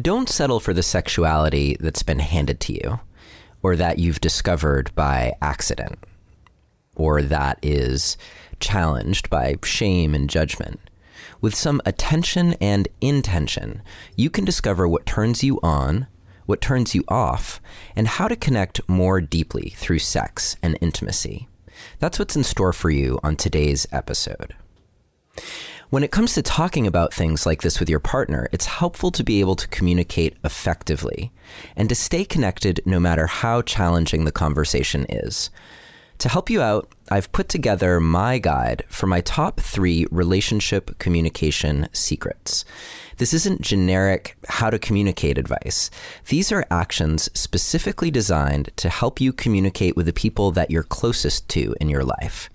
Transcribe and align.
don't 0.00 0.28
settle 0.28 0.60
for 0.60 0.72
the 0.72 0.82
sexuality 0.82 1.76
that's 1.78 2.02
been 2.02 2.20
handed 2.20 2.60
to 2.60 2.72
you 2.72 3.00
or 3.62 3.76
that 3.76 3.98
you've 3.98 4.20
discovered 4.20 4.94
by 4.94 5.34
accident 5.42 5.98
or 6.94 7.22
that 7.22 7.58
is 7.62 8.16
challenged 8.60 9.28
by 9.28 9.56
shame 9.64 10.14
and 10.14 10.30
judgment. 10.30 10.80
With 11.40 11.54
some 11.54 11.80
attention 11.84 12.54
and 12.60 12.88
intention, 13.00 13.82
you 14.16 14.30
can 14.30 14.44
discover 14.44 14.86
what 14.86 15.06
turns 15.06 15.42
you 15.42 15.58
on, 15.62 16.06
what 16.46 16.60
turns 16.60 16.94
you 16.94 17.04
off, 17.08 17.60
and 17.96 18.06
how 18.06 18.28
to 18.28 18.36
connect 18.36 18.88
more 18.88 19.20
deeply 19.20 19.70
through 19.76 19.98
sex 19.98 20.56
and 20.62 20.78
intimacy. 20.80 21.48
That's 21.98 22.18
what's 22.18 22.36
in 22.36 22.44
store 22.44 22.72
for 22.72 22.90
you 22.90 23.18
on 23.22 23.36
today's 23.36 23.86
episode. 23.90 24.54
When 25.92 26.02
it 26.02 26.10
comes 26.10 26.32
to 26.32 26.42
talking 26.42 26.86
about 26.86 27.12
things 27.12 27.44
like 27.44 27.60
this 27.60 27.78
with 27.78 27.90
your 27.90 28.00
partner, 28.00 28.48
it's 28.50 28.64
helpful 28.64 29.10
to 29.10 29.22
be 29.22 29.40
able 29.40 29.56
to 29.56 29.68
communicate 29.68 30.38
effectively 30.42 31.32
and 31.76 31.86
to 31.90 31.94
stay 31.94 32.24
connected 32.24 32.80
no 32.86 32.98
matter 32.98 33.26
how 33.26 33.60
challenging 33.60 34.24
the 34.24 34.32
conversation 34.32 35.04
is. 35.10 35.50
To 36.16 36.30
help 36.30 36.48
you 36.48 36.62
out, 36.62 36.90
I've 37.10 37.30
put 37.32 37.50
together 37.50 38.00
my 38.00 38.38
guide 38.38 38.84
for 38.88 39.06
my 39.06 39.20
top 39.20 39.60
three 39.60 40.06
relationship 40.10 40.98
communication 40.98 41.90
secrets. 41.92 42.64
This 43.18 43.34
isn't 43.34 43.60
generic 43.60 44.38
how 44.48 44.70
to 44.70 44.78
communicate 44.78 45.36
advice. 45.36 45.90
These 46.28 46.50
are 46.52 46.64
actions 46.70 47.28
specifically 47.34 48.10
designed 48.10 48.70
to 48.76 48.88
help 48.88 49.20
you 49.20 49.30
communicate 49.30 49.94
with 49.94 50.06
the 50.06 50.14
people 50.14 50.52
that 50.52 50.70
you're 50.70 50.84
closest 50.84 51.50
to 51.50 51.74
in 51.82 51.90
your 51.90 52.02
life. 52.02 52.48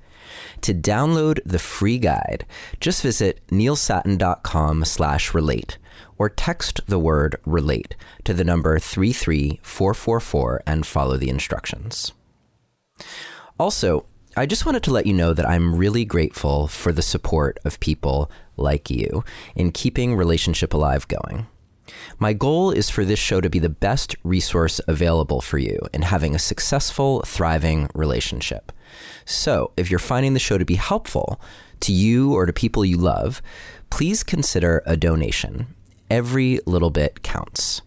To 0.62 0.74
download 0.74 1.40
the 1.46 1.60
free 1.60 1.98
guide, 1.98 2.46
just 2.80 3.02
visit 3.02 3.42
neilsattin.com 3.48 4.86
slash 4.86 5.34
relate 5.34 5.78
or 6.18 6.30
text 6.30 6.82
the 6.88 7.00
word 7.00 7.38
relate 7.46 7.96
to 8.24 8.34
the 8.34 8.44
number 8.44 8.80
33444 8.80 10.64
and 10.66 10.86
follow 10.86 11.18
the 11.18 11.30
instructions. 11.30 12.12
Also, 13.60 14.06
I 14.36 14.46
just 14.46 14.66
wanted 14.66 14.84
to 14.84 14.92
let 14.92 15.08
you 15.08 15.14
know 15.14 15.34
that 15.34 15.48
I'm 15.48 15.76
really 15.76 16.06
grateful 16.06 16.68
for 16.68 16.92
the 16.92 17.02
support 17.02 17.58
of 17.66 17.80
people 17.80 18.30
like 18.56 18.90
you 18.90 19.24
in 19.56 19.72
keeping 19.72 20.16
Relationship 20.16 20.74
Alive 20.74 21.08
going. 21.08 21.48
My 22.20 22.34
goal 22.34 22.72
is 22.72 22.90
for 22.90 23.06
this 23.06 23.20
show 23.20 23.42
to 23.42 23.50
be 23.50 23.60
the 23.60 23.70
best 23.70 24.16
resource 24.24 24.82
available 24.88 25.42
for 25.42 25.58
you 25.58 25.80
in 25.94 26.02
having 26.04 26.36
a 26.36 26.40
successful, 26.40 27.22
thriving 27.22 27.90
relationship. 27.94 28.72
So, 29.26 29.72
if 29.78 29.90
you're 29.90 30.00
finding 30.00 30.34
the 30.34 30.40
show 30.40 30.58
to 30.58 30.66
be 30.66 30.76
helpful 30.76 31.40
to 31.82 31.92
you 31.92 32.34
or 32.34 32.46
to 32.46 32.54
people 32.54 32.86
you 32.86 32.98
love, 32.98 33.42
please 33.90 34.24
consider 34.24 34.84
a 34.86 34.98
donation. 34.98 35.68
Every 36.10 36.60
little 36.66 36.90
bit 36.90 37.24
counts. 37.24 37.82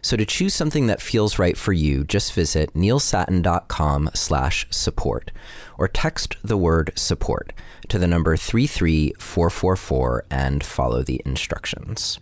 So 0.00 0.16
to 0.16 0.24
choose 0.26 0.54
something 0.54 0.86
that 0.86 1.00
feels 1.00 1.38
right 1.38 1.56
for 1.56 1.72
you, 1.72 2.04
just 2.04 2.32
visit 2.32 2.74
neilsattin.com 2.74 4.10
slash 4.14 4.66
support 4.70 5.30
or 5.78 5.88
text 5.88 6.36
the 6.42 6.56
word 6.56 6.92
support 6.94 7.52
to 7.88 7.98
the 7.98 8.06
number 8.06 8.36
33444 8.36 10.24
and 10.30 10.62
follow 10.64 11.02
the 11.02 11.20
instructions. 11.24 12.18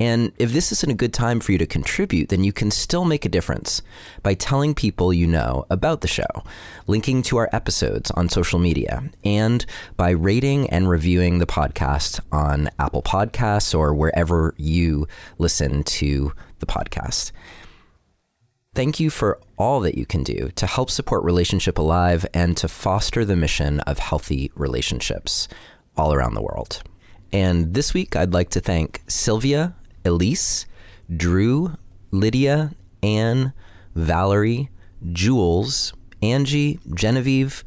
And 0.00 0.32
if 0.38 0.52
this 0.52 0.72
isn't 0.72 0.90
a 0.90 0.94
good 0.94 1.12
time 1.12 1.38
for 1.38 1.52
you 1.52 1.58
to 1.58 1.66
contribute, 1.66 2.28
then 2.28 2.42
you 2.42 2.52
can 2.52 2.70
still 2.70 3.04
make 3.04 3.24
a 3.24 3.28
difference 3.28 3.82
by 4.22 4.34
telling 4.34 4.74
people 4.74 5.12
you 5.12 5.26
know 5.26 5.64
about 5.70 6.00
the 6.00 6.08
show, 6.08 6.26
linking 6.86 7.22
to 7.22 7.36
our 7.36 7.48
episodes 7.52 8.10
on 8.12 8.28
social 8.28 8.58
media, 8.58 9.04
and 9.22 9.64
by 9.96 10.10
rating 10.10 10.68
and 10.70 10.88
reviewing 10.88 11.38
the 11.38 11.46
podcast 11.46 12.20
on 12.32 12.70
Apple 12.78 13.02
Podcasts 13.02 13.78
or 13.78 13.94
wherever 13.94 14.54
you 14.56 15.06
listen 15.38 15.84
to 15.84 16.32
the 16.58 16.66
podcast. 16.66 17.30
Thank 18.74 18.98
you 18.98 19.10
for 19.10 19.38
all 19.58 19.80
that 19.80 19.98
you 19.98 20.06
can 20.06 20.22
do 20.22 20.50
to 20.56 20.66
help 20.66 20.90
support 20.90 21.22
Relationship 21.24 21.76
Alive 21.78 22.24
and 22.32 22.56
to 22.56 22.68
foster 22.68 23.22
the 23.22 23.36
mission 23.36 23.80
of 23.80 23.98
healthy 23.98 24.50
relationships 24.54 25.46
all 25.94 26.14
around 26.14 26.34
the 26.34 26.42
world. 26.42 26.82
And 27.34 27.74
this 27.74 27.92
week, 27.92 28.16
I'd 28.16 28.32
like 28.32 28.48
to 28.50 28.60
thank 28.60 29.02
Sylvia 29.08 29.74
Elise, 30.04 30.66
Drew, 31.14 31.76
Lydia, 32.10 32.72
Anne, 33.02 33.52
Valerie, 33.94 34.70
Jules, 35.12 35.92
Angie, 36.22 36.78
Genevieve, 36.94 37.64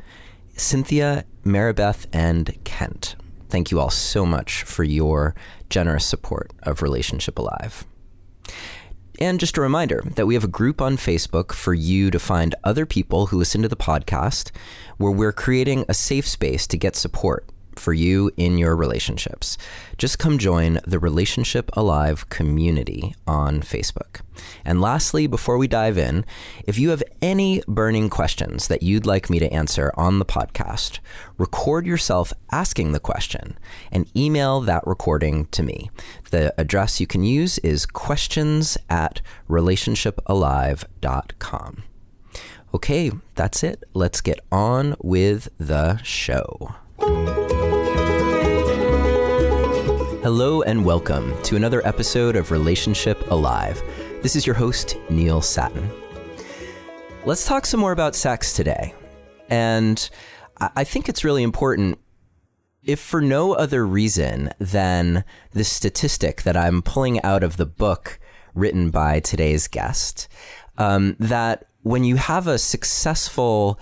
Cynthia, 0.55 1.25
Maribeth, 1.43 2.05
and 2.13 2.57
Kent. 2.63 3.15
Thank 3.49 3.71
you 3.71 3.79
all 3.79 3.89
so 3.89 4.25
much 4.25 4.63
for 4.63 4.83
your 4.83 5.35
generous 5.69 6.05
support 6.05 6.51
of 6.63 6.81
Relationship 6.81 7.37
Alive. 7.37 7.85
And 9.19 9.39
just 9.39 9.57
a 9.57 9.61
reminder 9.61 10.03
that 10.15 10.25
we 10.25 10.33
have 10.33 10.43
a 10.43 10.47
group 10.47 10.81
on 10.81 10.97
Facebook 10.97 11.53
for 11.53 11.73
you 11.73 12.11
to 12.11 12.19
find 12.19 12.53
other 12.63 12.85
people 12.85 13.27
who 13.27 13.37
listen 13.37 13.61
to 13.61 13.69
the 13.69 13.75
podcast 13.75 14.51
where 14.97 15.11
we're 15.11 15.31
creating 15.31 15.85
a 15.87 15.93
safe 15.93 16.27
space 16.27 16.67
to 16.67 16.77
get 16.77 16.95
support 16.95 17.45
for 17.79 17.93
you 17.93 18.31
in 18.37 18.57
your 18.57 18.75
relationships. 18.75 19.57
Just 19.97 20.19
come 20.19 20.37
join 20.37 20.79
the 20.85 20.99
Relationship 20.99 21.69
Alive 21.73 22.29
community 22.29 23.15
on 23.27 23.61
Facebook. 23.61 24.21
And 24.63 24.81
lastly, 24.81 25.27
before 25.27 25.57
we 25.57 25.67
dive 25.67 25.97
in, 25.97 26.25
if 26.65 26.77
you 26.77 26.89
have 26.89 27.03
any 27.21 27.61
burning 27.67 28.09
questions 28.09 28.67
that 28.67 28.83
you'd 28.83 29.05
like 29.05 29.29
me 29.29 29.39
to 29.39 29.53
answer 29.53 29.93
on 29.95 30.19
the 30.19 30.25
podcast, 30.25 30.99
record 31.37 31.85
yourself 31.85 32.33
asking 32.51 32.91
the 32.91 32.99
question 32.99 33.57
and 33.91 34.11
email 34.15 34.61
that 34.61 34.85
recording 34.85 35.45
to 35.47 35.63
me. 35.63 35.89
The 36.31 36.53
address 36.59 36.99
you 36.99 37.07
can 37.07 37.23
use 37.23 37.57
is 37.59 37.85
questions 37.85 38.77
at 38.89 39.21
relationshipalive.com. 39.49 41.83
Okay, 42.73 43.11
that's 43.35 43.63
it. 43.63 43.83
Let's 43.93 44.19
get 44.19 44.41
on 44.51 44.95
with 45.01 45.47
the 45.57 46.01
show. 46.03 46.75
Hello 50.25 50.63
and 50.63 50.83
welcome 50.83 51.39
to 51.43 51.55
another 51.55 51.85
episode 51.85 52.35
of 52.35 52.49
Relationship 52.49 53.29
Alive. 53.29 53.79
This 54.23 54.35
is 54.35 54.47
your 54.47 54.55
host, 54.55 54.97
Neil 55.07 55.39
Sattin. 55.39 55.87
Let's 57.25 57.45
talk 57.45 57.67
some 57.67 57.79
more 57.79 57.91
about 57.91 58.15
sex 58.15 58.51
today. 58.51 58.95
And 59.51 60.09
I 60.57 60.83
think 60.83 61.07
it's 61.07 61.23
really 61.23 61.43
important, 61.43 61.99
if 62.81 62.99
for 62.99 63.21
no 63.21 63.53
other 63.53 63.85
reason 63.85 64.49
than 64.57 65.23
the 65.51 65.63
statistic 65.63 66.41
that 66.41 66.57
I'm 66.57 66.81
pulling 66.81 67.21
out 67.21 67.43
of 67.43 67.57
the 67.57 67.67
book 67.67 68.19
written 68.55 68.89
by 68.89 69.19
today's 69.19 69.67
guest, 69.67 70.27
um, 70.79 71.15
that 71.19 71.67
when 71.83 72.03
you 72.03 72.15
have 72.15 72.47
a 72.47 72.57
successful 72.57 73.79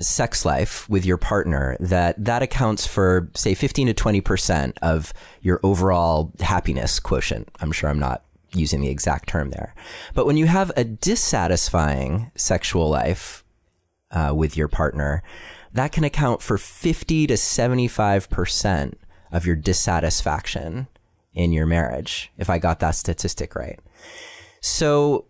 sex 0.00 0.44
life 0.44 0.88
with 0.88 1.04
your 1.04 1.16
partner 1.16 1.76
that 1.80 2.22
that 2.24 2.42
accounts 2.42 2.86
for 2.86 3.28
say 3.34 3.54
15 3.54 3.88
to 3.88 3.94
20% 3.94 4.78
of 4.80 5.12
your 5.42 5.60
overall 5.62 6.32
happiness 6.40 7.00
quotient. 7.00 7.48
I'm 7.60 7.72
sure 7.72 7.90
i'm 7.90 7.98
not 7.98 8.24
using 8.54 8.80
the 8.80 8.88
exact 8.88 9.28
term 9.28 9.50
there. 9.50 9.74
But 10.14 10.24
when 10.24 10.36
you 10.36 10.46
have 10.46 10.72
a 10.76 10.84
dissatisfying 10.84 12.30
sexual 12.34 12.88
life 12.88 13.44
uh, 14.10 14.32
with 14.34 14.56
your 14.56 14.68
partner 14.68 15.22
that 15.72 15.92
can 15.92 16.04
account 16.04 16.40
for 16.40 16.56
50 16.56 17.26
to 17.26 17.34
75% 17.34 18.94
of 19.30 19.44
your 19.44 19.56
dissatisfaction 19.56 20.88
in 21.34 21.52
your 21.52 21.66
marriage 21.66 22.32
if 22.38 22.48
i 22.48 22.58
got 22.58 22.80
that 22.80 22.94
statistic 22.94 23.54
right. 23.54 23.78
So 24.60 25.26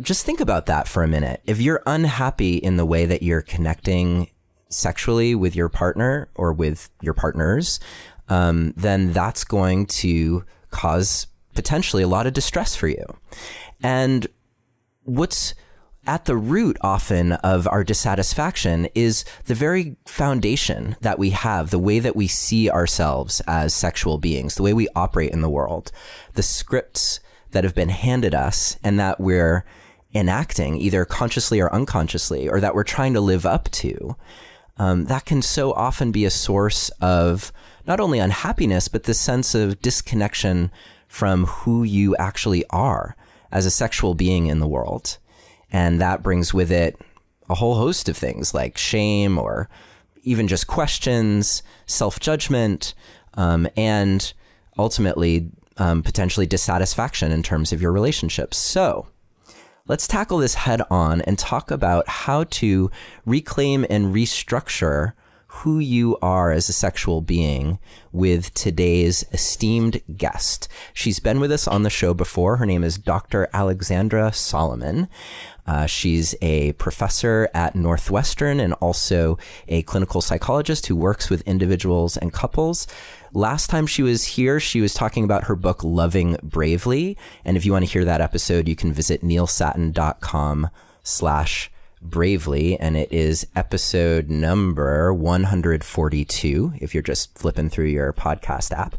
just 0.00 0.24
think 0.24 0.40
about 0.40 0.66
that 0.66 0.88
for 0.88 1.02
a 1.02 1.08
minute. 1.08 1.42
If 1.46 1.60
you're 1.60 1.82
unhappy 1.86 2.56
in 2.56 2.76
the 2.76 2.86
way 2.86 3.06
that 3.06 3.22
you're 3.22 3.42
connecting 3.42 4.30
sexually 4.68 5.34
with 5.34 5.54
your 5.56 5.68
partner 5.68 6.28
or 6.34 6.52
with 6.52 6.90
your 7.00 7.14
partners, 7.14 7.80
um, 8.28 8.72
then 8.76 9.12
that's 9.12 9.44
going 9.44 9.86
to 9.86 10.44
cause 10.70 11.26
potentially 11.54 12.02
a 12.02 12.08
lot 12.08 12.26
of 12.26 12.32
distress 12.32 12.76
for 12.76 12.88
you. 12.88 13.04
And 13.82 14.26
what's 15.04 15.54
at 16.06 16.24
the 16.24 16.36
root 16.36 16.76
often 16.80 17.32
of 17.32 17.68
our 17.68 17.84
dissatisfaction 17.84 18.88
is 18.94 19.24
the 19.44 19.54
very 19.54 19.96
foundation 20.06 20.96
that 21.00 21.18
we 21.18 21.30
have, 21.30 21.70
the 21.70 21.78
way 21.78 21.98
that 21.98 22.16
we 22.16 22.26
see 22.26 22.70
ourselves 22.70 23.40
as 23.46 23.74
sexual 23.74 24.18
beings, 24.18 24.54
the 24.54 24.62
way 24.62 24.72
we 24.72 24.88
operate 24.96 25.32
in 25.32 25.42
the 25.42 25.50
world, 25.50 25.92
the 26.34 26.42
scripts 26.42 27.20
that 27.50 27.64
have 27.64 27.74
been 27.74 27.90
handed 27.90 28.34
us 28.34 28.78
and 28.82 28.98
that 28.98 29.20
we're 29.20 29.64
enacting, 30.14 30.76
either 30.76 31.04
consciously 31.04 31.60
or 31.60 31.72
unconsciously, 31.72 32.48
or 32.48 32.60
that 32.60 32.74
we're 32.74 32.84
trying 32.84 33.14
to 33.14 33.20
live 33.20 33.46
up 33.46 33.70
to, 33.70 34.16
um, 34.76 35.04
that 35.06 35.24
can 35.24 35.42
so 35.42 35.72
often 35.72 36.10
be 36.10 36.24
a 36.24 36.30
source 36.30 36.88
of 37.00 37.52
not 37.86 38.00
only 38.00 38.18
unhappiness, 38.18 38.88
but 38.88 39.04
this 39.04 39.20
sense 39.20 39.54
of 39.54 39.80
disconnection 39.82 40.70
from 41.06 41.46
who 41.46 41.82
you 41.82 42.16
actually 42.16 42.64
are 42.70 43.16
as 43.52 43.66
a 43.66 43.70
sexual 43.70 44.14
being 44.14 44.46
in 44.46 44.58
the 44.60 44.68
world. 44.68 45.18
And 45.72 46.00
that 46.00 46.22
brings 46.22 46.54
with 46.54 46.72
it 46.72 46.98
a 47.48 47.56
whole 47.56 47.74
host 47.74 48.08
of 48.08 48.16
things 48.16 48.54
like 48.54 48.78
shame 48.78 49.38
or 49.38 49.68
even 50.22 50.48
just 50.48 50.66
questions, 50.66 51.62
self 51.86 52.20
judgment, 52.20 52.94
um, 53.34 53.68
and 53.76 54.32
ultimately 54.78 55.50
um, 55.76 56.02
potentially 56.02 56.46
dissatisfaction 56.46 57.32
in 57.32 57.42
terms 57.42 57.72
of 57.72 57.82
your 57.82 57.92
relationships. 57.92 58.56
So, 58.56 59.08
let's 59.90 60.06
tackle 60.06 60.38
this 60.38 60.54
head 60.54 60.80
on 60.88 61.20
and 61.22 61.36
talk 61.36 61.68
about 61.68 62.08
how 62.08 62.44
to 62.44 62.88
reclaim 63.26 63.84
and 63.90 64.14
restructure 64.14 65.14
who 65.48 65.80
you 65.80 66.16
are 66.22 66.52
as 66.52 66.68
a 66.68 66.72
sexual 66.72 67.20
being 67.20 67.76
with 68.12 68.54
today's 68.54 69.24
esteemed 69.32 70.00
guest. 70.16 70.68
She's 70.94 71.18
been 71.18 71.40
with 71.40 71.50
us 71.50 71.66
on 71.66 71.82
the 71.82 71.90
show 71.90 72.14
before. 72.14 72.58
Her 72.58 72.66
name 72.66 72.84
is 72.84 72.98
Dr. 72.98 73.48
Alexandra 73.52 74.32
Solomon. 74.32 75.08
Uh, 75.66 75.86
she's 75.86 76.36
a 76.40 76.70
professor 76.74 77.48
at 77.52 77.74
Northwestern 77.74 78.60
and 78.60 78.74
also 78.74 79.38
a 79.66 79.82
clinical 79.82 80.20
psychologist 80.20 80.86
who 80.86 80.94
works 80.94 81.28
with 81.28 81.42
individuals 81.42 82.16
and 82.16 82.32
couples. 82.32 82.86
Last 83.32 83.70
time 83.70 83.86
she 83.86 84.02
was 84.02 84.24
here, 84.24 84.58
she 84.58 84.80
was 84.80 84.92
talking 84.92 85.22
about 85.22 85.44
her 85.44 85.54
book, 85.54 85.84
Loving 85.84 86.36
Bravely. 86.42 87.16
And 87.44 87.56
if 87.56 87.64
you 87.64 87.70
want 87.70 87.84
to 87.84 87.90
hear 87.90 88.04
that 88.04 88.20
episode, 88.20 88.66
you 88.66 88.74
can 88.74 88.92
visit 88.92 89.22
neilsattin.com 89.22 90.68
slash 91.04 91.70
bravely. 92.02 92.78
And 92.78 92.96
it 92.96 93.12
is 93.12 93.46
episode 93.54 94.30
number 94.30 95.14
142, 95.14 96.72
if 96.80 96.92
you're 96.92 97.04
just 97.04 97.38
flipping 97.38 97.70
through 97.70 97.86
your 97.86 98.12
podcast 98.12 98.72
app. 98.72 98.96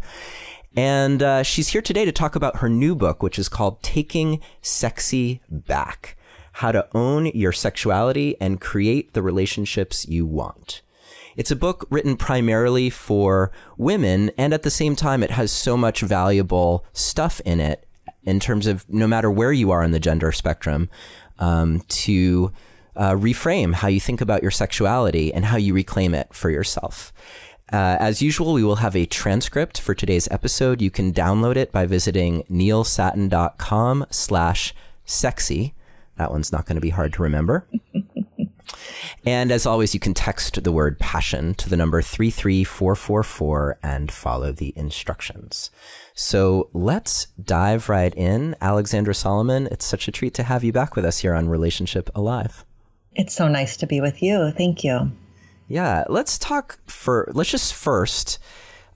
And 0.77 1.22
uh, 1.22 1.44
she's 1.44 1.68
here 1.69 1.81
today 1.81 2.06
to 2.06 2.13
talk 2.13 2.38
about 2.38 2.57
her 2.57 2.69
new 2.69 2.95
book, 2.95 3.22
which 3.22 3.38
is 3.38 3.50
called 3.50 3.84
Taking 3.84 4.39
Sexy 4.62 5.42
Back 5.50 6.16
How 6.54 6.72
to 6.72 6.88
Own 6.95 7.25
Your 7.25 7.51
Sexuality 7.51 8.38
and 8.39 8.62
Create 8.62 9.13
the 9.13 9.22
Relationships 9.22 10.07
You 10.07 10.25
Want. 10.25 10.81
It's 11.36 11.51
a 11.51 11.56
book 11.56 11.88
written 11.89 12.18
primarily 12.18 12.89
for 12.89 13.51
women, 13.78 14.31
and 14.38 14.54
at 14.54 14.63
the 14.63 14.72
same 14.72 14.95
time, 14.95 15.24
it 15.24 15.31
has 15.31 15.51
so 15.51 15.78
much 15.78 16.01
valuable 16.01 16.86
stuff 16.94 17.42
in 17.45 17.60
it 17.60 17.88
in 18.24 18.39
terms 18.39 18.68
of 18.68 18.88
no 18.89 19.07
matter 19.07 19.31
where 19.31 19.51
you 19.51 19.72
are 19.72 19.83
in 19.83 19.92
the 19.92 20.00
gender 20.00 20.31
spectrum 20.31 20.89
um, 21.39 21.81
to 21.88 22.51
uh, 22.95 23.12
reframe 23.12 23.74
how 23.74 23.88
you 23.88 24.00
think 24.00 24.22
about 24.22 24.42
your 24.42 24.51
sexuality 24.51 25.33
and 25.33 25.45
how 25.45 25.57
you 25.57 25.74
reclaim 25.74 26.13
it 26.13 26.33
for 26.33 26.50
yourself. 26.50 27.13
Uh, 27.72 27.95
as 28.00 28.22
usual, 28.22 28.54
we 28.54 28.63
will 28.63 28.77
have 28.77 28.95
a 28.95 29.06
transcript 29.06 29.80
for 29.80 29.95
today's 29.95 30.27
episode. 30.30 30.81
You 30.81 30.92
can 30.92 31.13
download 31.13 31.56
it 31.56 31.72
by 31.72 31.86
visiting 31.86 32.44
neilsattin.com 32.44 34.06
slash 34.12 34.74
sexy. 35.06 35.74
That 36.18 36.31
one's 36.31 36.51
not 36.51 36.66
going 36.66 36.75
to 36.75 36.81
be 36.81 36.89
hard 36.89 37.13
to 37.13 37.24
remember. 37.24 37.66
And 39.26 39.52
as 39.52 39.66
always, 39.66 39.94
you 39.94 40.00
can 40.00 40.14
text 40.14 40.64
the 40.64 40.72
word 40.72 41.00
passion 41.00 41.54
to 41.56 41.70
the 41.70 41.78
number 41.78 42.02
33444 42.02 43.80
and 43.84 44.12
follow 44.12 44.52
the 44.52 44.74
instructions. 44.76 45.72
So 46.14 46.70
let's 46.74 47.28
dive 47.44 47.90
right 47.90 48.14
in. 48.16 48.56
Alexandra 48.62 49.14
Solomon, 49.14 49.68
it's 49.72 49.86
such 49.86 50.08
a 50.08 50.12
treat 50.12 50.34
to 50.36 50.44
have 50.44 50.64
you 50.64 50.72
back 50.72 50.96
with 50.96 51.06
us 51.06 51.20
here 51.20 51.34
on 51.34 51.50
Relationship 51.50 52.10
Alive. 52.16 52.66
It's 53.14 53.34
so 53.34 53.48
nice 53.48 53.78
to 53.78 53.88
be 53.88 54.02
with 54.02 54.22
you. 54.22 54.52
Thank 54.52 54.84
you. 54.84 55.12
Yeah, 55.68 56.06
let's 56.10 56.38
talk 56.38 56.80
for, 56.88 57.32
let's 57.34 57.52
just 57.52 57.74
first 57.74 58.40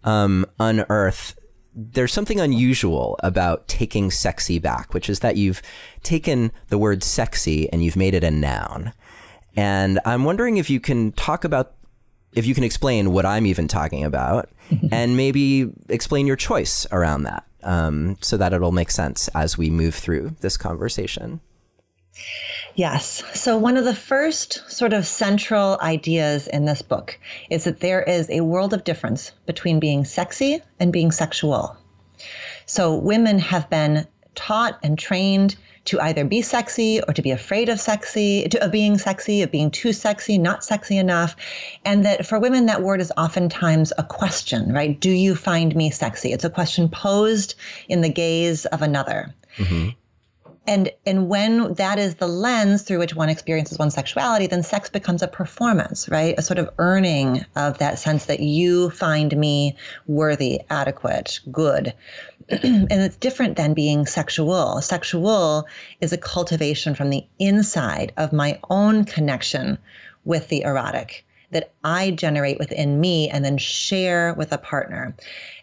um, 0.03 0.45
unearth 0.59 1.35
there's 1.75 2.13
something 2.13 2.39
unusual 2.39 3.17
about 3.21 3.67
taking 3.67 4.09
sexy 4.09 4.59
back, 4.59 4.93
which 4.93 5.09
is 5.09 5.19
that 5.19 5.35
you've 5.35 5.61
taken 6.03 6.51
the 6.69 6.77
word 6.77 7.03
sexy 7.03 7.69
and 7.71 7.83
you've 7.83 7.97
made 7.97 8.13
it 8.13 8.23
a 8.23 8.31
noun. 8.31 8.93
And 9.55 9.99
I'm 10.05 10.23
wondering 10.23 10.57
if 10.57 10.69
you 10.69 10.79
can 10.79 11.11
talk 11.13 11.43
about, 11.43 11.73
if 12.33 12.45
you 12.45 12.53
can 12.53 12.63
explain 12.63 13.11
what 13.11 13.25
I'm 13.25 13.45
even 13.45 13.67
talking 13.67 14.03
about, 14.03 14.49
and 14.91 15.15
maybe 15.15 15.71
explain 15.89 16.27
your 16.27 16.35
choice 16.35 16.85
around 16.91 17.23
that, 17.23 17.45
um, 17.63 18.17
so 18.21 18.37
that 18.37 18.53
it'll 18.53 18.71
make 18.71 18.91
sense 18.91 19.27
as 19.29 19.57
we 19.57 19.69
move 19.69 19.95
through 19.95 20.35
this 20.41 20.57
conversation. 20.57 21.41
Yes. 22.75 23.23
So, 23.33 23.57
one 23.57 23.77
of 23.77 23.85
the 23.85 23.95
first 23.95 24.63
sort 24.69 24.93
of 24.93 25.05
central 25.05 25.77
ideas 25.81 26.47
in 26.47 26.65
this 26.65 26.81
book 26.81 27.19
is 27.49 27.65
that 27.65 27.81
there 27.81 28.03
is 28.03 28.29
a 28.29 28.41
world 28.41 28.73
of 28.73 28.83
difference 28.83 29.31
between 29.45 29.79
being 29.79 30.05
sexy 30.05 30.61
and 30.79 30.93
being 30.93 31.11
sexual. 31.11 31.75
So, 32.65 32.95
women 32.95 33.39
have 33.39 33.69
been 33.69 34.07
taught 34.35 34.79
and 34.83 34.97
trained 34.97 35.55
to 35.85 35.99
either 36.01 36.25
be 36.25 36.41
sexy 36.41 37.01
or 37.07 37.13
to 37.13 37.21
be 37.21 37.31
afraid 37.31 37.69
of 37.69 37.79
sexy, 37.79 38.47
to, 38.49 38.63
of 38.63 38.71
being 38.71 38.97
sexy, 38.97 39.41
of 39.41 39.51
being 39.51 39.71
too 39.71 39.93
sexy, 39.93 40.37
not 40.37 40.63
sexy 40.63 40.97
enough. 40.97 41.35
And 41.85 42.05
that 42.05 42.25
for 42.25 42.39
women, 42.39 42.65
that 42.65 42.81
word 42.81 43.01
is 43.01 43.11
oftentimes 43.17 43.93
a 43.97 44.03
question, 44.03 44.73
right? 44.73 44.99
Do 44.99 45.11
you 45.11 45.35
find 45.35 45.75
me 45.75 45.89
sexy? 45.91 46.31
It's 46.31 46.43
a 46.43 46.49
question 46.49 46.89
posed 46.89 47.55
in 47.87 48.01
the 48.01 48.09
gaze 48.09 48.65
of 48.65 48.81
another. 48.81 49.33
Mm-hmm 49.57 49.89
and 50.67 50.91
and 51.05 51.29
when 51.29 51.73
that 51.75 51.99
is 51.99 52.15
the 52.15 52.27
lens 52.27 52.83
through 52.83 52.99
which 52.99 53.15
one 53.15 53.29
experiences 53.29 53.77
one's 53.77 53.93
sexuality 53.93 54.47
then 54.47 54.63
sex 54.63 54.89
becomes 54.89 55.21
a 55.21 55.27
performance 55.27 56.09
right? 56.09 56.35
A 56.37 56.41
sort 56.41 56.59
of 56.59 56.69
earning 56.77 57.45
of 57.55 57.77
that 57.77 57.99
sense 57.99 58.25
that 58.25 58.39
you 58.39 58.89
find 58.89 59.35
me 59.37 59.75
worthy 60.07 60.61
adequate 60.69 61.39
good. 61.51 61.93
And 62.49 62.91
it's 62.91 63.15
different 63.15 63.57
than 63.57 63.73
being 63.73 64.05
sexual. 64.05 64.79
Sexual 64.81 65.65
is 65.99 66.13
a 66.13 66.17
cultivation 66.17 66.93
from 66.93 67.09
the 67.09 67.25
inside 67.39 68.13
of 68.17 68.31
my 68.31 68.59
own 68.69 69.05
connection 69.05 69.79
with 70.25 70.47
the 70.49 70.61
erotic 70.61 71.25
that 71.55 71.71
I 71.85 72.11
generate 72.11 72.59
within 72.59 72.99
me 72.99 73.29
and 73.29 73.45
then 73.45 73.57
share 73.57 74.33
with 74.33 74.51
a 74.51 74.57
partner. 74.57 75.15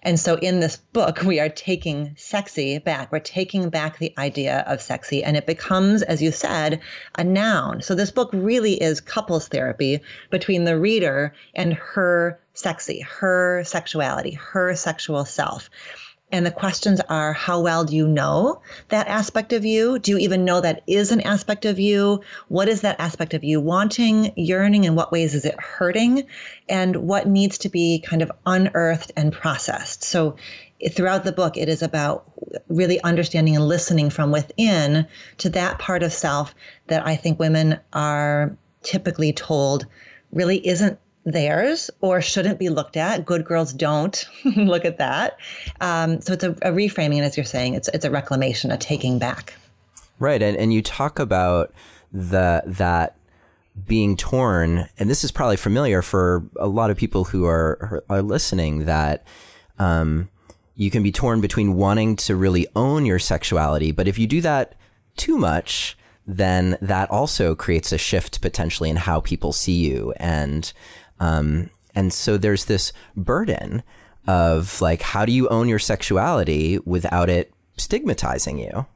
And 0.02 0.18
so 0.18 0.36
in 0.36 0.60
this 0.60 0.78
book, 0.78 1.20
we 1.22 1.38
are 1.38 1.50
taking 1.50 2.14
sexy 2.16 2.78
back. 2.78 3.12
We're 3.12 3.18
taking 3.18 3.68
back 3.68 3.98
the 3.98 4.14
idea 4.16 4.64
of 4.66 4.80
sexy, 4.80 5.22
and 5.22 5.36
it 5.36 5.44
becomes, 5.44 6.00
as 6.00 6.22
you 6.22 6.32
said, 6.32 6.80
a 7.16 7.24
noun. 7.24 7.82
So 7.82 7.94
this 7.94 8.10
book 8.10 8.30
really 8.32 8.82
is 8.82 9.02
couples 9.02 9.48
therapy 9.48 10.00
between 10.30 10.64
the 10.64 10.78
reader 10.78 11.34
and 11.54 11.74
her 11.74 12.40
sexy, 12.54 13.00
her 13.00 13.62
sexuality, 13.64 14.32
her 14.32 14.74
sexual 14.74 15.26
self. 15.26 15.68
And 16.32 16.46
the 16.46 16.50
questions 16.50 16.98
are 17.10 17.34
how 17.34 17.60
well 17.60 17.84
do 17.84 17.94
you 17.94 18.08
know 18.08 18.62
that 18.88 19.06
aspect 19.06 19.52
of 19.52 19.66
you? 19.66 19.98
Do 19.98 20.12
you 20.12 20.18
even 20.18 20.46
know 20.46 20.62
that 20.62 20.82
is 20.86 21.12
an 21.12 21.20
aspect 21.20 21.66
of 21.66 21.78
you? 21.78 22.22
What 22.48 22.68
is 22.68 22.80
that 22.80 22.98
aspect 22.98 23.34
of 23.34 23.44
you 23.44 23.60
wanting, 23.60 24.32
yearning? 24.34 24.84
In 24.84 24.94
what 24.94 25.12
ways 25.12 25.34
is 25.34 25.44
it 25.44 25.60
hurting? 25.60 26.24
And 26.70 26.96
what 26.96 27.28
needs 27.28 27.58
to 27.58 27.68
be 27.68 28.02
kind 28.04 28.22
of 28.22 28.32
unearthed 28.46 29.12
and 29.14 29.30
processed? 29.30 30.04
So 30.04 30.36
throughout 30.90 31.24
the 31.24 31.32
book, 31.32 31.58
it 31.58 31.68
is 31.68 31.82
about 31.82 32.24
really 32.68 33.00
understanding 33.02 33.54
and 33.54 33.68
listening 33.68 34.08
from 34.08 34.32
within 34.32 35.06
to 35.38 35.50
that 35.50 35.78
part 35.78 36.02
of 36.02 36.14
self 36.14 36.54
that 36.86 37.06
I 37.06 37.16
think 37.16 37.38
women 37.38 37.78
are 37.92 38.56
typically 38.82 39.34
told 39.34 39.86
really 40.32 40.66
isn't 40.66 40.98
theirs 41.24 41.90
or 42.00 42.20
shouldn't 42.20 42.58
be 42.58 42.68
looked 42.68 42.96
at. 42.96 43.24
Good 43.24 43.44
girls 43.44 43.72
don't 43.72 44.24
look 44.44 44.84
at 44.84 44.98
that. 44.98 45.38
Um, 45.80 46.20
so 46.20 46.32
it's 46.32 46.44
a, 46.44 46.50
a 46.50 46.70
reframing, 46.70 47.22
as 47.22 47.36
you're 47.36 47.44
saying, 47.44 47.74
it's 47.74 47.88
it's 47.88 48.04
a 48.04 48.10
reclamation, 48.10 48.70
a 48.70 48.76
taking 48.76 49.18
back. 49.18 49.54
Right, 50.18 50.42
and 50.42 50.56
and 50.56 50.72
you 50.72 50.82
talk 50.82 51.18
about 51.18 51.72
the 52.12 52.62
that 52.66 53.16
being 53.86 54.16
torn, 54.16 54.88
and 54.98 55.08
this 55.08 55.24
is 55.24 55.32
probably 55.32 55.56
familiar 55.56 56.02
for 56.02 56.44
a 56.58 56.68
lot 56.68 56.90
of 56.90 56.96
people 56.96 57.24
who 57.24 57.46
are 57.46 58.04
are 58.08 58.22
listening. 58.22 58.86
That 58.86 59.26
um, 59.78 60.28
you 60.74 60.90
can 60.90 61.02
be 61.02 61.12
torn 61.12 61.40
between 61.40 61.74
wanting 61.74 62.16
to 62.16 62.36
really 62.36 62.66
own 62.76 63.06
your 63.06 63.18
sexuality, 63.18 63.92
but 63.92 64.08
if 64.08 64.18
you 64.18 64.26
do 64.26 64.40
that 64.40 64.74
too 65.16 65.36
much, 65.36 65.96
then 66.26 66.78
that 66.80 67.10
also 67.10 67.54
creates 67.54 67.92
a 67.92 67.98
shift 67.98 68.40
potentially 68.40 68.88
in 68.88 68.96
how 68.96 69.20
people 69.20 69.52
see 69.52 69.72
you 69.72 70.12
and 70.16 70.72
um, 71.20 71.70
and 71.94 72.12
so 72.12 72.36
there's 72.36 72.66
this 72.66 72.92
burden 73.16 73.82
of 74.26 74.80
like, 74.80 75.02
how 75.02 75.24
do 75.24 75.32
you 75.32 75.48
own 75.48 75.68
your 75.68 75.78
sexuality 75.78 76.78
without 76.84 77.28
it 77.28 77.52
stigmatizing 77.76 78.58
you? 78.58 78.86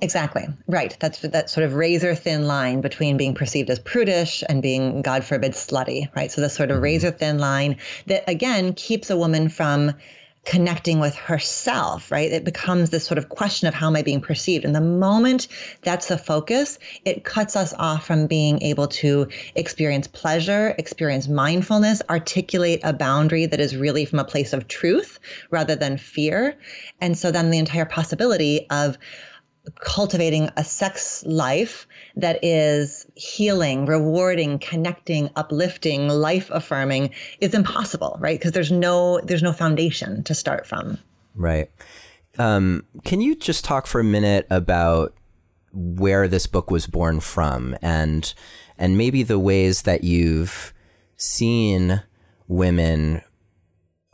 Exactly. 0.00 0.46
Right. 0.66 0.96
That's 0.98 1.20
that 1.20 1.50
sort 1.50 1.64
of 1.64 1.74
razor 1.74 2.14
thin 2.14 2.46
line 2.46 2.80
between 2.80 3.16
being 3.16 3.34
perceived 3.34 3.68
as 3.68 3.78
prudish 3.78 4.42
and 4.48 4.62
being, 4.62 5.02
God 5.02 5.24
forbid, 5.24 5.52
slutty. 5.52 6.08
Right. 6.16 6.32
So 6.32 6.40
this 6.40 6.54
sort 6.54 6.70
of 6.70 6.76
mm-hmm. 6.76 6.84
razor 6.84 7.10
thin 7.10 7.38
line 7.38 7.76
that 8.06 8.24
again 8.28 8.72
keeps 8.72 9.10
a 9.10 9.16
woman 9.16 9.48
from 9.48 9.92
connecting 10.48 10.98
with 10.98 11.14
herself, 11.14 12.10
right? 12.10 12.32
It 12.32 12.42
becomes 12.42 12.88
this 12.88 13.04
sort 13.04 13.18
of 13.18 13.28
question 13.28 13.68
of 13.68 13.74
how 13.74 13.88
am 13.88 13.96
I 13.96 14.02
being 14.02 14.22
perceived? 14.22 14.64
And 14.64 14.74
the 14.74 14.80
moment 14.80 15.46
that's 15.82 16.08
the 16.08 16.16
focus, 16.16 16.78
it 17.04 17.22
cuts 17.22 17.54
us 17.54 17.74
off 17.78 18.06
from 18.06 18.26
being 18.26 18.62
able 18.62 18.88
to 18.88 19.28
experience 19.56 20.08
pleasure, 20.08 20.74
experience 20.78 21.28
mindfulness, 21.28 22.00
articulate 22.08 22.80
a 22.82 22.94
boundary 22.94 23.44
that 23.44 23.60
is 23.60 23.76
really 23.76 24.06
from 24.06 24.20
a 24.20 24.24
place 24.24 24.54
of 24.54 24.68
truth 24.68 25.20
rather 25.50 25.76
than 25.76 25.98
fear. 25.98 26.56
And 26.98 27.18
so 27.18 27.30
then 27.30 27.50
the 27.50 27.58
entire 27.58 27.84
possibility 27.84 28.66
of 28.70 28.96
cultivating 29.80 30.48
a 30.56 30.64
sex 30.64 31.22
life 31.26 31.86
that 32.18 32.40
is 32.44 33.06
healing, 33.14 33.86
rewarding, 33.86 34.58
connecting, 34.58 35.30
uplifting, 35.36 36.08
life 36.08 36.50
affirming 36.50 37.10
is 37.40 37.54
impossible, 37.54 38.16
right? 38.20 38.38
Because 38.38 38.52
there's 38.52 38.72
no 38.72 39.20
there's 39.22 39.42
no 39.42 39.52
foundation 39.52 40.24
to 40.24 40.34
start 40.34 40.66
from. 40.66 40.98
Right. 41.34 41.70
Um, 42.38 42.84
can 43.04 43.20
you 43.20 43.36
just 43.36 43.64
talk 43.64 43.86
for 43.86 44.00
a 44.00 44.04
minute 44.04 44.46
about 44.50 45.14
where 45.72 46.26
this 46.26 46.46
book 46.46 46.70
was 46.70 46.86
born 46.86 47.20
from 47.20 47.76
and 47.82 48.34
and 48.78 48.98
maybe 48.98 49.22
the 49.22 49.38
ways 49.38 49.82
that 49.82 50.02
you've 50.02 50.72
seen 51.16 52.02
women 52.48 53.22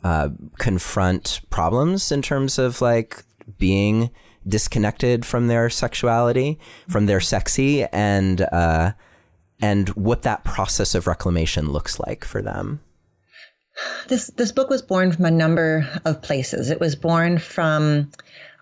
uh, 0.02 0.28
confront 0.58 1.40
problems 1.48 2.12
in 2.12 2.20
terms 2.20 2.58
of 2.58 2.82
like 2.82 3.24
being 3.58 4.10
disconnected 4.46 5.24
from 5.24 5.46
their 5.48 5.70
sexuality, 5.70 6.58
from 6.88 7.06
their 7.06 7.20
sexy, 7.20 7.84
and 7.84 8.42
uh, 8.52 8.92
and 9.60 9.88
what 9.90 10.22
that 10.22 10.44
process 10.44 10.94
of 10.94 11.06
reclamation 11.06 11.70
looks 11.70 11.98
like 11.98 12.24
for 12.24 12.42
them. 12.42 12.80
This 14.08 14.28
this 14.36 14.52
book 14.52 14.70
was 14.70 14.82
born 14.82 15.12
from 15.12 15.24
a 15.24 15.30
number 15.30 15.88
of 16.04 16.22
places. 16.22 16.70
It 16.70 16.80
was 16.80 16.94
born 16.94 17.38
from 17.38 18.10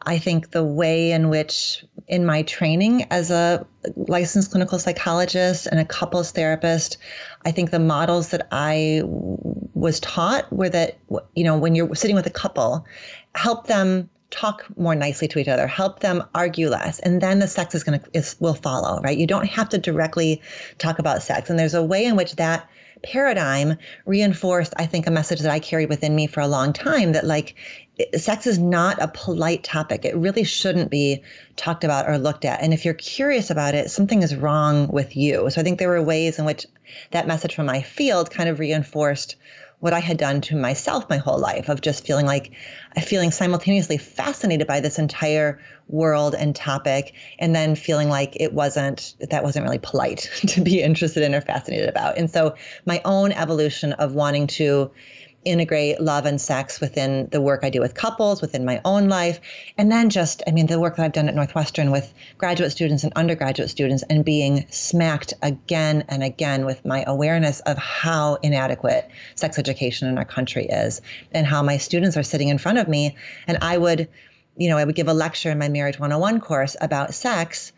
I 0.06 0.18
think 0.18 0.50
the 0.50 0.64
way 0.64 1.12
in 1.12 1.28
which, 1.28 1.84
in 2.08 2.26
my 2.26 2.42
training 2.42 3.06
as 3.10 3.30
a 3.30 3.66
licensed 3.96 4.50
clinical 4.50 4.78
psychologist 4.78 5.66
and 5.66 5.78
a 5.78 5.84
couples 5.84 6.32
therapist, 6.32 6.98
I 7.44 7.50
think 7.52 7.70
the 7.70 7.78
models 7.78 8.30
that 8.30 8.48
I 8.50 9.02
was 9.04 10.00
taught 10.00 10.52
were 10.52 10.68
that, 10.68 10.98
you 11.34 11.44
know, 11.44 11.56
when 11.56 11.74
you're 11.74 11.94
sitting 11.94 12.16
with 12.16 12.26
a 12.26 12.30
couple, 12.30 12.84
help 13.34 13.66
them 13.66 14.08
talk 14.32 14.64
more 14.76 14.96
nicely 14.96 15.28
to 15.28 15.38
each 15.38 15.46
other, 15.46 15.68
help 15.68 16.00
them 16.00 16.24
argue 16.34 16.68
less, 16.68 16.98
and 16.98 17.20
then 17.20 17.38
the 17.38 17.46
sex 17.46 17.74
is 17.74 17.84
going 17.84 18.00
to 18.00 18.06
is 18.12 18.34
will 18.40 18.54
follow, 18.54 19.00
right? 19.02 19.16
You 19.16 19.26
don't 19.26 19.46
have 19.46 19.68
to 19.68 19.78
directly 19.78 20.42
talk 20.78 20.98
about 20.98 21.22
sex, 21.22 21.50
and 21.50 21.58
there's 21.58 21.74
a 21.74 21.84
way 21.84 22.04
in 22.04 22.16
which 22.16 22.36
that 22.36 22.68
paradigm 23.02 23.76
reinforced, 24.06 24.74
I 24.76 24.86
think, 24.86 25.06
a 25.06 25.10
message 25.10 25.40
that 25.40 25.50
I 25.50 25.58
carried 25.58 25.88
within 25.88 26.14
me 26.14 26.26
for 26.26 26.40
a 26.40 26.46
long 26.46 26.72
time 26.72 27.12
that 27.12 27.26
like 27.26 27.56
sex 28.16 28.46
is 28.46 28.58
not 28.58 29.02
a 29.02 29.08
polite 29.08 29.64
topic. 29.64 30.04
It 30.04 30.16
really 30.16 30.44
shouldn't 30.44 30.90
be 30.90 31.22
talked 31.56 31.84
about 31.84 32.08
or 32.08 32.18
looked 32.18 32.44
at. 32.44 32.62
And 32.62 32.72
if 32.72 32.84
you're 32.84 32.94
curious 32.94 33.50
about 33.50 33.74
it, 33.74 33.90
something 33.90 34.22
is 34.22 34.34
wrong 34.34 34.88
with 34.88 35.16
you. 35.16 35.50
So 35.50 35.60
I 35.60 35.64
think 35.64 35.78
there 35.78 35.88
were 35.88 36.02
ways 36.02 36.38
in 36.38 36.44
which 36.44 36.66
that 37.10 37.26
message 37.26 37.54
from 37.54 37.66
my 37.66 37.82
field 37.82 38.30
kind 38.30 38.48
of 38.48 38.58
reinforced 38.58 39.36
what 39.82 39.92
I 39.92 39.98
had 39.98 40.16
done 40.16 40.40
to 40.42 40.54
myself 40.54 41.10
my 41.10 41.16
whole 41.16 41.40
life 41.40 41.68
of 41.68 41.80
just 41.80 42.06
feeling 42.06 42.24
like 42.24 42.52
feeling 43.02 43.32
simultaneously 43.32 43.98
fascinated 43.98 44.64
by 44.68 44.78
this 44.78 44.96
entire 44.96 45.58
world 45.88 46.36
and 46.36 46.54
topic 46.54 47.14
and 47.40 47.52
then 47.52 47.74
feeling 47.74 48.08
like 48.08 48.36
it 48.38 48.52
wasn't 48.52 49.16
that 49.28 49.42
wasn't 49.42 49.64
really 49.64 49.80
polite 49.80 50.30
to 50.46 50.60
be 50.60 50.80
interested 50.80 51.24
in 51.24 51.34
or 51.34 51.40
fascinated 51.40 51.88
about. 51.88 52.16
And 52.16 52.30
so 52.30 52.54
my 52.86 53.02
own 53.04 53.32
evolution 53.32 53.92
of 53.94 54.14
wanting 54.14 54.46
to 54.46 54.92
integrate 55.44 56.00
love 56.00 56.26
and 56.26 56.40
sex 56.40 56.80
within 56.80 57.28
the 57.30 57.40
work 57.40 57.60
I 57.62 57.70
do 57.70 57.80
with 57.80 57.94
couples, 57.94 58.40
within 58.40 58.64
my 58.64 58.80
own 58.84 59.08
life. 59.08 59.40
And 59.76 59.90
then 59.90 60.10
just, 60.10 60.42
I 60.46 60.50
mean, 60.50 60.66
the 60.66 60.80
work 60.80 60.96
that 60.96 61.04
I've 61.04 61.12
done 61.12 61.28
at 61.28 61.34
Northwestern 61.34 61.90
with 61.90 62.12
graduate 62.38 62.72
students 62.72 63.04
and 63.04 63.12
undergraduate 63.14 63.70
students 63.70 64.04
and 64.08 64.24
being 64.24 64.66
smacked 64.70 65.34
again 65.42 66.04
and 66.08 66.22
again 66.22 66.64
with 66.64 66.84
my 66.84 67.04
awareness 67.06 67.60
of 67.60 67.78
how 67.78 68.36
inadequate 68.36 69.08
sex 69.34 69.58
education 69.58 70.08
in 70.08 70.18
our 70.18 70.24
country 70.24 70.66
is 70.66 71.00
and 71.32 71.46
how 71.46 71.62
my 71.62 71.76
students 71.76 72.16
are 72.16 72.22
sitting 72.22 72.48
in 72.48 72.58
front 72.58 72.78
of 72.78 72.88
me. 72.88 73.16
And 73.46 73.58
I 73.62 73.78
would, 73.78 74.08
you 74.56 74.68
know, 74.68 74.78
I 74.78 74.84
would 74.84 74.94
give 74.94 75.08
a 75.08 75.14
lecture 75.14 75.50
in 75.50 75.58
my 75.58 75.68
Marriage 75.68 75.98
101 75.98 76.40
course 76.40 76.76
about 76.80 77.14
sex 77.14 77.72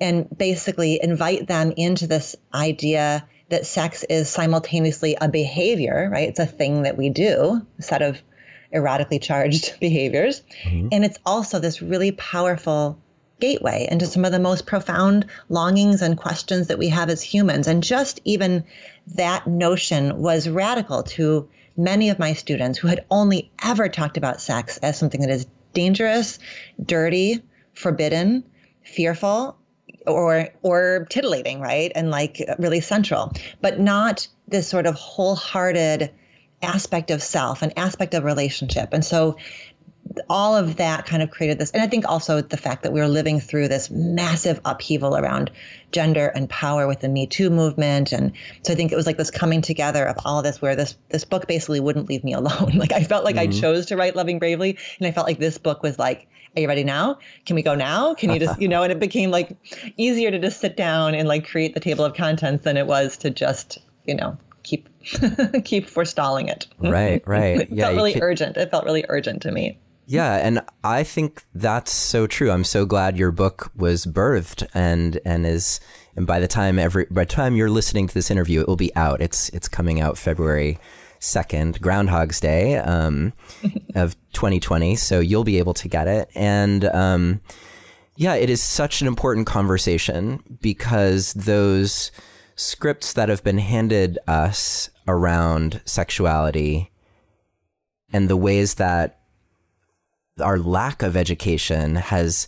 and 0.00 0.26
basically 0.36 0.98
invite 1.02 1.46
them 1.46 1.72
into 1.76 2.06
this 2.06 2.34
idea 2.52 3.26
that 3.54 3.66
sex 3.66 4.02
is 4.10 4.28
simultaneously 4.28 5.16
a 5.20 5.28
behavior, 5.28 6.08
right? 6.10 6.28
It's 6.28 6.40
a 6.40 6.46
thing 6.46 6.82
that 6.82 6.98
we 6.98 7.08
do, 7.08 7.64
a 7.78 7.82
set 7.82 8.02
of 8.02 8.20
erotically 8.74 9.22
charged 9.22 9.74
behaviors. 9.80 10.42
Mm-hmm. 10.64 10.88
And 10.90 11.04
it's 11.04 11.18
also 11.24 11.60
this 11.60 11.80
really 11.80 12.10
powerful 12.10 12.98
gateway 13.38 13.86
into 13.88 14.06
some 14.06 14.24
of 14.24 14.32
the 14.32 14.40
most 14.40 14.66
profound 14.66 15.26
longings 15.48 16.02
and 16.02 16.18
questions 16.18 16.66
that 16.66 16.78
we 16.78 16.88
have 16.88 17.08
as 17.10 17.22
humans. 17.22 17.68
And 17.68 17.80
just 17.80 18.20
even 18.24 18.64
that 19.14 19.46
notion 19.46 20.18
was 20.18 20.48
radical 20.48 21.04
to 21.04 21.48
many 21.76 22.10
of 22.10 22.18
my 22.18 22.32
students 22.32 22.76
who 22.76 22.88
had 22.88 23.04
only 23.08 23.52
ever 23.62 23.88
talked 23.88 24.16
about 24.16 24.40
sex 24.40 24.78
as 24.78 24.98
something 24.98 25.20
that 25.20 25.30
is 25.30 25.46
dangerous, 25.74 26.40
dirty, 26.84 27.40
forbidden, 27.72 28.42
fearful, 28.82 29.56
or 30.06 30.48
or 30.62 31.06
titillating, 31.10 31.60
right? 31.60 31.90
And 31.94 32.10
like 32.10 32.42
really 32.58 32.80
central, 32.80 33.32
but 33.60 33.80
not 33.80 34.26
this 34.48 34.68
sort 34.68 34.86
of 34.86 34.94
wholehearted 34.94 36.10
aspect 36.62 37.10
of 37.10 37.22
self, 37.22 37.62
an 37.62 37.72
aspect 37.76 38.14
of 38.14 38.24
relationship. 38.24 38.90
And 38.92 39.04
so 39.04 39.36
all 40.28 40.56
of 40.56 40.76
that 40.76 41.06
kind 41.06 41.22
of 41.22 41.30
created 41.30 41.58
this 41.58 41.70
and 41.70 41.82
i 41.82 41.86
think 41.86 42.06
also 42.06 42.40
the 42.40 42.56
fact 42.56 42.82
that 42.82 42.92
we 42.92 43.00
were 43.00 43.08
living 43.08 43.40
through 43.40 43.68
this 43.68 43.90
massive 43.90 44.60
upheaval 44.64 45.16
around 45.16 45.50
gender 45.92 46.26
and 46.26 46.48
power 46.48 46.86
with 46.86 47.00
the 47.00 47.08
me 47.08 47.26
too 47.26 47.50
movement 47.50 48.12
and 48.12 48.32
so 48.62 48.72
i 48.72 48.76
think 48.76 48.92
it 48.92 48.96
was 48.96 49.06
like 49.06 49.16
this 49.16 49.30
coming 49.30 49.62
together 49.62 50.04
of 50.04 50.16
all 50.24 50.38
of 50.38 50.44
this 50.44 50.60
where 50.60 50.76
this 50.76 50.96
this 51.08 51.24
book 51.24 51.46
basically 51.46 51.80
wouldn't 51.80 52.08
leave 52.08 52.22
me 52.22 52.32
alone 52.32 52.72
like 52.74 52.92
i 52.92 53.02
felt 53.02 53.24
like 53.24 53.36
mm-hmm. 53.36 53.50
i 53.50 53.60
chose 53.60 53.86
to 53.86 53.96
write 53.96 54.14
loving 54.14 54.38
bravely 54.38 54.78
and 54.98 55.06
i 55.06 55.10
felt 55.10 55.26
like 55.26 55.38
this 55.38 55.58
book 55.58 55.82
was 55.82 55.98
like 55.98 56.28
are 56.56 56.60
you 56.60 56.68
ready 56.68 56.84
now? 56.84 57.18
Can 57.46 57.56
we 57.56 57.62
go 57.62 57.74
now? 57.74 58.14
Can 58.14 58.30
you 58.30 58.38
just, 58.38 58.60
you 58.60 58.68
know, 58.68 58.82
and 58.82 58.92
it 58.92 59.00
became 59.00 59.30
like 59.30 59.56
easier 59.96 60.30
to 60.30 60.38
just 60.38 60.60
sit 60.60 60.76
down 60.76 61.14
and 61.14 61.26
like 61.26 61.46
create 61.46 61.74
the 61.74 61.80
table 61.80 62.04
of 62.04 62.14
contents 62.14 62.64
than 62.64 62.76
it 62.76 62.86
was 62.86 63.16
to 63.18 63.30
just, 63.30 63.78
you 64.04 64.14
know, 64.14 64.36
keep 64.62 64.88
keep 65.64 65.88
forestalling 65.88 66.48
it. 66.48 66.66
Right, 66.78 67.26
right. 67.26 67.60
it 67.62 67.70
yeah, 67.70 67.86
felt 67.86 67.96
really 67.96 68.20
urgent. 68.20 68.56
It 68.56 68.70
felt 68.70 68.84
really 68.84 69.04
urgent 69.08 69.42
to 69.42 69.52
me. 69.52 69.78
Yeah, 70.06 70.34
and 70.36 70.60
I 70.82 71.02
think 71.02 71.44
that's 71.54 71.90
so 71.90 72.26
true. 72.26 72.50
I'm 72.50 72.64
so 72.64 72.84
glad 72.84 73.16
your 73.16 73.30
book 73.30 73.70
was 73.74 74.06
birthed 74.06 74.66
and 74.74 75.18
and 75.24 75.46
is 75.46 75.80
and 76.14 76.26
by 76.26 76.40
the 76.40 76.48
time 76.48 76.78
every 76.78 77.06
by 77.10 77.24
the 77.24 77.30
time 77.30 77.56
you're 77.56 77.70
listening 77.70 78.06
to 78.06 78.14
this 78.14 78.30
interview, 78.30 78.60
it 78.60 78.68
will 78.68 78.76
be 78.76 78.94
out. 78.94 79.20
It's 79.20 79.48
it's 79.50 79.68
coming 79.68 80.00
out 80.00 80.18
February 80.18 80.78
2nd, 81.24 81.80
Groundhog's 81.80 82.40
Day 82.40 82.76
um, 82.76 83.32
of 83.94 84.14
2020. 84.32 84.96
So 84.96 85.20
you'll 85.20 85.44
be 85.44 85.58
able 85.58 85.74
to 85.74 85.88
get 85.88 86.06
it. 86.06 86.28
And 86.34 86.84
um, 86.86 87.40
yeah, 88.16 88.34
it 88.34 88.50
is 88.50 88.62
such 88.62 89.00
an 89.00 89.06
important 89.06 89.46
conversation 89.46 90.42
because 90.60 91.32
those 91.34 92.12
scripts 92.56 93.12
that 93.14 93.28
have 93.28 93.42
been 93.42 93.58
handed 93.58 94.18
us 94.28 94.90
around 95.08 95.80
sexuality 95.84 96.90
and 98.12 98.28
the 98.28 98.36
ways 98.36 98.74
that 98.74 99.20
our 100.40 100.58
lack 100.58 101.02
of 101.02 101.16
education 101.16 101.96
has 101.96 102.46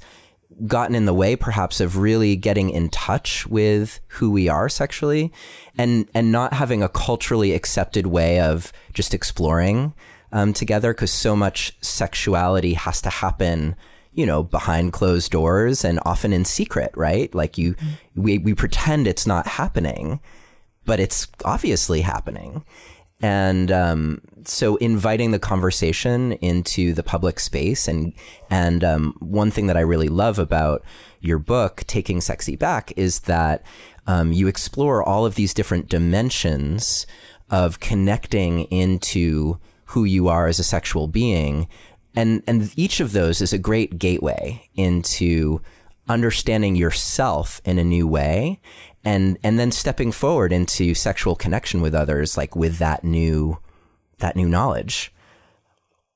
gotten 0.66 0.94
in 0.94 1.04
the 1.04 1.14
way 1.14 1.36
perhaps 1.36 1.80
of 1.80 1.98
really 1.98 2.34
getting 2.34 2.70
in 2.70 2.88
touch 2.88 3.46
with 3.46 4.00
who 4.08 4.30
we 4.30 4.48
are 4.48 4.68
sexually 4.68 5.32
and 5.76 6.08
and 6.14 6.32
not 6.32 6.54
having 6.54 6.82
a 6.82 6.88
culturally 6.88 7.52
accepted 7.52 8.06
way 8.06 8.40
of 8.40 8.72
just 8.94 9.12
exploring 9.12 9.92
um, 10.32 10.52
together 10.52 10.94
because 10.94 11.12
so 11.12 11.36
much 11.36 11.76
sexuality 11.82 12.74
has 12.74 13.02
to 13.02 13.10
happen 13.10 13.76
you 14.12 14.24
know 14.24 14.42
behind 14.42 14.92
closed 14.92 15.30
doors 15.30 15.84
and 15.84 16.00
often 16.06 16.32
in 16.32 16.44
secret 16.44 16.90
right 16.96 17.34
like 17.34 17.58
you 17.58 17.74
mm-hmm. 17.74 18.22
we, 18.22 18.38
we 18.38 18.54
pretend 18.54 19.06
it's 19.06 19.26
not 19.26 19.46
happening 19.46 20.20
but 20.86 20.98
it's 21.00 21.28
obviously 21.44 22.00
happening 22.00 22.64
and 23.22 23.72
um, 23.72 24.20
so 24.44 24.76
inviting 24.76 25.30
the 25.30 25.38
conversation 25.38 26.32
into 26.32 26.92
the 26.92 27.02
public 27.02 27.40
space 27.40 27.88
and 27.88 28.12
and 28.50 28.84
um, 28.84 29.14
one 29.20 29.50
thing 29.50 29.66
that 29.66 29.76
I 29.76 29.80
really 29.80 30.08
love 30.08 30.38
about 30.38 30.84
your 31.20 31.38
book, 31.38 31.82
Taking 31.86 32.20
Sexy 32.20 32.56
Back, 32.56 32.92
is 32.96 33.20
that 33.20 33.62
um, 34.06 34.32
you 34.32 34.46
explore 34.46 35.02
all 35.02 35.26
of 35.26 35.34
these 35.34 35.54
different 35.54 35.88
dimensions 35.88 37.06
of 37.50 37.80
connecting 37.80 38.64
into 38.64 39.58
who 39.86 40.04
you 40.04 40.28
are 40.28 40.46
as 40.46 40.58
a 40.58 40.64
sexual 40.64 41.08
being, 41.08 41.68
and 42.14 42.42
and 42.46 42.72
each 42.76 43.00
of 43.00 43.12
those 43.12 43.40
is 43.40 43.52
a 43.52 43.58
great 43.58 43.98
gateway 43.98 44.68
into 44.74 45.60
understanding 46.08 46.76
yourself 46.76 47.60
in 47.64 47.78
a 47.78 47.84
new 47.84 48.06
way 48.06 48.60
and 49.06 49.38
and 49.44 49.58
then 49.58 49.70
stepping 49.70 50.10
forward 50.10 50.52
into 50.52 50.92
sexual 50.92 51.36
connection 51.36 51.80
with 51.80 51.94
others 51.94 52.36
like 52.36 52.56
with 52.56 52.78
that 52.78 53.04
new 53.04 53.56
that 54.18 54.36
new 54.36 54.48
knowledge. 54.48 55.14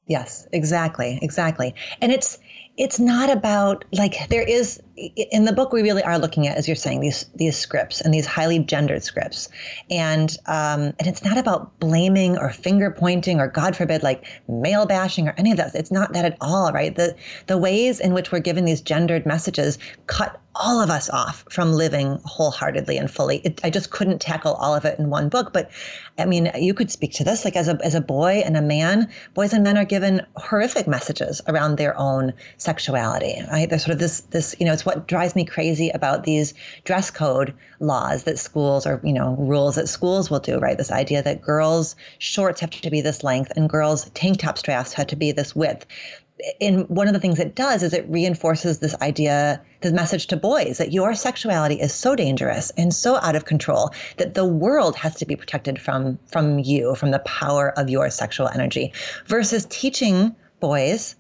Yes 0.07 0.47
exactly 0.53 1.19
exactly. 1.23 1.73
And 2.03 2.11
it's 2.13 2.39
it's 2.77 2.99
not 2.99 3.31
about 3.31 3.85
like 3.93 4.29
there 4.29 4.43
is 4.43 4.81
in 5.16 5.45
the 5.45 5.52
book 5.52 5.73
we 5.73 5.83
really 5.83 6.02
are 6.02 6.19
looking 6.19 6.47
at, 6.47 6.57
as 6.57 6.69
you're 6.69 6.76
saying, 6.76 7.00
these 7.00 7.25
these 7.35 7.57
scripts 7.57 8.00
and 8.00 8.12
these 8.12 8.26
highly 8.26 8.59
gendered 8.59 9.02
scripts, 9.02 9.49
and 9.90 10.37
um, 10.47 10.92
and 10.99 11.07
it's 11.07 11.25
not 11.25 11.38
about 11.38 11.78
blaming 11.80 12.37
or 12.37 12.50
finger 12.50 12.90
pointing 12.90 13.40
or 13.40 13.49
God 13.49 13.75
forbid 13.75 14.02
like 14.02 14.25
male 14.49 14.87
bashing 14.87 15.28
or 15.28 15.35
any 15.38 15.50
of 15.50 15.57
that. 15.57 15.75
It's 15.75 15.90
not 15.90 16.12
that 16.12 16.25
at 16.25 16.37
all, 16.40 16.73
right? 16.73 16.95
The 16.95 17.16
the 17.47 17.59
ways 17.59 18.00
in 18.00 18.12
which 18.12 18.30
we're 18.30 18.40
given 18.40 18.64
these 18.64 18.80
gendered 18.80 19.25
messages 19.26 19.78
cut 20.07 20.40
all 20.54 20.80
of 20.80 20.90
us 20.90 21.09
off 21.11 21.45
from 21.49 21.73
living 21.73 22.19
wholeheartedly 22.25 22.99
and 22.99 23.11
fully. 23.11 23.38
It, 23.38 23.61
I 23.62 23.71
just 23.71 23.90
couldn't 23.90 24.21
tackle 24.21 24.54
all 24.54 24.75
of 24.75 24.85
it 24.85 24.99
in 24.99 25.09
one 25.09 25.28
book. 25.28 25.52
But 25.52 25.71
I 26.19 26.26
mean, 26.26 26.50
you 26.57 26.75
could 26.75 26.90
speak 26.90 27.12
to 27.14 27.25
this 27.25 27.45
like 27.45 27.57
as 27.57 27.69
a 27.69 27.78
as 27.85 27.95
a 27.95 28.00
boy 28.00 28.42
and 28.45 28.57
a 28.57 28.62
man. 28.62 29.09
Boys 29.35 29.52
and 29.52 29.62
men 29.62 29.78
are 29.78 29.85
given 29.85 30.26
horrific 30.37 30.88
messages 30.88 31.40
around 31.47 31.76
their 31.76 31.97
own 31.99 32.33
sexuality. 32.57 33.42
Right? 33.50 33.69
There's 33.69 33.85
sort 33.85 33.95
of 33.95 34.00
this 34.00 34.21
this 34.23 34.57
you 34.59 34.66
know 34.66 34.73
it's 34.73 34.85
what 34.91 35.07
drives 35.07 35.37
me 35.37 35.45
crazy 35.45 35.89
about 35.91 36.25
these 36.25 36.53
dress 36.85 37.11
code 37.11 37.55
laws 37.79 38.25
that 38.25 38.39
schools 38.39 38.87
or 38.87 39.01
you 39.05 39.13
know 39.13 39.37
rules 39.39 39.77
that 39.77 39.89
schools 39.89 40.31
will 40.31 40.41
do. 40.41 40.59
Right? 40.59 40.77
This 40.77 40.91
idea 40.91 41.23
that 41.23 41.41
girls 41.41 41.95
shorts 42.19 42.61
have 42.61 42.71
to 42.71 42.91
be 42.91 43.01
this 43.01 43.23
length 43.23 43.53
and 43.57 43.69
girls 43.69 44.11
tank 44.11 44.39
top 44.39 44.59
straps 44.59 44.93
have 44.95 45.07
to 45.09 45.17
be 45.17 45.33
this 45.33 45.55
width 45.55 45.87
and 46.61 46.89
one 46.89 47.07
of 47.07 47.15
the 47.15 47.21
things 47.21 47.39
it 47.39 47.55
does 47.55 47.83
is 47.83 47.93
it 47.93 48.09
reinforces 48.09 48.79
this 48.79 48.95
idea, 49.03 49.61
this 49.83 49.93
message 49.93 50.27
to 50.29 50.37
boys 50.37 50.79
that 50.79 50.93
your 50.93 51.15
sexuality 51.15 51.75
is 51.77 51.93
so 51.93 52.17
dangerous 52.17 52.71
and 52.77 52.95
so 52.95 53.17
out 53.17 53.37
of 53.37 53.45
control 53.45 53.91
that 54.17 54.35
the 54.35 54.45
world 54.45 54.97
has 54.97 55.15
to 55.17 55.27
be 55.27 55.37
protected 55.37 55.81
from 55.81 56.19
from 56.27 56.59
you, 56.59 56.95
from 56.95 57.11
the 57.11 57.19
power 57.21 57.79
of 57.79 57.91
your 57.91 58.11
sexual 58.11 58.49
energy, 58.49 58.93
versus 59.27 59.67
teaching 59.71 60.35
boys 60.61 61.15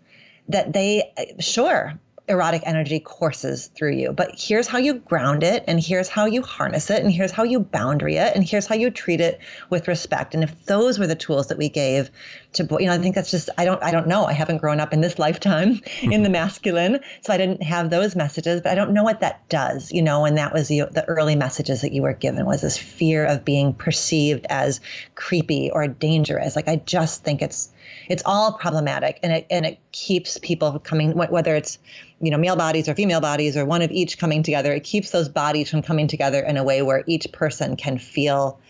that 0.48 0.72
they 0.72 1.12
sure 1.38 1.98
erotic 2.28 2.62
energy 2.64 3.00
courses 3.00 3.68
through 3.74 3.92
you. 3.92 4.12
But 4.12 4.32
here's 4.36 4.66
how 4.66 4.78
you 4.78 4.94
ground 4.94 5.42
it, 5.42 5.64
and 5.66 5.80
here's 5.80 6.08
how 6.08 6.26
you 6.26 6.42
harness 6.42 6.90
it, 6.90 7.02
and 7.02 7.12
here's 7.12 7.32
how 7.32 7.42
you 7.42 7.60
boundary 7.60 8.16
it, 8.16 8.34
and 8.34 8.44
here's 8.44 8.66
how 8.66 8.74
you 8.74 8.90
treat 8.90 9.20
it 9.20 9.40
with 9.70 9.88
respect. 9.88 10.34
And 10.34 10.44
if 10.44 10.66
those 10.66 10.98
were 10.98 11.06
the 11.06 11.14
tools 11.14 11.48
that 11.48 11.58
we 11.58 11.68
gave 11.68 12.10
to, 12.52 12.66
you 12.78 12.86
know, 12.86 12.92
I 12.92 12.98
think 12.98 13.14
that's 13.14 13.30
just 13.30 13.50
I 13.58 13.64
don't 13.64 13.82
I 13.82 13.90
don't 13.90 14.06
know. 14.06 14.24
I 14.24 14.32
haven't 14.32 14.58
grown 14.58 14.80
up 14.80 14.92
in 14.92 15.00
this 15.00 15.18
lifetime 15.18 15.80
in 16.02 16.10
the 16.10 16.16
mm-hmm. 16.16 16.32
masculine, 16.32 17.00
so 17.22 17.32
I 17.32 17.36
didn't 17.36 17.62
have 17.62 17.90
those 17.90 18.16
messages. 18.16 18.60
But 18.60 18.72
I 18.72 18.74
don't 18.74 18.92
know 18.92 19.04
what 19.04 19.20
that 19.20 19.48
does, 19.48 19.90
you 19.92 20.02
know. 20.02 20.24
And 20.24 20.36
that 20.38 20.52
was 20.52 20.68
the, 20.68 20.82
the 20.90 21.04
early 21.06 21.36
messages 21.36 21.80
that 21.82 21.92
you 21.92 22.02
were 22.02 22.14
given 22.14 22.46
was 22.46 22.60
this 22.60 22.78
fear 22.78 23.24
of 23.24 23.44
being 23.44 23.74
perceived 23.74 24.46
as 24.48 24.80
creepy 25.14 25.70
or 25.70 25.86
dangerous. 25.88 26.56
Like 26.56 26.68
I 26.68 26.76
just 26.76 27.24
think 27.24 27.42
it's 27.42 27.70
it's 28.08 28.22
all 28.26 28.52
problematic 28.52 29.18
and 29.22 29.32
it 29.32 29.46
and 29.50 29.66
it 29.66 29.78
keeps 29.92 30.38
people 30.38 30.78
coming 30.80 31.12
whether 31.12 31.54
it's 31.54 31.78
you 32.20 32.30
know 32.30 32.38
male 32.38 32.56
bodies 32.56 32.88
or 32.88 32.94
female 32.94 33.20
bodies 33.20 33.56
or 33.56 33.64
one 33.64 33.82
of 33.82 33.90
each 33.90 34.18
coming 34.18 34.42
together 34.42 34.72
it 34.72 34.84
keeps 34.84 35.10
those 35.10 35.28
bodies 35.28 35.70
from 35.70 35.82
coming 35.82 36.06
together 36.06 36.40
in 36.40 36.56
a 36.56 36.64
way 36.64 36.82
where 36.82 37.02
each 37.06 37.30
person 37.32 37.76
can 37.76 37.98
feel 37.98 38.60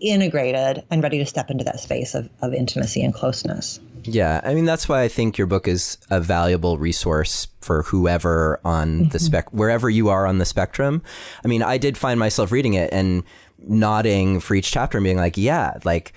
integrated 0.00 0.84
and 0.90 1.02
ready 1.02 1.18
to 1.18 1.26
step 1.26 1.50
into 1.50 1.62
that 1.64 1.78
space 1.78 2.14
of, 2.14 2.28
of 2.42 2.52
intimacy 2.52 3.02
and 3.02 3.14
closeness 3.14 3.78
yeah 4.04 4.40
i 4.44 4.54
mean 4.54 4.64
that's 4.64 4.88
why 4.88 5.02
i 5.02 5.08
think 5.08 5.38
your 5.38 5.46
book 5.46 5.68
is 5.68 5.98
a 6.10 6.20
valuable 6.20 6.78
resource 6.78 7.46
for 7.60 7.82
whoever 7.84 8.60
on 8.64 9.00
mm-hmm. 9.00 9.08
the 9.10 9.18
spec 9.18 9.52
wherever 9.52 9.88
you 9.88 10.08
are 10.08 10.26
on 10.26 10.38
the 10.38 10.44
spectrum 10.44 11.02
i 11.44 11.48
mean 11.48 11.62
i 11.62 11.78
did 11.78 11.96
find 11.96 12.18
myself 12.18 12.50
reading 12.50 12.74
it 12.74 12.92
and 12.92 13.22
nodding 13.58 14.40
for 14.40 14.54
each 14.54 14.70
chapter 14.70 14.98
and 14.98 15.04
being 15.04 15.16
like 15.16 15.36
yeah 15.36 15.74
like 15.84 16.12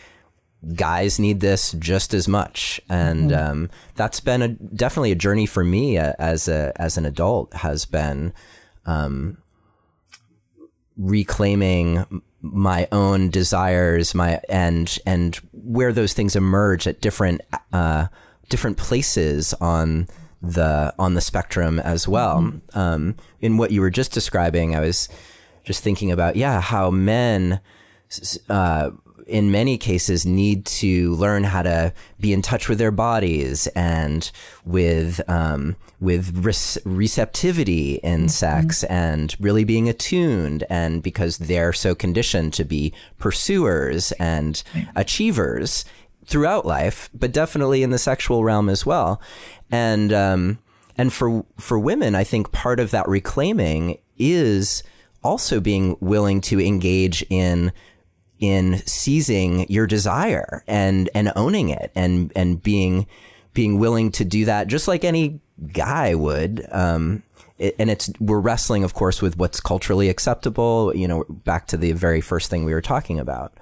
guys 0.74 1.20
need 1.20 1.40
this 1.40 1.74
just 1.74 2.14
as 2.14 2.28
much, 2.28 2.82
and 2.90 3.32
mm-hmm. 3.32 3.52
um, 3.52 3.70
that's 3.96 4.20
been 4.20 4.42
a 4.42 4.48
definitely 4.50 5.12
a 5.12 5.16
journey 5.16 5.46
for 5.46 5.64
me 5.64 5.98
uh, 5.98 6.14
as 6.20 6.48
a 6.48 6.74
as 6.76 6.98
an 6.98 7.06
adult. 7.06 7.54
Has 7.54 7.86
been 7.86 8.34
um, 8.86 9.38
reclaiming 10.98 12.22
my 12.42 12.88
own 12.92 13.30
desires, 13.30 14.16
my 14.16 14.42
and 14.50 14.98
and 15.06 15.36
where 15.54 15.94
those 15.94 16.14
things 16.14 16.36
emerge 16.36 16.88
at 16.88 17.02
different 17.02 17.42
uh, 17.72 18.08
different 18.50 18.78
places 18.78 19.54
on 19.56 20.08
the 20.42 20.94
on 21.00 21.14
the 21.14 21.22
spectrum 21.22 21.80
as 21.80 22.08
well. 22.08 22.42
Mm-hmm. 22.42 22.80
Um, 22.80 23.16
in 23.42 23.58
what 23.58 23.72
you 23.72 23.82
were 23.82 23.90
just 23.90 24.12
describing, 24.12 24.76
I 24.76 24.80
was 24.80 25.10
just 25.64 25.84
thinking 25.84 26.12
about 26.12 26.36
yeah 26.36 26.62
how 26.62 26.90
men 26.90 27.60
uh, 28.50 28.92
in 29.28 29.52
many 29.52 29.78
cases 29.78 30.26
need 30.26 30.66
to 30.66 31.14
learn 31.16 31.44
how 31.44 31.62
to 31.62 31.94
be 32.20 32.34
in 32.34 32.42
touch 32.42 32.68
with 32.70 32.78
their 32.78 32.92
bodies 32.92 33.68
and 33.68 34.32
with 34.66 35.22
um, 35.30 35.76
with 36.00 36.46
receptivity 36.86 37.96
in 37.96 38.22
mm-hmm. 38.22 38.28
sex 38.28 38.84
and 38.86 39.36
really 39.40 39.64
being 39.64 39.90
attuned 39.90 40.64
and 40.70 41.02
because 41.02 41.38
they're 41.38 41.74
so 41.74 41.96
conditioned 41.96 42.54
to 42.54 42.64
be 42.64 42.94
pursuers 43.18 44.12
and 44.14 44.64
achievers 44.96 45.86
throughout 46.26 46.66
life, 46.66 47.10
but 47.14 47.32
definitely 47.32 47.82
in 47.84 47.90
the 47.90 47.98
sexual 47.98 48.44
realm 48.44 48.70
as 48.70 48.86
well. 48.86 49.22
And 49.72 50.14
um, 50.14 50.60
and 50.98 51.12
for 51.12 51.46
for 51.58 51.80
women, 51.80 52.16
I 52.16 52.24
think 52.24 52.52
part 52.52 52.80
of 52.80 52.92
that 52.92 53.08
reclaiming 53.08 53.98
is 54.18 54.84
also 55.24 55.60
being 55.60 55.98
willing 56.00 56.42
to 56.42 56.60
engage 56.60 57.26
in 57.30 57.72
in 58.40 58.82
seizing 58.86 59.70
your 59.70 59.88
desire 59.88 60.64
and 60.68 61.10
and 61.14 61.32
owning 61.36 61.70
it 61.70 61.92
and 61.96 62.32
and 62.36 62.62
being 62.62 63.08
being 63.54 63.80
willing 63.80 64.12
to 64.12 64.24
do 64.24 64.46
that 64.46 64.68
just 64.68 64.88
like 64.88 65.04
any 65.04 65.40
guy 65.74 66.14
would. 66.14 66.66
Um, 66.72 67.24
and 67.60 67.90
it's 67.90 68.12
we're 68.20 68.40
wrestling 68.40 68.84
of 68.84 68.94
course 68.94 69.22
with 69.22 69.38
what's 69.38 69.60
culturally 69.60 70.10
acceptable 70.10 70.96
you 70.96 71.08
know 71.08 71.26
back 71.28 71.66
to 71.66 71.78
the 71.78 71.92
very 71.94 72.22
first 72.22 72.50
thing 72.50 72.66
we 72.66 72.74
were 72.74 72.82
talking 72.82 73.20
about. 73.20 73.54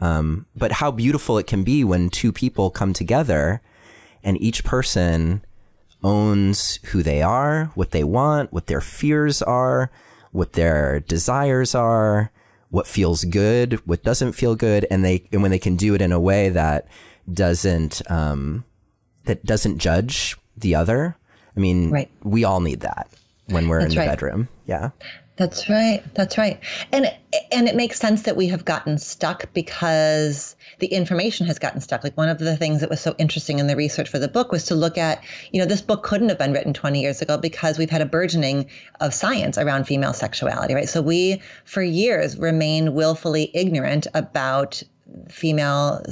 Um, 0.00 0.46
but 0.56 0.72
how 0.72 0.90
beautiful 0.90 1.38
it 1.38 1.46
can 1.46 1.62
be 1.62 1.84
when 1.84 2.10
two 2.10 2.32
people 2.32 2.70
come 2.70 2.92
together 2.92 3.60
and 4.24 4.40
each 4.40 4.64
person 4.64 5.44
owns 6.02 6.78
who 6.86 7.02
they 7.02 7.22
are 7.22 7.70
what 7.74 7.92
they 7.92 8.04
want 8.04 8.52
what 8.52 8.66
their 8.66 8.80
fears 8.80 9.40
are 9.40 9.90
what 10.32 10.52
their 10.54 11.00
desires 11.00 11.74
are 11.74 12.30
what 12.74 12.88
feels 12.88 13.24
good, 13.26 13.74
what 13.86 14.02
doesn't 14.02 14.32
feel 14.32 14.56
good, 14.56 14.84
and 14.90 15.04
they 15.04 15.24
and 15.30 15.42
when 15.42 15.52
they 15.52 15.60
can 15.60 15.76
do 15.76 15.94
it 15.94 16.02
in 16.02 16.10
a 16.10 16.18
way 16.18 16.48
that 16.48 16.88
doesn't 17.32 18.02
um, 18.10 18.64
that 19.26 19.44
doesn't 19.44 19.78
judge 19.78 20.36
the 20.56 20.74
other. 20.74 21.16
I 21.56 21.60
mean, 21.60 21.92
right. 21.92 22.10
we 22.24 22.42
all 22.42 22.58
need 22.58 22.80
that 22.80 23.08
when 23.46 23.68
we're 23.68 23.78
That's 23.78 23.92
in 23.92 23.94
the 23.94 24.00
right. 24.00 24.10
bedroom. 24.10 24.48
Yeah. 24.66 24.90
That's 25.36 25.68
right. 25.70 26.02
That's 26.14 26.36
right. 26.36 26.58
And 26.90 27.14
and 27.52 27.68
it 27.68 27.76
makes 27.76 28.00
sense 28.00 28.22
that 28.22 28.36
we 28.36 28.48
have 28.48 28.64
gotten 28.64 28.98
stuck 28.98 29.52
because 29.52 30.56
the 30.78 30.86
information 30.86 31.46
has 31.46 31.58
gotten 31.58 31.80
stuck. 31.80 32.04
Like 32.04 32.16
one 32.16 32.28
of 32.28 32.38
the 32.38 32.56
things 32.56 32.80
that 32.80 32.90
was 32.90 33.00
so 33.00 33.14
interesting 33.18 33.58
in 33.58 33.66
the 33.66 33.76
research 33.76 34.08
for 34.08 34.18
the 34.18 34.28
book 34.28 34.52
was 34.52 34.64
to 34.66 34.74
look 34.74 34.98
at, 34.98 35.22
you 35.52 35.60
know, 35.60 35.66
this 35.66 35.82
book 35.82 36.02
couldn't 36.02 36.28
have 36.28 36.38
been 36.38 36.52
written 36.52 36.72
20 36.72 37.00
years 37.00 37.22
ago 37.22 37.38
because 37.38 37.78
we've 37.78 37.90
had 37.90 38.00
a 38.00 38.06
burgeoning 38.06 38.66
of 39.00 39.14
science 39.14 39.58
around 39.58 39.84
female 39.84 40.12
sexuality, 40.12 40.74
right? 40.74 40.88
So 40.88 41.02
we 41.02 41.40
for 41.64 41.82
years 41.82 42.38
remained 42.38 42.94
willfully 42.94 43.50
ignorant 43.54 44.06
about 44.14 44.82
female 45.28 46.02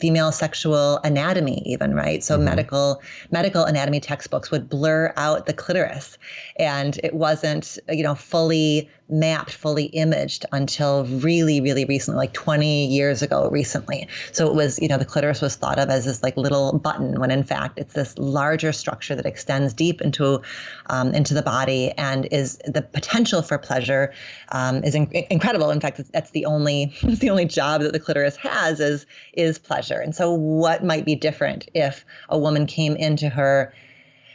female 0.00 0.32
sexual 0.32 0.98
anatomy 1.04 1.62
even 1.66 1.94
right 1.94 2.22
so 2.24 2.36
mm-hmm. 2.36 2.46
medical 2.46 3.02
medical 3.30 3.64
anatomy 3.64 4.00
textbooks 4.00 4.50
would 4.50 4.68
blur 4.68 5.12
out 5.16 5.46
the 5.46 5.52
clitoris 5.52 6.18
and 6.58 6.98
it 7.02 7.14
wasn't 7.14 7.78
you 7.88 8.02
know 8.02 8.14
fully 8.14 8.88
mapped, 9.10 9.52
fully 9.52 9.86
imaged 9.86 10.46
until 10.52 11.04
really, 11.06 11.60
really 11.60 11.84
recently, 11.84 12.16
like 12.16 12.32
20 12.32 12.86
years 12.86 13.22
ago 13.22 13.48
recently. 13.50 14.06
So 14.32 14.46
it 14.48 14.54
was, 14.54 14.78
you 14.78 14.88
know, 14.88 14.96
the 14.96 15.04
clitoris 15.04 15.40
was 15.40 15.56
thought 15.56 15.78
of 15.78 15.90
as 15.90 16.04
this 16.04 16.22
like 16.22 16.36
little 16.36 16.78
button 16.78 17.20
when 17.20 17.30
in 17.30 17.44
fact 17.44 17.78
it's 17.78 17.94
this 17.94 18.16
larger 18.18 18.72
structure 18.72 19.14
that 19.14 19.26
extends 19.26 19.74
deep 19.74 20.00
into 20.00 20.40
um, 20.86 21.12
into 21.14 21.34
the 21.34 21.42
body 21.42 21.92
and 21.92 22.26
is 22.30 22.58
the 22.64 22.82
potential 22.82 23.42
for 23.42 23.58
pleasure 23.58 24.12
um, 24.52 24.82
is 24.84 24.94
in- 24.94 25.10
incredible. 25.30 25.70
In 25.70 25.80
fact, 25.80 26.00
that's 26.12 26.30
the 26.30 26.44
only 26.44 26.94
the 27.02 27.30
only 27.30 27.44
job 27.44 27.82
that 27.82 27.92
the 27.92 28.00
clitoris 28.00 28.36
has 28.36 28.80
is 28.80 29.06
is 29.34 29.58
pleasure. 29.58 29.89
And 29.98 30.14
so 30.14 30.32
what 30.32 30.84
might 30.84 31.04
be 31.04 31.14
different 31.14 31.68
if 31.74 32.04
a 32.28 32.38
woman 32.38 32.66
came 32.66 32.96
into 32.96 33.28
her 33.28 33.72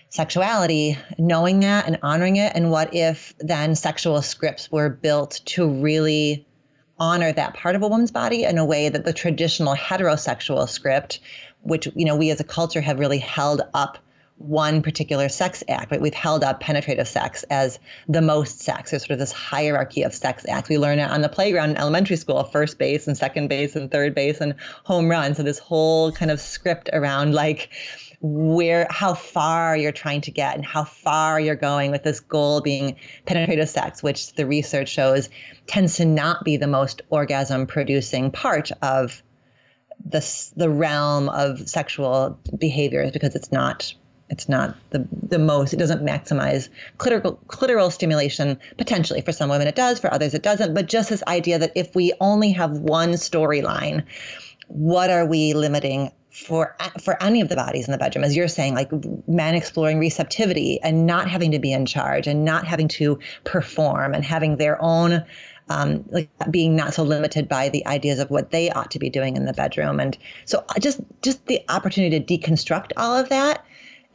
sexuality, 0.10 0.98
knowing 1.18 1.60
that 1.62 1.88
and 1.88 2.00
honoring 2.02 2.38
it? 2.38 2.54
And 2.56 2.72
what 2.72 2.94
if 2.94 3.34
then 3.40 3.76
sexual 3.76 4.22
scripts 4.22 4.72
were 4.72 4.90
built 4.90 5.42
to 5.46 5.68
really 5.68 6.46
honor 6.98 7.32
that 7.32 7.54
part 7.54 7.76
of 7.76 7.84
a 7.84 7.88
woman's 7.88 8.12
body 8.12 8.44
in 8.44 8.58
a 8.58 8.66
way 8.66 8.90
that 8.90 9.06
the 9.06 9.14
traditional 9.14 9.76
heterosexual 9.76 10.68
script, 10.68 11.20
which 11.64 11.88
you 11.96 12.06
know 12.06 12.16
we 12.16 12.32
as 12.32 12.40
a 12.40 12.46
culture 12.46 12.82
have 12.82 13.00
really 13.00 13.20
held 13.20 13.62
up 13.74 13.98
one 14.38 14.82
particular 14.82 15.30
sex 15.30 15.64
act, 15.70 15.92
right? 15.92 16.02
We've 16.02 16.14
held 16.14 16.44
up 16.44 16.60
penetrative 16.60 17.08
sex 17.08 17.44
as 17.50 17.80
the 18.10 18.22
most 18.22 18.60
sex. 18.60 18.92
There's 18.92 19.04
sort 19.04 19.12
of 19.12 19.20
this 19.20 19.32
hierarchy 19.32 20.04
of 20.04 20.14
sex 20.14 20.46
acts. 20.50 20.68
We 20.68 20.78
learn 20.78 21.00
it 21.00 21.10
on 21.10 21.22
the 21.22 21.30
playground 21.30 21.72
in 21.72 21.78
elementary 21.78 22.18
school, 22.18 22.44
first 22.44 22.78
base 22.78 23.08
and 23.08 23.18
second 23.18 23.48
base 23.48 23.76
and 23.76 23.90
third 23.90 24.14
base 24.14 24.42
and 24.42 24.56
home 24.84 25.10
run. 25.10 25.36
So 25.36 25.44
this 25.44 25.60
whole 25.60 26.12
kind 26.12 26.32
of 26.32 26.42
script 26.42 26.90
around 26.92 27.34
like 27.34 27.70
where 28.22 28.88
how 28.90 29.14
far 29.14 29.78
you're 29.78 29.92
trying 29.92 30.22
to 30.22 30.32
get 30.32 30.56
and 30.56 30.66
how 30.66 30.84
far 30.84 31.40
you're 31.40 31.56
going 31.56 31.92
with 31.92 32.04
this 32.04 32.20
goal 32.20 32.60
being 32.60 32.98
penetrative 33.26 33.70
sex, 33.70 34.04
which 34.04 34.34
the 34.34 34.46
research 34.46 34.90
shows 34.90 35.30
tends 35.68 35.96
to 35.96 36.06
not 36.06 36.44
be 36.44 36.58
the 36.58 36.68
most 36.68 37.02
orgasm 37.10 37.66
producing 37.66 38.32
part 38.32 38.72
of 38.82 39.24
the 40.04 40.52
the 40.58 40.70
realm 40.70 41.30
of 41.30 41.70
sexual 41.70 42.38
behaviors 42.60 43.12
because 43.12 43.34
it's 43.34 43.52
not 43.52 43.94
it's 44.30 44.50
not 44.50 44.76
the 44.90 45.08
the 45.28 45.40
most 45.40 45.74
it 45.74 45.78
doesn't 45.78 46.04
maximize 46.04 46.70
clitoral 46.98 47.38
clitoral 47.48 47.92
stimulation 47.92 48.60
potentially 48.78 49.22
for 49.22 49.32
some 49.32 49.50
women 49.50 49.68
it 49.68 49.76
does 49.76 50.00
for 50.00 50.14
others 50.14 50.34
it 50.34 50.44
doesn't 50.44 50.74
but 50.74 50.88
just 50.88 51.10
this 51.10 51.24
idea 51.28 51.60
that 51.60 51.72
if 51.76 51.94
we 51.96 52.12
only 52.20 52.52
have 52.52 52.72
one 52.72 53.12
storyline 53.12 54.04
what 54.68 55.10
are 55.10 55.26
we 55.26 55.54
limiting 55.54 56.12
for 56.36 56.76
for 57.00 57.22
any 57.24 57.40
of 57.40 57.50
the 57.50 57.56
bodies 57.56 57.88
in 57.88 57.92
the 57.94 57.98
bedroom? 57.98 58.26
As 58.26 58.36
you're 58.36 58.48
saying 58.48 58.76
like 58.76 58.92
men 59.28 59.56
exploring 59.56 60.00
receptivity 60.00 60.82
and 60.82 61.06
not 61.06 61.30
having 61.30 61.52
to 61.52 61.60
be 61.60 61.72
in 61.72 61.86
charge 61.86 62.28
and 62.28 62.44
not 62.44 62.68
having 62.68 62.88
to 62.90 63.18
perform 63.46 64.14
and 64.14 64.26
having 64.26 64.58
their 64.58 64.82
own 64.82 65.24
um, 65.70 66.06
like 66.10 66.30
being 66.52 66.76
not 66.76 66.94
so 66.94 67.04
limited 67.04 67.48
by 67.48 67.70
the 67.70 67.86
ideas 67.88 68.20
of 68.20 68.30
what 68.30 68.52
they 68.52 68.70
ought 68.72 68.92
to 68.92 69.00
be 69.00 69.10
doing 69.10 69.36
in 69.36 69.46
the 69.46 69.54
bedroom. 69.54 70.00
And 70.00 70.18
so 70.44 70.64
just 70.80 71.00
just 71.22 71.46
the 71.48 71.62
opportunity 71.70 72.20
to 72.20 72.38
deconstruct 72.38 72.92
all 72.98 73.16
of 73.16 73.30
that 73.30 73.66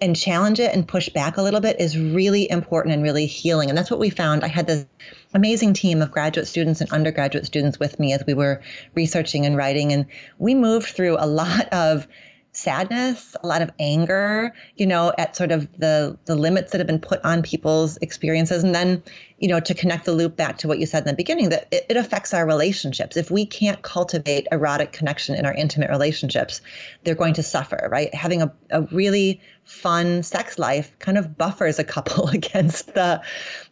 and 0.01 0.17
challenge 0.17 0.61
it 0.61 0.75
and 0.75 0.87
push 0.87 1.09
back 1.09 1.37
a 1.37 1.43
little 1.43 1.61
bit 1.61 1.81
is 1.81 1.99
really 1.99 2.51
important 2.51 2.95
and 2.95 3.03
really 3.03 3.27
healing. 3.27 3.69
And 3.69 3.77
that's 3.77 3.91
what 3.91 4.01
we 4.01 4.11
found. 4.11 4.45
I 4.45 4.49
had 4.49 4.67
this 4.67 4.87
amazing 5.35 5.75
team 5.75 6.03
of 6.03 6.11
graduate 6.11 6.47
students 6.47 6.81
and 6.81 6.91
undergraduate 6.91 7.47
students 7.47 7.79
with 7.79 7.99
me 7.99 8.13
as 8.13 8.25
we 8.27 8.35
were 8.35 8.61
researching 8.95 9.47
and 9.47 9.57
writing. 9.57 9.93
And 9.93 10.07
we 10.39 10.55
moved 10.55 10.89
through 10.89 11.17
a 11.19 11.27
lot 11.27 11.69
of 11.73 12.07
sadness, 12.53 13.37
a 13.43 13.47
lot 13.47 13.63
of 13.63 13.71
anger, 13.79 14.53
you 14.77 14.87
know, 14.87 15.13
at 15.19 15.37
sort 15.37 15.53
of 15.53 15.71
the 15.79 16.17
the 16.25 16.35
limits 16.35 16.73
that 16.73 16.79
have 16.79 16.87
been 16.87 17.01
put 17.01 17.25
on 17.25 17.43
people's 17.43 17.97
experiences. 17.99 18.65
And 18.65 18.75
then, 18.75 19.03
you 19.39 19.49
know, 19.49 19.61
to 19.61 19.75
connect 19.75 20.05
the 20.05 20.13
loop 20.13 20.37
back 20.37 20.59
to 20.59 20.69
what 20.69 20.79
you 20.79 20.87
said 20.87 21.05
in 21.05 21.07
the 21.07 21.15
beginning, 21.15 21.51
that 21.51 21.69
it, 21.71 21.87
it 21.89 21.97
affects 21.97 22.35
our 22.35 22.47
relationships. 22.47 23.17
If 23.17 23.31
we 23.31 23.47
can't 23.47 23.83
cultivate 23.83 24.49
erotic 24.51 24.93
connection 24.93 25.37
in 25.37 25.47
our 25.47 25.55
intimate 25.55 25.91
relationships, 25.91 26.61
they're 27.05 27.15
going 27.15 27.35
to 27.35 27.43
suffer, 27.43 27.89
right? 27.91 28.13
Having 28.15 28.43
a, 28.43 28.53
a 28.71 28.83
really 28.83 29.41
fun 29.65 30.23
sex 30.23 30.59
life 30.59 30.99
kind 30.99 31.17
of 31.17 31.39
buffers 31.39 31.79
a 31.79 31.85
couple 31.85 32.29
against 32.31 32.95
the 32.95 33.23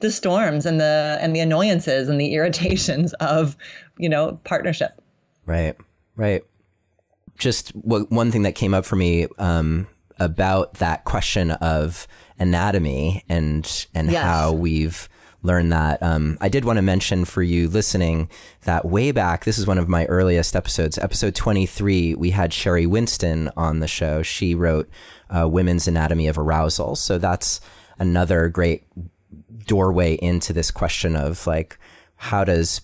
the 0.01 0.12
storms 0.12 0.64
and 0.67 0.81
the 0.81 1.19
and 1.21 1.35
the 1.35 1.41
annoyances 1.41 2.09
and 2.09 2.21
the 2.21 2.35
irritations 2.35 3.12
of, 3.14 3.57
you 3.99 4.09
know, 4.09 4.38
partnership. 4.45 4.93
Right. 5.47 5.77
Right 6.14 6.45
just 7.38 7.70
one 7.70 8.31
thing 8.31 8.42
that 8.42 8.55
came 8.55 8.74
up 8.74 8.85
for 8.85 8.96
me 8.96 9.27
um, 9.38 9.87
about 10.18 10.74
that 10.74 11.05
question 11.05 11.53
of 11.53 12.07
anatomy 12.38 13.24
and 13.29 13.87
and 13.94 14.11
yes. 14.11 14.24
how 14.24 14.53
we've 14.53 15.09
learned 15.42 15.72
that. 15.72 16.03
Um, 16.03 16.37
I 16.40 16.48
did 16.48 16.64
want 16.64 16.79
to 16.79 16.83
mention 16.83 17.24
for 17.24 17.42
you 17.42 17.68
listening 17.68 18.29
that 18.62 18.85
way 18.85 19.12
back, 19.12 19.44
this 19.44 19.59
is 19.59 19.66
one 19.66 19.79
of 19.79 19.88
my 19.88 20.05
earliest 20.07 20.57
episodes, 20.57 20.98
episode 20.98 21.35
23, 21.35 22.16
we 22.16 22.31
had 22.31 22.51
Sheri 22.51 22.87
Winston 22.88 23.48
on 23.57 23.79
the 23.79 23.87
show. 23.87 24.22
She 24.22 24.55
wrote 24.55 24.90
uh, 25.31 25.48
Women's 25.48 25.87
Anatomy 25.87 26.27
of 26.27 26.38
Arousal. 26.38 26.96
So 26.96 27.18
that's 27.18 27.61
another 28.01 28.48
great 28.48 28.85
doorway 29.64 30.14
into 30.14 30.53
this 30.53 30.70
question 30.70 31.14
of 31.14 31.46
like, 31.46 31.79
how 32.16 32.42
does 32.42 32.81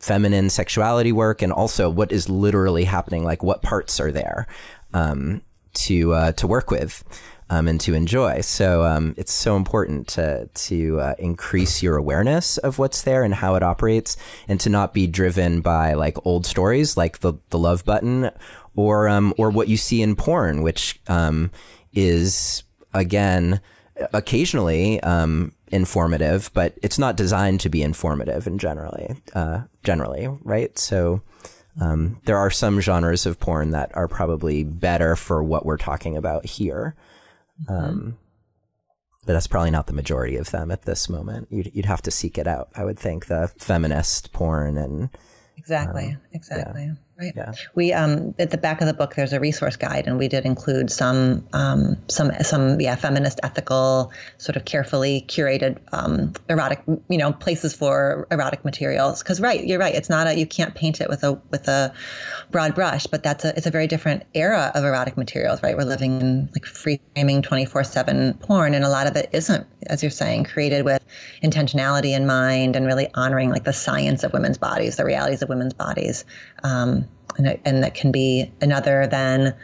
feminine 0.00 0.48
sexuality 0.48 1.12
work 1.12 1.42
and 1.42 1.52
also 1.52 1.90
what 1.90 2.12
is 2.12 2.28
literally 2.28 2.84
happening 2.84 3.24
like 3.24 3.42
what 3.42 3.62
parts 3.62 3.98
are 3.98 4.12
there 4.12 4.46
um, 4.94 5.42
to 5.74 6.12
uh, 6.12 6.32
to 6.32 6.46
work 6.46 6.70
with 6.70 7.04
um, 7.50 7.68
and 7.68 7.80
to 7.80 7.94
enjoy. 7.94 8.40
So 8.40 8.84
um, 8.84 9.14
it's 9.16 9.32
so 9.32 9.56
important 9.56 10.08
to 10.08 10.48
to 10.52 11.00
uh, 11.00 11.14
increase 11.18 11.82
your 11.82 11.96
awareness 11.96 12.58
of 12.58 12.78
what's 12.78 13.02
there 13.02 13.22
and 13.22 13.34
how 13.34 13.54
it 13.54 13.62
operates 13.62 14.16
and 14.46 14.60
to 14.60 14.68
not 14.68 14.92
be 14.92 15.06
driven 15.06 15.60
by 15.60 15.94
like 15.94 16.24
old 16.26 16.46
stories 16.46 16.96
like 16.96 17.20
the 17.20 17.34
the 17.50 17.58
love 17.58 17.84
button 17.84 18.30
or 18.76 19.08
um, 19.08 19.34
or 19.38 19.50
what 19.50 19.68
you 19.68 19.76
see 19.76 20.02
in 20.02 20.14
porn 20.16 20.62
which 20.62 21.00
um, 21.08 21.50
is 21.92 22.64
again 22.92 23.60
occasionally 24.12 25.00
um, 25.00 25.52
informative, 25.70 26.50
but 26.54 26.78
it's 26.82 26.98
not 26.98 27.16
designed 27.16 27.60
to 27.60 27.68
be 27.68 27.82
informative 27.82 28.46
in 28.46 28.58
generally, 28.58 29.16
uh, 29.34 29.62
generally, 29.82 30.28
right? 30.42 30.78
So 30.78 31.22
um, 31.80 32.20
there 32.24 32.36
are 32.36 32.50
some 32.50 32.80
genres 32.80 33.26
of 33.26 33.38
porn 33.38 33.70
that 33.70 33.90
are 33.94 34.08
probably 34.08 34.64
better 34.64 35.16
for 35.16 35.42
what 35.42 35.64
we're 35.64 35.76
talking 35.76 36.16
about 36.16 36.46
here. 36.46 36.94
Mm-hmm. 37.68 37.84
Um, 37.84 38.18
but 39.26 39.34
that's 39.34 39.46
probably 39.46 39.70
not 39.70 39.86
the 39.86 39.92
majority 39.92 40.36
of 40.36 40.50
them 40.52 40.70
at 40.70 40.82
this 40.82 41.08
moment. 41.08 41.48
You'd, 41.50 41.70
you'd 41.74 41.84
have 41.84 42.00
to 42.02 42.10
seek 42.10 42.38
it 42.38 42.46
out, 42.46 42.70
I 42.74 42.84
would 42.84 42.98
think, 42.98 43.26
the 43.26 43.52
feminist 43.58 44.32
porn 44.32 44.78
and. 44.78 45.10
Exactly, 45.58 46.12
um, 46.12 46.20
exactly. 46.32 46.84
Yeah. 46.84 46.94
Right. 47.18 47.32
Yeah. 47.34 47.52
We 47.74 47.92
um 47.92 48.32
at 48.38 48.50
the 48.50 48.56
back 48.56 48.80
of 48.80 48.86
the 48.86 48.94
book 48.94 49.16
there's 49.16 49.32
a 49.32 49.40
resource 49.40 49.74
guide 49.74 50.06
and 50.06 50.18
we 50.18 50.28
did 50.28 50.44
include 50.44 50.88
some 50.88 51.44
um 51.52 51.96
some 52.06 52.30
some 52.42 52.80
yeah 52.80 52.94
feminist 52.94 53.40
ethical 53.42 54.12
sort 54.36 54.54
of 54.54 54.66
carefully 54.66 55.24
curated 55.26 55.78
um 55.90 56.32
erotic 56.48 56.80
you 57.08 57.18
know 57.18 57.32
places 57.32 57.74
for 57.74 58.28
erotic 58.30 58.64
materials 58.64 59.20
because 59.20 59.40
right 59.40 59.66
you're 59.66 59.80
right 59.80 59.96
it's 59.96 60.08
not 60.08 60.28
a 60.28 60.38
you 60.38 60.46
can't 60.46 60.76
paint 60.76 61.00
it 61.00 61.08
with 61.08 61.24
a 61.24 61.32
with 61.50 61.66
a 61.66 61.92
broad 62.52 62.72
brush 62.76 63.04
but 63.08 63.24
that's 63.24 63.44
a 63.44 63.48
it's 63.56 63.66
a 63.66 63.70
very 63.70 63.88
different 63.88 64.22
era 64.34 64.70
of 64.76 64.84
erotic 64.84 65.16
materials 65.16 65.60
right 65.60 65.76
we're 65.76 65.82
living 65.82 66.20
in 66.20 66.48
like 66.54 66.64
free 66.64 67.00
framing 67.16 67.42
24/7 67.42 68.38
porn 68.42 68.74
and 68.74 68.84
a 68.84 68.88
lot 68.88 69.08
of 69.08 69.16
it 69.16 69.28
isn't 69.32 69.66
as 69.88 70.04
you're 70.04 70.10
saying 70.10 70.44
created 70.44 70.84
with 70.84 71.04
intentionality 71.42 72.14
in 72.14 72.26
mind 72.26 72.76
and 72.76 72.86
really 72.86 73.08
honoring 73.14 73.50
like 73.50 73.64
the 73.64 73.72
science 73.72 74.22
of 74.22 74.32
women's 74.32 74.58
bodies 74.58 74.94
the 74.96 75.04
realities 75.04 75.42
of 75.42 75.48
women's 75.48 75.74
bodies 75.74 76.24
um, 76.62 77.07
and, 77.36 77.58
and 77.64 77.82
that 77.82 77.94
can 77.94 78.12
be 78.12 78.52
another 78.60 79.06
than 79.06 79.54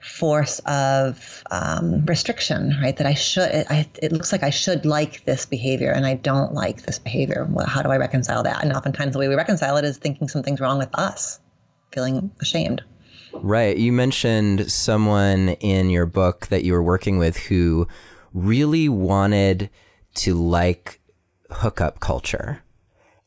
force 0.00 0.60
of 0.60 1.42
um, 1.50 2.04
restriction, 2.06 2.76
right? 2.80 2.96
That 2.96 3.06
I 3.06 3.14
should, 3.14 3.50
I, 3.68 3.88
it 4.00 4.12
looks 4.12 4.32
like 4.32 4.42
I 4.42 4.50
should 4.50 4.86
like 4.86 5.24
this 5.24 5.44
behavior 5.44 5.90
and 5.90 6.06
I 6.06 6.14
don't 6.14 6.54
like 6.54 6.82
this 6.82 6.98
behavior. 6.98 7.46
Well, 7.50 7.66
how 7.66 7.82
do 7.82 7.90
I 7.90 7.96
reconcile 7.96 8.42
that? 8.44 8.62
And 8.62 8.72
oftentimes 8.72 9.12
the 9.12 9.18
way 9.18 9.28
we 9.28 9.34
reconcile 9.34 9.76
it 9.76 9.84
is 9.84 9.98
thinking 9.98 10.28
something's 10.28 10.60
wrong 10.60 10.78
with 10.78 10.90
us, 10.94 11.40
feeling 11.92 12.30
ashamed. 12.40 12.82
Right. 13.32 13.76
You 13.76 13.92
mentioned 13.92 14.70
someone 14.70 15.50
in 15.60 15.90
your 15.90 16.06
book 16.06 16.46
that 16.46 16.64
you 16.64 16.72
were 16.72 16.82
working 16.82 17.18
with 17.18 17.36
who 17.36 17.86
really 18.32 18.88
wanted 18.88 19.70
to 20.14 20.34
like 20.34 21.00
hookup 21.50 22.00
culture. 22.00 22.62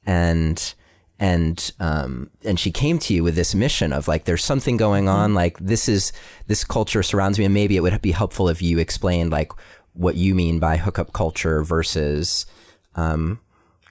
And 0.06 0.74
and 1.22 1.72
um, 1.80 2.32
and 2.44 2.60
she 2.60 2.72
came 2.72 2.98
to 2.98 3.14
you 3.14 3.24
with 3.24 3.36
this 3.36 3.54
mission 3.54 3.94
of 3.94 4.08
like 4.08 4.26
there's 4.26 4.44
something 4.44 4.76
going 4.76 5.08
on 5.08 5.30
mm-hmm. 5.30 5.36
like 5.36 5.60
this 5.60 5.88
is 5.88 6.12
this 6.48 6.64
culture 6.64 7.04
surrounds 7.04 7.38
me 7.38 7.46
and 7.46 7.54
maybe 7.54 7.78
it 7.78 7.82
would 7.82 8.02
be 8.02 8.12
helpful 8.12 8.50
if 8.50 8.62
you 8.62 8.80
explained 8.80 9.32
like 9.32 9.52
what 9.94 10.16
you 10.16 10.34
mean 10.34 10.58
by 10.58 10.78
hookup 10.78 11.14
culture 11.14 11.64
versus 11.64 12.48
um, 12.96 13.40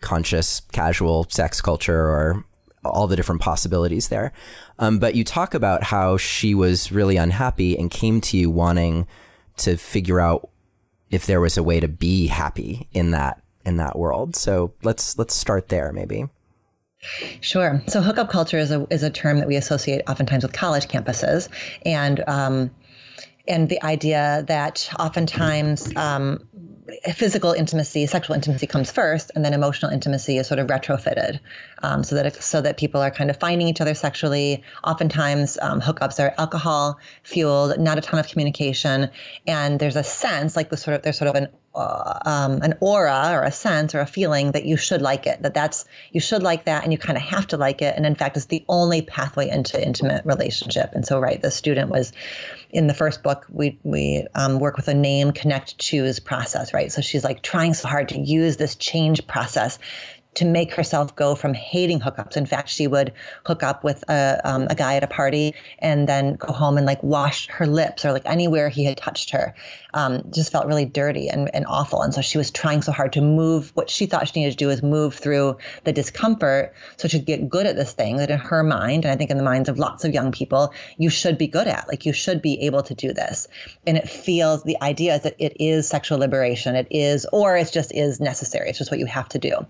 conscious 0.01 0.61
casual 0.73 1.25
sex 1.31 1.61
culture 1.61 2.09
or 2.09 2.45
all 2.85 3.07
the 3.07 3.17
different 3.17 3.43
possibilities 3.43 4.09
there. 4.09 4.33
Um, 4.79 4.99
but 4.99 5.15
you 5.15 5.23
talk 5.23 5.55
about 5.55 5.85
how 5.85 6.17
she 6.17 6.55
was 6.55 6.91
really 6.91 7.17
unhappy 7.17 7.79
and 7.79 7.91
came 7.91 8.21
to 8.23 8.39
you 8.39 8.51
wanting 8.51 9.07
to 9.59 9.77
figure 9.77 10.19
out 10.19 10.49
if 11.11 11.27
there 11.27 11.41
was 11.41 11.59
a 11.59 11.63
way 11.63 11.79
to 11.79 11.89
be 11.89 12.27
happy 12.27 12.89
in 12.93 13.13
that 13.13 13.41
in 13.65 13.77
that 13.77 13.97
world. 13.97 14.35
So 14.35 14.73
let's 14.83 15.17
let's 15.17 15.35
start 15.35 15.69
there 15.69 15.93
maybe 15.93 16.27
Sure. 17.41 17.83
So 17.87 18.03
hookup 18.03 18.29
culture 18.29 18.59
is 18.59 18.71
a 18.71 18.87
is 18.91 19.03
a 19.03 19.11
term 19.11 19.39
that 19.39 19.49
we 19.49 19.57
associate 19.57 20.03
oftentimes 20.07 20.43
with 20.43 20.53
college 20.53 20.87
campuses, 20.87 21.49
and 21.85 22.23
um, 22.27 22.71
and 23.49 23.69
the 23.69 23.83
idea 23.83 24.45
that 24.49 24.91
oftentimes 24.99 25.95
um, 25.97 26.47
physical 27.15 27.53
intimacy, 27.53 28.07
sexual 28.07 28.35
intimacy 28.35 28.67
comes 28.67 28.91
first, 28.91 29.31
and 29.35 29.45
then 29.45 29.55
emotional 29.55 29.91
intimacy 29.91 30.37
is 30.37 30.47
sort 30.47 30.61
of 30.61 30.67
retrofitted, 30.67 31.41
um, 31.83 32.05
so 32.05 32.15
that 32.15 32.27
it, 32.27 32.35
so 32.35 32.61
that 32.61 32.77
people 32.77 33.01
are 33.01 33.11
kind 33.11 33.31
of 33.31 33.37
finding 33.39 33.69
each 33.69 33.81
other 33.81 33.95
sexually. 33.95 34.63
Oftentimes, 34.85 35.59
um, 35.63 35.81
hookups 35.81 36.23
are 36.23 36.35
alcohol 36.39 36.99
fueled, 37.23 37.79
not 37.79 37.99
a 37.99 38.01
ton 38.01 38.21
of 38.21 38.29
communication, 38.29 39.11
and 39.47 39.81
there's 39.81 39.97
a 39.97 40.05
sense 40.05 40.57
like 40.57 40.71
the 40.71 40.77
sort 40.77 40.97
of 40.97 41.03
there's 41.03 41.19
sort 41.19 41.35
of 41.35 41.43
an 41.43 41.49
uh, 41.75 42.19
um, 42.27 42.63
an 42.63 42.75
aura 42.81 43.31
or 43.33 43.43
a 43.43 43.53
sense 43.53 43.95
or 43.95 44.01
a 44.01 44.07
feeling 44.07 44.53
that 44.53 44.65
you 44.65 44.77
should 44.77 45.01
like 45.01 45.27
it 45.27 45.41
that 45.43 45.55
that's 45.55 45.85
you 46.11 46.21
should 46.21 46.43
like 46.43 46.65
that 46.65 46.83
and 46.83 46.93
you 46.93 46.99
kind 46.99 47.17
of 47.17 47.23
have 47.23 47.47
to 47.47 47.57
like 47.57 47.81
it. 47.81 47.95
And 47.97 48.05
in 48.05 48.15
fact 48.15 48.37
it's 48.37 48.47
the 48.47 48.65
only 48.69 49.03
pathway 49.03 49.49
into 49.49 49.81
intimate 49.81 50.25
relationship. 50.25 50.91
And 50.95 51.07
so 51.07 51.21
right 51.21 51.41
the 51.41 51.51
student 51.51 51.91
was 51.91 52.13
in 52.71 52.89
the 52.89 52.95
first 52.95 53.23
book 53.23 53.47
we 53.51 53.79
we 53.85 54.27
um, 54.35 54.59
work 54.59 54.77
with 54.77 54.89
a 54.89 54.95
name 54.95 55.31
connect 55.31 55.79
choose 55.79 56.19
process 56.19 56.75
right? 56.75 56.91
So 56.91 57.03
she's 57.03 57.25
like 57.25 57.43
trying 57.43 57.75
so 57.75 57.87
hard 57.87 58.09
to 58.11 58.19
use 58.19 58.57
this 58.57 58.75
change 58.75 59.27
process 59.29 59.79
to 60.41 60.47
make 60.47 60.73
herself 60.73 61.15
go 61.15 61.35
from 61.35 61.53
hating 61.53 62.01
hookups. 62.01 62.35
In 62.35 62.47
fact, 62.47 62.71
she 62.71 62.87
would 62.87 63.13
hook 63.45 63.63
up 63.63 63.85
with 63.85 64.03
a, 64.09 64.41
um, 64.43 64.67
a 64.71 64.75
guy 64.75 64.97
at 64.97 65.05
a 65.05 65.07
party 65.07 65.55
and 65.81 66.09
then 66.09 66.37
go 66.37 66.51
home 66.51 66.79
and 66.79 66.87
like 66.87 67.03
wash 67.03 67.47
her 67.49 67.67
lips 67.67 68.07
or 68.07 68.13
like 68.13 68.25
anywhere 68.25 68.71
he 68.71 68.85
had 68.85 68.97
touched 68.97 69.31
her. 69.31 69.55
Um, 69.93 70.23
just 70.33 70.51
felt 70.51 70.67
really 70.67 70.87
dirty 70.87 71.29
and, 71.29 71.55
and 71.55 71.67
awful. 71.67 72.01
And 72.01 72.15
so 72.15 72.23
she 72.23 72.39
was 72.39 72.51
trying 72.51 72.81
so 72.81 72.91
hard 72.91 73.13
to 73.15 73.21
move 73.21 73.71
what 73.75 73.91
she 73.91 74.07
thought 74.07 74.29
she 74.29 74.41
needed 74.41 74.53
to 74.53 74.57
do 74.57 74.71
is 74.71 74.83
move 74.83 75.15
through 75.15 75.59
the 75.85 75.93
discomfort 75.93 76.73
so 76.97 77.07
she'd 77.07 77.27
get 77.27 77.49
good 77.49 77.67
at 77.67 77.77
this 77.77 77.93
thing 77.93 78.17
that 78.17 78.31
in 78.31 78.39
her 78.39 78.63
mind, 78.63 79.05
and 79.05 79.13
I 79.13 79.17
think 79.17 79.31
in 79.31 79.37
the 79.37 79.43
minds 79.43 79.69
of 79.69 79.79
lots 79.79 80.05
of 80.05 80.15
young 80.15 80.33
people, 80.33 80.73
you 80.97 81.11
should 81.11 81.37
be 81.37 81.49
good 81.49 81.67
at. 81.67 81.87
Like 81.87 82.07
you 82.07 82.15
should 82.15 82.41
be 82.41 82.59
able 82.63 82.83
to 82.85 82.95
do 82.95 83.13
this. 83.13 83.47
And 83.87 83.99
it 83.99 84.09
feels 84.09 84.63
the 84.63 84.81
idea 84.81 85.17
is 85.17 85.23
that 85.23 85.35
it 85.39 85.55
is 85.61 85.87
sexual 85.87 86.19
liberation. 86.19 86.77
It 86.77 86.87
is, 86.91 87.27
or 87.31 87.57
it 87.57 87.71
just 87.71 87.93
is 87.93 88.21
necessary. 88.21 88.71
It's 88.71 88.79
just 88.79 88.91
what 88.91 89.01
you 89.01 89.07
have 89.07 89.29
to 89.31 89.39
do. 89.39 89.67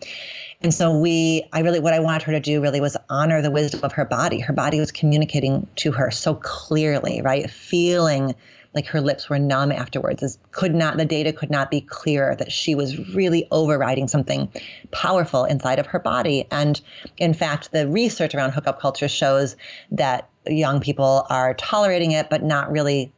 And 0.62 0.74
so 0.74 0.96
we, 0.96 1.42
I 1.52 1.60
really, 1.60 1.80
what 1.80 1.94
I 1.94 2.00
wanted 2.00 2.22
her 2.22 2.32
to 2.32 2.40
do 2.40 2.60
really 2.60 2.80
was 2.80 2.96
honor 3.08 3.40
the 3.40 3.50
wisdom 3.50 3.80
of 3.82 3.92
her 3.92 4.04
body. 4.04 4.40
Her 4.40 4.52
body 4.52 4.78
was 4.78 4.92
communicating 4.92 5.66
to 5.76 5.92
her 5.92 6.10
so 6.10 6.34
clearly, 6.34 7.22
right? 7.22 7.48
Feeling 7.50 8.34
like 8.74 8.86
her 8.86 9.00
lips 9.00 9.28
were 9.28 9.38
numb 9.38 9.72
afterwards. 9.72 10.22
Is 10.22 10.38
could 10.52 10.74
not, 10.74 10.96
the 10.96 11.04
data 11.04 11.32
could 11.32 11.50
not 11.50 11.70
be 11.70 11.80
clearer 11.80 12.36
that 12.36 12.52
she 12.52 12.74
was 12.74 13.14
really 13.14 13.48
overriding 13.50 14.06
something 14.06 14.52
powerful 14.92 15.44
inside 15.44 15.78
of 15.78 15.86
her 15.86 15.98
body. 15.98 16.46
And 16.50 16.80
in 17.16 17.32
fact, 17.32 17.72
the 17.72 17.88
research 17.88 18.34
around 18.34 18.52
hookup 18.52 18.80
culture 18.80 19.08
shows 19.08 19.56
that 19.90 20.28
young 20.46 20.80
people 20.80 21.26
are 21.30 21.54
tolerating 21.54 22.12
it, 22.12 22.28
but 22.28 22.42
not 22.42 22.70
really 22.70 23.12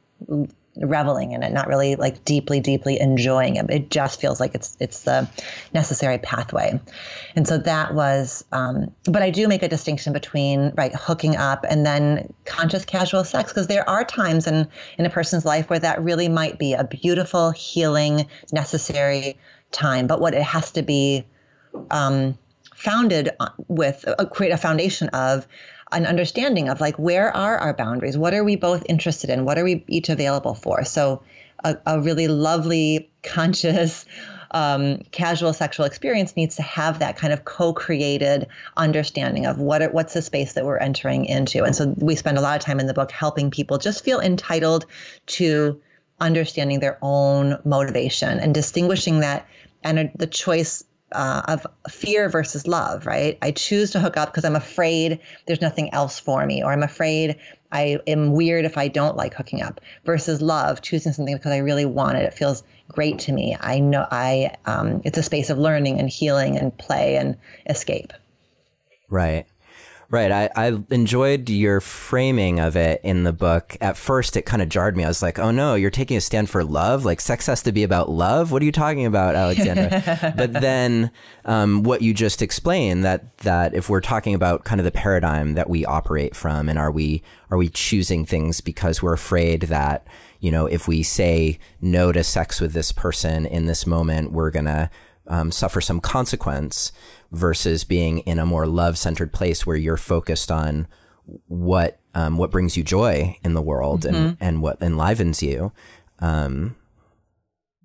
reveling 0.77 1.33
in 1.33 1.43
it, 1.43 1.53
not 1.53 1.69
really 1.69 1.97
like 1.97 2.25
deeply, 2.25 2.61
deeply 2.61 2.99
enjoying 2.99 3.57
it. 3.57 3.69
It 3.69 3.91
just 3.91 4.21
feels 4.21 4.41
like 4.41 4.55
it's 4.55 4.77
it's 4.81 5.03
the 5.03 5.29
necessary 5.75 6.19
pathway, 6.19 6.81
and 7.37 7.47
so 7.47 7.59
that 7.59 7.95
was. 7.95 8.45
Um, 8.53 8.91
but 9.05 9.23
I 9.23 9.31
do 9.31 9.49
make 9.49 9.63
a 9.63 9.69
distinction 9.69 10.13
between 10.13 10.73
right 10.77 10.95
hooking 10.95 11.37
up 11.37 11.65
and 11.69 11.85
then 11.85 12.33
conscious 12.45 12.85
casual 12.85 13.25
sex 13.25 13.53
because 13.53 13.67
there 13.67 13.89
are 13.89 14.05
times 14.05 14.47
in 14.47 14.67
in 14.99 15.07
a 15.07 15.11
person's 15.11 15.45
life 15.45 15.69
where 15.69 15.79
that 15.79 16.03
really 16.03 16.29
might 16.29 16.59
be 16.59 16.73
a 16.73 16.85
beautiful, 16.85 17.51
healing, 17.51 18.27
necessary 18.53 19.37
time. 19.73 20.07
But 20.07 20.21
what 20.21 20.35
it 20.35 20.43
has 20.43 20.71
to 20.73 20.83
be. 20.83 21.27
Um, 21.91 22.39
founded 22.75 23.31
with 23.69 24.05
uh, 24.09 24.25
create 24.25 24.51
a 24.51 24.57
foundation 24.57 25.09
of 25.11 25.47
an 25.93 26.07
understanding 26.07 26.69
of 26.69 26.81
like 26.81 26.99
where 26.99 27.35
are 27.37 27.59
our 27.59 27.75
boundaries? 27.75 28.19
What 28.19 28.35
are 28.35 28.45
we 28.45 28.57
both 28.57 28.85
interested 28.89 29.31
in? 29.31 29.45
What 29.45 29.59
are 29.59 29.65
we 29.65 29.85
each 29.89 30.09
available 30.09 30.55
for? 30.55 30.85
So 30.85 31.23
a, 31.65 31.77
a 31.87 32.01
really 32.01 32.29
lovely 32.29 33.11
conscious 33.23 34.05
um, 34.53 34.99
casual 35.13 35.53
sexual 35.55 35.87
experience 35.87 36.37
needs 36.37 36.57
to 36.57 36.63
have 36.63 36.99
that 36.99 37.17
kind 37.17 37.33
of 37.33 37.47
co-created 37.47 38.47
understanding 38.77 39.47
of 39.47 39.59
what 39.59 39.81
are, 39.81 39.91
what's 39.91 40.13
the 40.13 40.21
space 40.21 40.53
that 40.53 40.67
we're 40.67 40.77
entering 40.77 41.25
into. 41.25 41.65
And 41.65 41.75
so 41.75 41.95
we 41.97 42.15
spend 42.17 42.37
a 42.37 42.43
lot 42.43 42.57
of 42.57 42.63
time 42.63 42.79
in 42.79 42.87
the 42.87 42.93
book 42.93 43.11
helping 43.11 43.51
people 43.51 43.79
just 43.79 44.05
feel 44.05 44.21
entitled 44.21 44.85
to 45.29 45.81
understanding 46.21 46.81
their 46.81 46.99
own 47.01 47.59
motivation 47.65 48.39
and 48.39 48.55
distinguishing 48.55 49.21
that 49.21 49.47
and 49.83 50.11
the 50.17 50.27
choice 50.27 50.85
uh, 51.15 51.43
of 51.49 51.67
fear 51.91 52.29
versus 52.29 52.67
love, 52.67 53.07
right? 53.07 53.39
I 53.43 53.51
choose 53.51 53.91
to 53.93 54.01
hook 54.01 54.17
up 54.17 54.31
because 54.31 54.45
I'm 54.45 54.57
afraid 54.57 55.21
there's 55.47 55.61
nothing 55.61 55.93
else 55.93 56.19
for 56.19 56.45
me, 56.47 56.63
or 56.63 56.73
I'm 56.73 56.83
afraid 56.83 57.37
I 57.71 57.99
am 58.07 58.33
weird 58.33 58.65
if 58.65 58.77
I 58.77 58.89
don't 58.89 59.17
like 59.17 59.35
hooking 59.35 59.63
up, 59.63 59.81
versus 60.05 60.43
love, 60.43 60.83
choosing 60.83 61.13
something 61.13 61.35
because 61.35 61.53
I 61.53 61.59
really 61.59 61.87
want 61.87 62.19
it. 62.19 62.25
It 62.25 62.35
feels 62.35 62.63
great 62.89 63.19
to 63.21 63.33
me. 63.33 63.57
I 63.61 63.79
know 63.79 64.07
I, 64.11 64.55
um, 64.67 65.01
it's 65.05 65.19
a 65.19 65.23
space 65.23 65.51
of 65.51 65.59
learning 65.59 65.99
and 65.99 66.09
healing 66.09 66.59
and 66.59 66.77
play 66.77 67.17
and 67.17 67.37
escape. 67.69 68.13
Right. 69.09 69.47
Right. 70.13 70.31
I, 70.31 70.51
I 70.55 70.79
enjoyed 70.91 71.49
your 71.49 71.81
framing 71.81 72.61
of 72.61 72.77
it 72.77 73.01
in 73.03 73.25
the 73.25 73.33
book. 73.33 73.79
At 73.81 73.97
first, 73.97 74.37
it 74.37 74.43
kind 74.43 74.61
of 74.61 74.69
jarred 74.69 74.95
me. 74.95 75.05
I 75.05 75.09
was 75.09 75.23
like, 75.23 75.39
oh 75.39 75.51
no, 75.51 75.75
you're 75.75 75.89
taking 75.89 76.19
a 76.19 76.21
stand 76.21 76.51
for 76.51 76.63
love? 76.63 77.07
Like, 77.07 77.19
sex 77.19 77.47
has 77.47 77.63
to 77.63 77.73
be 77.73 77.83
about 77.83 78.11
love? 78.11 78.53
What 78.53 78.61
are 78.61 78.67
you 78.67 78.73
talking 78.73 79.07
about, 79.07 79.35
Alexandra? 79.37 80.35
but 80.37 80.53
then 80.53 81.11
um, 81.47 81.83
what 81.83 82.03
you 82.03 82.13
just 82.13 82.43
explained 82.43 83.03
that, 83.05 83.39
that 83.39 83.73
if 83.73 83.89
we're 83.89 84.03
talking 84.03 84.35
about 84.35 84.65
kind 84.65 84.83
of 84.83 84.85
the 84.85 84.93
paradigm 84.93 85.55
that 85.55 85.71
we 85.71 85.87
operate 85.87 86.37
from, 86.37 86.69
and 86.69 86.79
are 86.79 86.93
we, 86.93 87.23
are 87.51 87.57
we 87.57 87.71
choosing 87.71 88.27
things 88.27 88.61
because 88.61 89.03
we're 89.03 89.15
afraid 89.15 89.63
that, 89.63 90.07
you 90.41 90.51
know, 90.51 90.67
if 90.67 90.87
we 90.87 91.03
say 91.03 91.59
no 91.81 92.13
to 92.13 92.23
sex 92.23 92.61
with 92.61 92.75
this 92.75 92.93
person 92.93 93.47
in 93.47 93.65
this 93.65 93.87
moment, 93.87 94.31
we're 94.31 94.51
going 94.51 94.67
to 94.67 94.91
um, 95.27 95.51
suffer 95.51 95.81
some 95.81 96.01
consequence 96.01 96.93
versus 97.33 97.83
being 97.83 98.19
in 98.21 98.39
a 98.39 98.47
more 98.47 98.67
love 98.67 98.99
centered 98.99 99.33
place 99.33 99.67
where 99.67 99.77
you're 99.77 99.97
focused 99.97 100.53
on 100.53 100.87
what 101.47 101.99
um, 102.15 102.37
what 102.37 102.51
brings 102.51 102.77
you 102.77 102.85
joy 102.85 103.37
in 103.43 103.55
the 103.55 103.63
world 103.63 104.03
mm-hmm. 104.03 104.15
and 104.15 104.37
and 104.41 104.63
what 104.63 104.81
enlivens 104.81 105.43
you. 105.43 105.73
Um, 106.19 106.77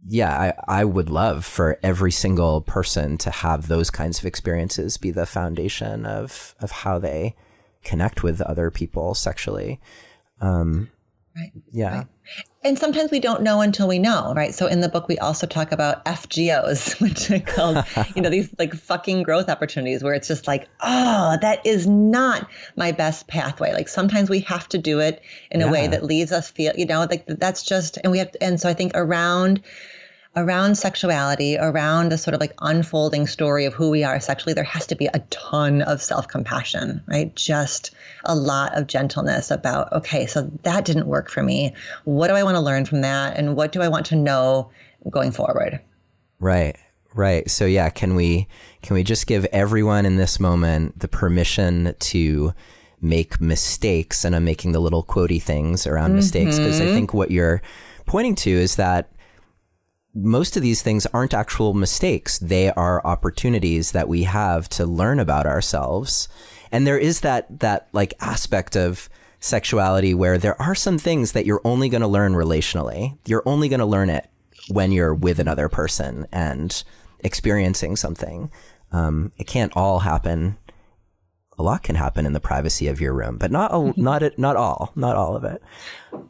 yeah, 0.06 0.54
I, 0.68 0.82
I 0.82 0.86
would 0.86 1.10
love 1.10 1.44
for 1.44 1.80
every 1.84 2.12
single 2.12 2.62
person 2.62 3.18
to 3.20 3.32
have 3.32 3.68
those 3.68 3.90
kinds 3.90 4.20
of 4.20 4.26
experiences 4.26 4.98
be 4.98 5.12
the 5.12 5.26
foundation 5.26 6.06
of 6.06 6.56
of 6.60 6.72
how 6.72 7.00
they 7.00 7.36
connect 7.84 8.24
with 8.24 8.42
other 8.42 8.70
people 8.70 9.16
sexually. 9.16 9.80
Um, 10.40 10.90
right. 11.38 11.52
Yeah. 11.72 11.98
Right 11.98 12.08
and 12.64 12.78
sometimes 12.78 13.12
we 13.12 13.20
don't 13.20 13.44
know 13.44 13.62
until 13.62 13.88
we 13.88 13.98
know, 13.98 14.34
right? 14.36 14.54
So 14.54 14.68
in 14.68 14.82
the 14.82 14.90
book, 14.90 15.08
we 15.08 15.18
also 15.20 15.48
talk 15.48 15.72
about 15.72 16.04
FGOs, 16.06 17.00
which 17.02 17.32
are 17.32 17.40
called, 17.40 17.86
you 18.16 18.22
know, 18.22 18.30
these 18.30 18.54
like 18.60 18.74
fucking 18.74 19.24
growth 19.24 19.50
opportunities 19.50 20.04
where 20.04 20.14
it's 20.14 20.28
just 20.28 20.48
like, 20.48 20.68
oh, 20.82 21.38
that 21.42 21.66
is 21.66 21.88
not 21.88 22.50
my 22.76 22.92
best 22.92 23.28
pathway. 23.28 23.74
Like 23.74 23.88
sometimes 23.88 24.30
we 24.30 24.42
have 24.42 24.68
to 24.70 24.78
do 24.78 25.00
it 25.00 25.22
in 25.50 25.62
yeah. 25.62 25.68
a 25.68 25.72
way 25.72 25.88
that 25.88 26.04
leaves 26.04 26.32
us 26.32 26.50
feel, 26.52 26.74
you 26.76 26.86
know, 26.86 27.08
like 27.10 27.26
that's 27.28 27.64
just, 27.64 27.98
and 28.04 28.12
we 28.12 28.20
have, 28.20 28.36
and 28.42 28.60
so 28.60 28.68
I 28.68 28.74
think 28.74 28.92
around 28.96 29.62
around 30.38 30.76
sexuality, 30.76 31.58
around 31.58 32.12
the 32.12 32.18
sort 32.18 32.36
of 32.36 32.40
like 32.40 32.54
unfolding 32.62 33.26
story 33.26 33.66
of 33.66 33.74
who 33.74 33.90
we 33.90 34.04
are 34.04 34.20
sexually, 34.20 34.54
there 34.54 34.64
has 34.64 34.86
to 34.88 34.96
be 34.96 35.08
a 35.08 35.20
ton 35.32 35.82
of 35.82 36.02
self 36.02 36.28
compassion, 36.28 37.02
right? 37.08 37.36
Just 37.36 37.92
a 38.26 38.36
lot 38.36 38.78
of 38.78 38.88
gentleness 38.88 39.50
about, 39.52 39.92
okay, 39.92 40.28
so 40.28 40.44
that 40.64 40.86
didn't 40.86 41.08
work 41.08 41.30
for 41.30 41.42
me. 41.42 41.74
What 42.06 42.28
do 42.28 42.36
I 42.36 42.44
want 42.44 42.56
to 42.56 42.62
learn 42.62 42.86
from 42.86 43.02
that? 43.02 43.36
And 43.36 43.56
what 43.56 43.72
do 43.72 43.82
I 43.82 43.88
want 43.88 44.06
to 44.08 44.16
know 44.16 44.70
going 45.10 45.32
forward? 45.32 45.82
Right. 46.40 46.78
Right. 47.16 47.50
So 47.50 47.66
yeah, 47.66 47.90
can 47.90 48.14
we 48.14 48.48
can 48.84 48.94
we 48.94 49.04
just 49.04 49.26
give 49.26 49.46
everyone 49.46 50.06
in 50.06 50.18
this 50.18 50.40
moment 50.40 51.00
the 51.00 51.08
permission 51.08 51.96
to 51.98 52.54
make 53.02 53.42
mistakes 53.42 54.24
and 54.24 54.36
I'm 54.36 54.46
making 54.46 54.72
the 54.72 54.80
little 54.80 55.04
quotey 55.04 55.42
things 55.42 55.88
around 55.88 56.10
mm-hmm. 56.10 56.18
mistakes 56.18 56.60
because 56.60 56.80
I 56.80 56.86
think 56.86 57.14
what 57.14 57.32
you're 57.32 57.62
pointing 58.06 58.36
to 58.36 58.52
is 58.52 58.76
that 58.76 59.12
most 60.18 60.56
of 60.56 60.64
these 60.64 60.82
things 60.82 61.06
aren't 61.08 61.34
actual 61.34 61.74
mistakes. 61.74 62.40
They 62.40 62.72
are 62.72 63.06
opportunities 63.06 63.92
that 63.92 64.08
we 64.08 64.24
have 64.24 64.68
to 64.70 64.86
learn 64.86 65.20
about 65.20 65.46
ourselves. 65.46 66.28
And 66.72 66.86
there 66.86 66.98
is 66.98 67.22
that, 67.22 67.60
that 67.60 67.88
like 67.94 68.14
aspect 68.20 68.76
of 68.76 69.10
sexuality 69.40 70.14
where 70.14 70.38
there 70.38 70.60
are 70.62 70.76
some 70.76 70.98
things 70.98 71.34
that 71.34 71.46
you're 71.46 71.62
only 71.64 71.90
going 71.90 72.02
to 72.02 72.08
learn 72.08 72.34
relationally. 72.34 73.18
You're 73.26 73.44
only 73.46 73.70
going 73.70 73.80
to 73.80 73.86
learn 73.86 74.10
it 74.10 74.28
when 74.70 74.92
you're 74.92 75.14
with 75.14 75.40
another 75.40 75.70
person 75.70 76.28
and 76.32 76.84
experiencing 77.20 77.96
something. 77.96 78.52
Um, 78.92 79.32
it 79.38 79.46
can't 79.46 79.76
all 79.76 80.00
happen. 80.00 80.58
A 81.60 81.64
lot 81.64 81.84
can 81.84 81.96
happen 81.96 82.26
in 82.26 82.34
the 82.34 82.40
privacy 82.40 82.88
of 82.88 83.02
your 83.02 83.14
room, 83.14 83.38
but 83.38 83.52
not, 83.52 83.74
a, 83.74 83.94
not, 84.00 84.24
it, 84.24 84.38
not 84.38 84.56
all, 84.56 84.92
not 84.96 85.16
all 85.16 85.36
of 85.36 85.44
it. 85.44 85.62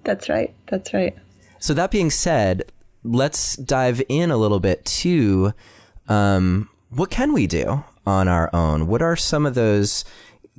That's 0.04 0.30
right. 0.30 0.54
That's 0.68 0.94
right. 0.94 1.16
So 1.60 1.74
that 1.74 1.92
being 1.92 2.10
said, 2.10 2.72
let's 3.04 3.56
dive 3.56 4.02
in 4.10 4.32
a 4.32 4.38
little 4.38 4.60
bit 4.60 4.84
to 4.86 5.54
um, 6.08 6.70
what 6.90 7.10
can 7.10 7.34
we 7.34 7.48
do 7.48 7.84
on 8.06 8.28
our 8.28 8.50
own? 8.54 8.88
What 8.88 9.02
are 9.02 9.16
some 9.16 9.46
of 9.46 9.54
those 9.56 10.06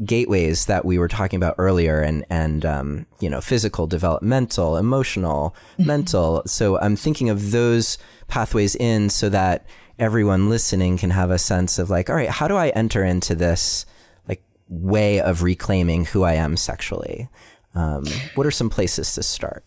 gateways 0.04 0.66
that 0.66 0.84
we 0.84 0.98
were 0.98 1.08
talking 1.08 1.36
about 1.36 1.54
earlier 1.58 2.00
and 2.00 2.24
and 2.30 2.64
um, 2.64 3.06
you 3.20 3.28
know 3.28 3.40
physical 3.40 3.86
developmental 3.86 4.76
emotional 4.76 5.56
mm-hmm. 5.72 5.86
mental 5.86 6.42
so 6.46 6.78
i'm 6.78 6.94
thinking 6.94 7.28
of 7.28 7.50
those 7.50 7.98
pathways 8.28 8.76
in 8.76 9.10
so 9.10 9.28
that 9.28 9.66
everyone 9.98 10.48
listening 10.48 10.96
can 10.96 11.10
have 11.10 11.32
a 11.32 11.38
sense 11.38 11.80
of 11.80 11.90
like 11.90 12.08
all 12.08 12.14
right 12.14 12.28
how 12.28 12.46
do 12.46 12.56
i 12.56 12.68
enter 12.68 13.02
into 13.02 13.34
this 13.34 13.86
like 14.28 14.40
way 14.68 15.20
of 15.20 15.42
reclaiming 15.42 16.04
who 16.04 16.22
i 16.22 16.34
am 16.34 16.56
sexually 16.56 17.28
um, 17.74 18.04
what 18.34 18.46
are 18.46 18.52
some 18.52 18.70
places 18.70 19.14
to 19.14 19.22
start 19.22 19.64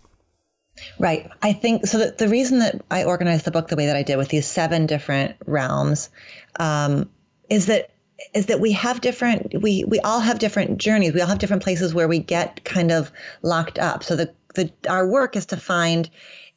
Right. 0.99 1.29
I 1.41 1.53
think 1.53 1.85
so. 1.85 1.97
The, 1.97 2.15
the 2.17 2.27
reason 2.27 2.59
that 2.59 2.81
I 2.89 3.03
organized 3.03 3.45
the 3.45 3.51
book 3.51 3.67
the 3.67 3.75
way 3.75 3.87
that 3.87 3.95
I 3.95 4.03
did 4.03 4.17
with 4.17 4.29
these 4.29 4.47
seven 4.47 4.85
different 4.85 5.35
realms 5.45 6.09
um, 6.59 7.09
is 7.49 7.65
that 7.67 7.91
is 8.33 8.47
that 8.47 8.59
we 8.59 8.71
have 8.73 9.01
different 9.01 9.61
we 9.61 9.83
we 9.85 9.99
all 9.99 10.19
have 10.19 10.39
different 10.39 10.77
journeys. 10.77 11.13
We 11.13 11.21
all 11.21 11.27
have 11.27 11.39
different 11.39 11.63
places 11.63 11.93
where 11.93 12.07
we 12.07 12.19
get 12.19 12.63
kind 12.63 12.91
of 12.91 13.11
locked 13.41 13.79
up. 13.79 14.03
So 14.03 14.15
the 14.15 14.33
the 14.55 14.71
our 14.89 15.07
work 15.07 15.35
is 15.35 15.47
to 15.47 15.57
find 15.57 16.09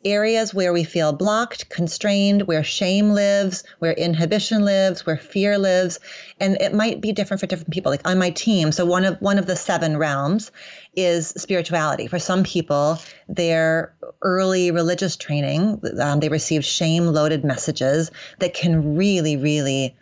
areas 0.05 0.53
where 0.53 0.73
we 0.73 0.85
feel 0.85 1.13
blocked, 1.13 1.69
constrained, 1.71 2.43
where 2.43 2.63
shame 2.63 3.11
lives, 3.11 3.65
where 3.79 3.93
inhibition 3.93 4.65
lives, 4.65 5.07
where 5.07 5.17
fear 5.17 5.59
lives, 5.59 6.01
and 6.41 6.57
it 6.61 6.75
might 6.75 7.01
be 7.01 7.13
different 7.13 7.41
for 7.41 7.47
different 7.47 7.73
people. 7.73 7.91
Like 7.91 8.07
on 8.07 8.19
my 8.19 8.31
team, 8.31 8.73
so 8.73 8.85
one 8.85 9.05
of 9.05 9.21
one 9.21 9.39
of 9.39 9.47
the 9.47 9.57
seven 9.57 9.97
realms 9.97 10.53
is 10.95 11.29
spirituality. 11.29 12.07
For 12.07 12.19
some 12.19 12.45
people, 12.45 12.99
their 13.29 13.95
early 14.23 14.71
religious 14.71 15.17
training, 15.17 15.81
um, 16.01 16.21
they 16.21 16.29
receive 16.29 16.65
shame-loaded 16.65 17.45
messages 17.45 18.11
that 18.39 18.55
can 18.55 18.97
really, 18.97 19.37
really 19.37 19.97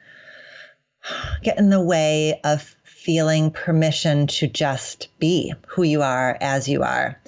get 1.42 1.58
in 1.58 1.70
the 1.70 1.80
way 1.80 2.40
of 2.44 2.76
feeling 2.84 3.50
permission 3.50 4.28
to 4.28 4.46
just 4.46 5.08
be 5.18 5.52
who 5.66 5.82
you 5.82 6.02
are 6.02 6.38
as 6.40 6.68
you 6.68 6.82
are. 6.82 7.18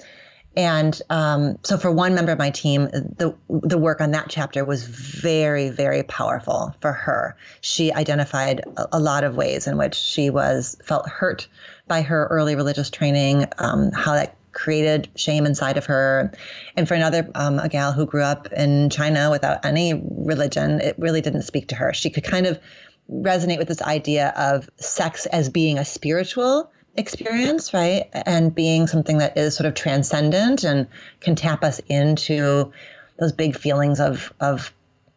And 0.57 1.01
um, 1.09 1.57
so, 1.63 1.77
for 1.77 1.91
one 1.91 2.15
member 2.15 2.31
of 2.31 2.39
my 2.39 2.49
team, 2.49 2.85
the 2.85 3.35
the 3.49 3.77
work 3.77 3.99
on 3.99 4.11
that 4.11 4.27
chapter 4.29 4.63
was 4.63 4.85
very, 4.85 5.69
very 5.69 6.03
powerful 6.03 6.73
for 6.79 6.93
her. 6.93 7.35
She 7.61 7.91
identified 7.91 8.61
a, 8.77 8.87
a 8.93 8.99
lot 8.99 9.23
of 9.23 9.35
ways 9.35 9.67
in 9.67 9.77
which 9.77 9.95
she 9.95 10.29
was 10.29 10.77
felt 10.83 11.09
hurt 11.09 11.47
by 11.87 12.01
her 12.01 12.27
early 12.27 12.55
religious 12.55 12.89
training, 12.89 13.45
um, 13.57 13.91
how 13.91 14.13
that 14.13 14.37
created 14.53 15.09
shame 15.15 15.45
inside 15.45 15.77
of 15.77 15.85
her. 15.85 16.31
And 16.77 16.87
for 16.87 16.93
another, 16.93 17.29
um, 17.35 17.59
a 17.59 17.67
gal 17.67 17.91
who 17.91 18.05
grew 18.05 18.23
up 18.23 18.51
in 18.53 18.89
China 18.89 19.29
without 19.29 19.63
any 19.65 20.01
religion, 20.09 20.79
it 20.79 20.95
really 20.97 21.21
didn't 21.21 21.43
speak 21.43 21.67
to 21.67 21.75
her. 21.75 21.93
She 21.93 22.09
could 22.09 22.23
kind 22.23 22.47
of 22.47 22.57
resonate 23.11 23.59
with 23.59 23.67
this 23.67 23.81
idea 23.81 24.33
of 24.37 24.69
sex 24.77 25.25
as 25.27 25.49
being 25.49 25.77
a 25.77 25.85
spiritual 25.85 26.71
experience, 26.97 27.73
right? 27.73 28.09
And 28.13 28.53
being 28.53 28.87
something 28.87 29.17
that 29.17 29.37
is 29.37 29.55
sort 29.55 29.67
of 29.67 29.73
transcendent 29.73 30.63
and 30.63 30.87
can 31.19 31.35
tap 31.35 31.63
us 31.63 31.79
into 31.87 32.71
those 33.19 33.31
big 33.31 33.55
feelings 33.55 33.99
of 33.99 34.33
of 34.39 34.73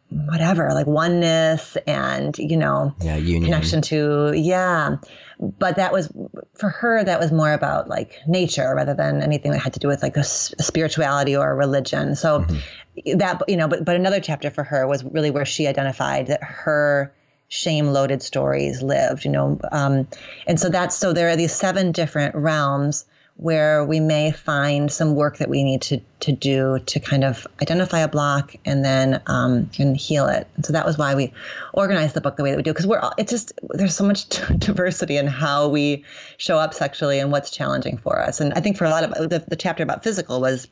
whatever, 0.09 0.73
like 0.73 0.87
oneness 0.87 1.77
and, 1.85 2.35
you 2.39 2.57
know, 2.57 2.93
yeah, 2.99 3.15
union. 3.15 3.43
connection 3.43 3.81
to 3.81 4.33
yeah. 4.35 4.97
But 5.39 5.75
that 5.75 5.93
was 5.93 6.11
for 6.55 6.69
her 6.69 7.03
that 7.03 7.19
was 7.19 7.31
more 7.31 7.53
about 7.53 7.87
like 7.87 8.15
nature 8.27 8.73
rather 8.75 8.93
than 8.93 9.21
anything 9.21 9.51
that 9.51 9.59
had 9.59 9.73
to 9.73 9.79
do 9.79 9.87
with 9.87 10.01
like 10.01 10.17
a, 10.17 10.23
spirituality 10.23 11.35
or 11.35 11.51
a 11.51 11.55
religion. 11.55 12.15
So 12.15 12.41
mm-hmm. 12.41 13.17
that 13.17 13.41
you 13.47 13.55
know, 13.55 13.67
but 13.67 13.85
but 13.85 13.95
another 13.95 14.19
chapter 14.19 14.49
for 14.49 14.63
her 14.63 14.87
was 14.87 15.03
really 15.03 15.31
where 15.31 15.45
she 15.45 15.67
identified 15.67 16.27
that 16.27 16.43
her 16.43 17.13
shame 17.49 17.87
loaded 17.87 18.23
stories 18.23 18.81
lived, 18.81 19.25
you 19.25 19.31
know. 19.31 19.59
Um, 19.71 20.07
and 20.47 20.59
so 20.59 20.69
that's 20.69 20.95
so 20.95 21.11
there 21.13 21.29
are 21.29 21.35
these 21.35 21.53
seven 21.53 21.91
different 21.91 22.33
realms 22.35 23.05
where 23.39 23.85
we 23.85 24.01
may 24.01 24.31
find 24.31 24.91
some 24.91 25.15
work 25.15 25.37
that 25.37 25.49
we 25.49 25.63
need 25.63 25.81
to, 25.81 25.97
to 26.19 26.33
do 26.33 26.77
to 26.79 26.99
kind 26.99 27.23
of 27.23 27.47
identify 27.61 27.99
a 27.99 28.07
block 28.07 28.53
and 28.65 28.83
then 28.83 29.21
um, 29.27 29.69
and 29.79 29.95
heal 29.95 30.27
it. 30.27 30.45
And 30.57 30.65
so 30.65 30.73
that 30.73 30.85
was 30.85 30.97
why 30.97 31.15
we 31.15 31.31
organized 31.73 32.15
the 32.15 32.21
book 32.21 32.35
the 32.35 32.43
way 32.43 32.51
that 32.51 32.57
we 32.57 32.63
do 32.63 32.73
because 32.73 32.85
we're 32.85 32.99
all, 32.99 33.13
it's 33.17 33.31
just 33.31 33.53
there's 33.69 33.95
so 33.95 34.03
much 34.03 34.27
diversity 34.57 35.15
in 35.15 35.25
how 35.25 35.69
we 35.69 36.03
show 36.35 36.57
up 36.57 36.73
sexually 36.73 37.17
and 37.17 37.31
what's 37.31 37.49
challenging 37.49 37.97
for 37.97 38.21
us. 38.21 38.41
And 38.41 38.53
I 38.55 38.59
think 38.59 38.75
for 38.75 38.83
a 38.83 38.89
lot 38.89 39.05
of 39.05 39.29
the, 39.29 39.41
the 39.47 39.55
chapter 39.55 39.83
about 39.83 40.03
physical 40.03 40.41
was 40.41 40.67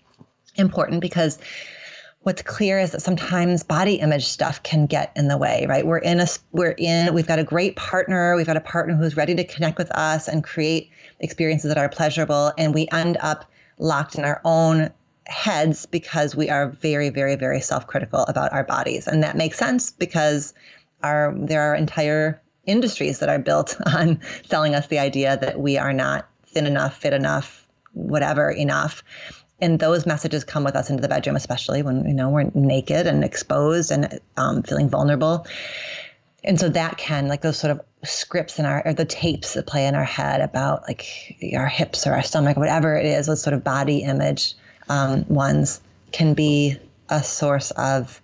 important 0.57 0.99
because 0.99 1.39
what's 2.27 2.41
clear 2.41 2.77
is 2.77 2.91
that 2.91 3.01
sometimes 3.01 3.63
body 3.63 3.93
image 4.01 4.25
stuff 4.25 4.61
can 4.63 4.85
get 4.85 5.13
in 5.15 5.29
the 5.29 5.37
way 5.37 5.65
right? 5.69 5.87
We're 5.87 5.99
in 5.99 6.19
a 6.19 6.27
we're 6.51 6.75
in 6.77 7.13
we've 7.13 7.25
got 7.25 7.39
a 7.39 7.43
great 7.45 7.77
partner 7.77 8.35
we've 8.35 8.45
got 8.45 8.57
a 8.57 8.61
partner 8.75 8.97
who's 8.97 9.15
ready 9.15 9.33
to 9.33 9.45
connect 9.45 9.77
with 9.77 9.89
us 9.91 10.27
and 10.27 10.43
create 10.43 10.91
experiences 11.21 11.69
that 11.69 11.77
are 11.77 11.87
pleasurable 11.87 12.51
and 12.57 12.73
we 12.73 12.89
end 12.91 13.15
up 13.21 13.49
locked 13.79 14.15
in 14.15 14.25
our 14.25 14.41
own 14.43 14.89
heads 15.27 15.85
because 15.85 16.35
we 16.35 16.49
are 16.49 16.71
very 16.71 17.09
very 17.09 17.37
very 17.37 17.61
self-critical 17.61 18.25
about 18.25 18.51
our 18.51 18.65
bodies. 18.65 19.07
And 19.07 19.23
that 19.23 19.37
makes 19.37 19.57
sense 19.57 19.91
because 19.91 20.53
our 21.03 21.33
there 21.33 21.61
are 21.61 21.75
entire 21.75 22.41
industries 22.65 23.19
that 23.19 23.29
are 23.29 23.39
built 23.39 23.77
on 23.85 24.19
selling 24.43 24.75
us 24.75 24.87
the 24.87 24.99
idea 24.99 25.37
that 25.37 25.61
we 25.61 25.77
are 25.77 25.93
not 25.93 26.27
thin 26.45 26.65
enough 26.65 26.97
fit 26.97 27.13
enough 27.13 27.65
whatever 27.93 28.51
enough 28.51 29.01
and 29.59 29.79
those 29.79 30.05
messages 30.05 30.43
come 30.43 30.63
with 30.63 30.75
us 30.75 30.89
into 30.89 31.01
the 31.01 31.07
bedroom, 31.07 31.35
especially 31.35 31.81
when 31.81 32.07
you 32.07 32.13
know 32.13 32.29
we're 32.29 32.49
naked 32.53 33.07
and 33.07 33.23
exposed 33.23 33.91
and 33.91 34.19
um, 34.37 34.63
feeling 34.63 34.89
vulnerable. 34.89 35.45
And 36.43 36.59
so 36.59 36.69
that 36.69 36.97
can 36.97 37.27
like 37.27 37.41
those 37.41 37.57
sort 37.57 37.71
of 37.71 37.81
scripts 38.03 38.59
in 38.59 38.65
our 38.65 38.81
or 38.85 38.93
the 38.93 39.05
tapes 39.05 39.53
that 39.53 39.67
play 39.67 39.87
in 39.87 39.95
our 39.95 40.03
head 40.03 40.41
about 40.41 40.83
like 40.83 41.35
our 41.55 41.67
hips 41.67 42.05
or 42.05 42.13
our 42.13 42.23
stomach, 42.23 42.57
whatever 42.57 42.95
it 42.95 43.05
is, 43.05 43.25
those 43.25 43.41
sort 43.41 43.53
of 43.53 43.63
body 43.63 43.99
image 43.99 44.55
um, 44.89 45.25
ones 45.27 45.81
can 46.11 46.33
be 46.33 46.77
a 47.09 47.23
source 47.23 47.71
of 47.71 48.21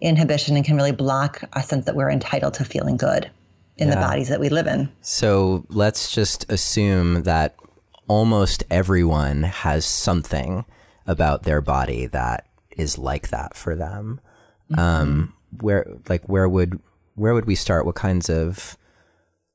inhibition 0.00 0.56
and 0.56 0.64
can 0.64 0.76
really 0.76 0.92
block 0.92 1.42
a 1.52 1.62
sense 1.62 1.84
that 1.84 1.94
we're 1.94 2.10
entitled 2.10 2.54
to 2.54 2.64
feeling 2.64 2.96
good 2.96 3.30
in 3.76 3.88
yeah. 3.88 3.94
the 3.94 4.00
bodies 4.00 4.28
that 4.28 4.40
we 4.40 4.48
live 4.48 4.66
in. 4.66 4.90
So 5.00 5.64
let's 5.68 6.12
just 6.12 6.50
assume 6.50 7.22
that 7.22 7.54
almost 8.08 8.64
everyone 8.70 9.42
has 9.42 9.84
something 9.84 10.64
about 11.06 11.42
their 11.42 11.60
body 11.60 12.06
that 12.06 12.46
is 12.76 12.98
like 12.98 13.28
that 13.28 13.54
for 13.56 13.74
them. 13.74 14.20
Mm-hmm. 14.70 14.80
Um, 14.80 15.34
where 15.60 15.86
like 16.08 16.24
where 16.28 16.48
would 16.48 16.80
where 17.14 17.34
would 17.34 17.46
we 17.46 17.54
start? 17.54 17.86
What 17.86 17.94
kinds 17.94 18.30
of 18.30 18.76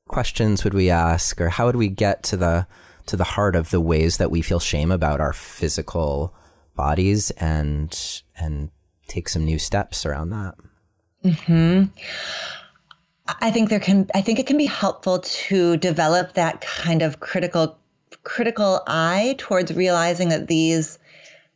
questions 0.06 0.64
would 0.64 0.74
we 0.74 0.90
ask, 0.90 1.40
or 1.40 1.48
how 1.48 1.66
would 1.66 1.76
we 1.76 1.88
get 1.88 2.22
to 2.24 2.36
the 2.36 2.66
to 3.06 3.16
the 3.16 3.24
heart 3.24 3.56
of 3.56 3.70
the 3.70 3.80
ways 3.80 4.18
that 4.18 4.30
we 4.30 4.42
feel 4.42 4.60
shame 4.60 4.92
about 4.92 5.20
our 5.20 5.32
physical 5.32 6.34
bodies 6.76 7.30
and 7.32 8.22
and 8.36 8.70
take 9.08 9.28
some 9.28 9.44
new 9.44 9.58
steps 9.58 10.06
around 10.06 10.30
that? 10.30 10.54
Hmm. 11.46 11.84
I 13.40 13.50
think 13.50 13.68
there 13.68 13.80
can. 13.80 14.08
I 14.14 14.22
think 14.22 14.38
it 14.38 14.46
can 14.46 14.56
be 14.56 14.66
helpful 14.66 15.18
to 15.18 15.76
develop 15.76 16.34
that 16.34 16.60
kind 16.60 17.02
of 17.02 17.20
critical 17.20 17.78
critical 18.24 18.82
eye 18.86 19.34
towards 19.38 19.72
realizing 19.72 20.28
that 20.30 20.48
these 20.48 20.98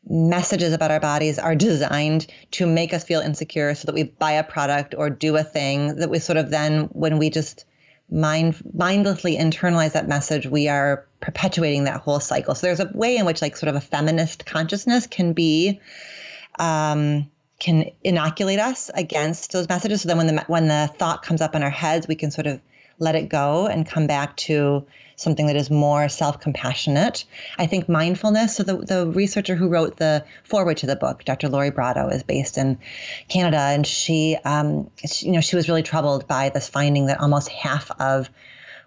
messages 0.08 0.72
about 0.72 0.90
our 0.90 1.00
bodies 1.00 1.38
are 1.38 1.54
designed 1.54 2.26
to 2.50 2.66
make 2.66 2.92
us 2.92 3.04
feel 3.04 3.20
insecure 3.20 3.74
so 3.74 3.86
that 3.86 3.94
we 3.94 4.04
buy 4.04 4.32
a 4.32 4.42
product 4.42 4.94
or 4.96 5.08
do 5.08 5.36
a 5.36 5.44
thing 5.44 5.96
that 5.96 6.10
we 6.10 6.18
sort 6.18 6.36
of 6.36 6.50
then 6.50 6.84
when 6.92 7.18
we 7.18 7.30
just 7.30 7.64
mind 8.10 8.56
mindlessly 8.74 9.36
internalize 9.36 9.92
that 9.92 10.08
message 10.08 10.46
we 10.46 10.68
are 10.68 11.06
perpetuating 11.20 11.84
that 11.84 12.00
whole 12.00 12.20
cycle. 12.20 12.54
So 12.54 12.66
there's 12.66 12.80
a 12.80 12.90
way 12.94 13.16
in 13.16 13.24
which 13.24 13.40
like 13.40 13.56
sort 13.56 13.70
of 13.70 13.76
a 13.76 13.80
feminist 13.80 14.44
consciousness 14.44 15.06
can 15.06 15.32
be 15.32 15.80
um, 16.58 17.30
can 17.58 17.90
inoculate 18.02 18.58
us 18.58 18.90
against 18.92 19.52
those 19.52 19.68
messages. 19.68 20.02
So 20.02 20.08
then 20.08 20.18
when 20.18 20.26
the 20.26 20.44
when 20.48 20.68
the 20.68 20.90
thought 20.98 21.22
comes 21.22 21.40
up 21.40 21.54
in 21.54 21.62
our 21.62 21.70
heads 21.70 22.08
we 22.08 22.16
can 22.16 22.30
sort 22.30 22.46
of 22.46 22.60
let 22.98 23.14
it 23.14 23.28
go 23.28 23.66
and 23.66 23.86
come 23.86 24.06
back 24.06 24.36
to 24.36 24.84
something 25.22 25.46
that 25.46 25.56
is 25.56 25.70
more 25.70 26.08
self-compassionate. 26.08 27.24
I 27.58 27.66
think 27.66 27.88
mindfulness. 27.88 28.56
So 28.56 28.62
the, 28.62 28.76
the 28.76 29.06
researcher 29.06 29.54
who 29.54 29.68
wrote 29.68 29.96
the 29.96 30.24
foreword 30.44 30.76
to 30.78 30.86
the 30.86 30.96
book, 30.96 31.24
Dr. 31.24 31.48
Lori 31.48 31.70
Brotto, 31.70 32.08
is 32.08 32.22
based 32.22 32.58
in 32.58 32.78
Canada, 33.28 33.58
and 33.58 33.86
she, 33.86 34.36
um, 34.44 34.90
she, 35.06 35.26
you 35.26 35.32
know, 35.32 35.40
she 35.40 35.56
was 35.56 35.68
really 35.68 35.82
troubled 35.82 36.26
by 36.26 36.48
this 36.48 36.68
finding 36.68 37.06
that 37.06 37.20
almost 37.20 37.48
half 37.48 37.90
of 38.00 38.30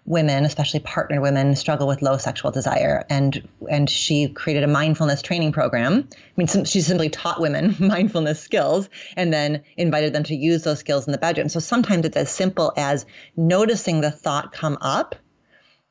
women, 0.06 0.44
especially 0.44 0.80
partner 0.80 1.20
women, 1.20 1.54
struggle 1.56 1.86
with 1.86 2.00
low 2.00 2.16
sexual 2.16 2.50
desire, 2.50 3.04
and 3.10 3.46
and 3.68 3.90
she 3.90 4.28
created 4.28 4.62
a 4.62 4.68
mindfulness 4.68 5.20
training 5.20 5.52
program. 5.52 6.08
I 6.12 6.16
mean, 6.36 6.46
some, 6.46 6.64
she 6.64 6.80
simply 6.80 7.10
taught 7.10 7.40
women 7.40 7.74
mindfulness 7.80 8.40
skills, 8.40 8.88
and 9.16 9.32
then 9.32 9.62
invited 9.76 10.12
them 10.12 10.22
to 10.24 10.34
use 10.34 10.62
those 10.62 10.78
skills 10.78 11.06
in 11.06 11.12
the 11.12 11.18
bedroom. 11.18 11.48
So 11.48 11.60
sometimes 11.60 12.06
it's 12.06 12.16
as 12.16 12.30
simple 12.30 12.72
as 12.76 13.04
noticing 13.36 14.00
the 14.00 14.10
thought 14.10 14.52
come 14.52 14.78
up 14.80 15.16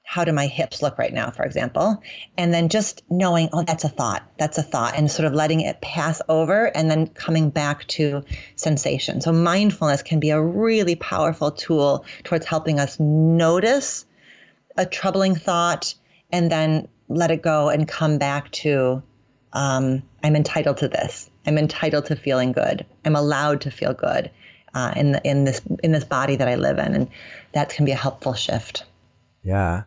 how 0.05 0.23
do 0.23 0.31
my 0.31 0.45
hips 0.45 0.81
look 0.81 0.97
right 0.97 1.13
now, 1.13 1.31
for 1.31 1.43
example? 1.43 2.01
And 2.37 2.53
then 2.53 2.69
just 2.69 3.03
knowing, 3.09 3.49
oh, 3.51 3.63
that's 3.63 3.83
a 3.83 3.89
thought, 3.89 4.23
that's 4.37 4.57
a 4.57 4.63
thought, 4.63 4.93
and 4.95 5.09
sort 5.09 5.25
of 5.25 5.33
letting 5.33 5.61
it 5.61 5.81
pass 5.81 6.21
over 6.29 6.67
and 6.77 6.89
then 6.89 7.07
coming 7.07 7.49
back 7.49 7.85
to 7.87 8.23
sensation. 8.55 9.19
So 9.19 9.33
mindfulness 9.33 10.03
can 10.03 10.19
be 10.19 10.29
a 10.29 10.41
really 10.41 10.95
powerful 10.95 11.51
tool 11.51 12.05
towards 12.23 12.45
helping 12.45 12.79
us 12.79 12.99
notice 12.99 14.05
a 14.77 14.85
troubling 14.85 15.35
thought 15.35 15.95
and 16.31 16.51
then 16.51 16.87
let 17.09 17.31
it 17.31 17.41
go 17.41 17.69
and 17.69 17.87
come 17.87 18.19
back 18.19 18.51
to, 18.51 19.01
um, 19.53 20.03
I'm 20.23 20.35
entitled 20.35 20.77
to 20.77 20.87
this. 20.87 21.29
I'm 21.47 21.57
entitled 21.57 22.05
to 22.05 22.15
feeling 22.15 22.51
good. 22.51 22.85
I'm 23.05 23.15
allowed 23.15 23.61
to 23.61 23.71
feel 23.71 23.93
good 23.93 24.29
uh, 24.75 24.93
in 24.95 25.13
the, 25.13 25.21
in 25.27 25.45
this 25.45 25.61
in 25.83 25.91
this 25.91 26.03
body 26.03 26.35
that 26.35 26.47
I 26.47 26.55
live 26.55 26.77
in, 26.77 26.93
and 26.93 27.09
that 27.53 27.69
can 27.69 27.85
be 27.85 27.91
a 27.91 27.95
helpful 27.95 28.33
shift. 28.33 28.83
Yeah. 29.43 29.83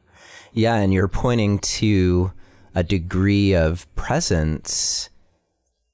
Yeah, 0.59 0.75
and 0.75 0.93
you're 0.93 1.07
pointing 1.07 1.61
to 1.61 2.33
a 2.75 2.83
degree 2.83 3.55
of 3.55 3.87
presence 3.95 5.09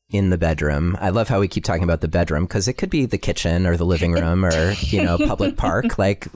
in 0.09 0.31
the 0.31 0.39
bedroom. 0.39 0.97
I 1.03 1.11
love 1.11 1.29
how 1.29 1.39
we 1.39 1.49
keep 1.49 1.65
talking 1.65 1.83
about 1.83 2.01
the 2.01 2.09
bedroom 2.09 2.45
because 2.45 2.67
it 2.67 2.73
could 2.73 2.89
be 2.89 3.05
the 3.05 3.19
kitchen 3.19 3.67
or 3.67 3.77
the 3.77 3.85
living 3.85 4.13
room 4.13 4.43
or, 4.43 4.73
you 4.79 5.03
know, 5.03 5.19
public 5.19 5.57
park. 5.59 5.99
Like, 5.99 6.29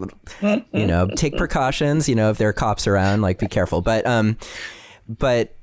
you 0.42 0.62
know, 0.86 1.06
take 1.16 1.38
precautions, 1.38 2.06
you 2.06 2.14
know, 2.14 2.28
if 2.28 2.36
there 2.36 2.50
are 2.50 2.52
cops 2.52 2.86
around, 2.86 3.22
like 3.22 3.38
be 3.38 3.46
careful. 3.46 3.80
But, 3.80 4.06
um, 4.06 4.36
but 5.08 5.56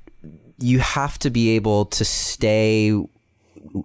you 0.58 0.80
have 0.80 1.20
to 1.20 1.30
be 1.30 1.50
able 1.50 1.84
to 1.84 2.04
stay 2.04 2.90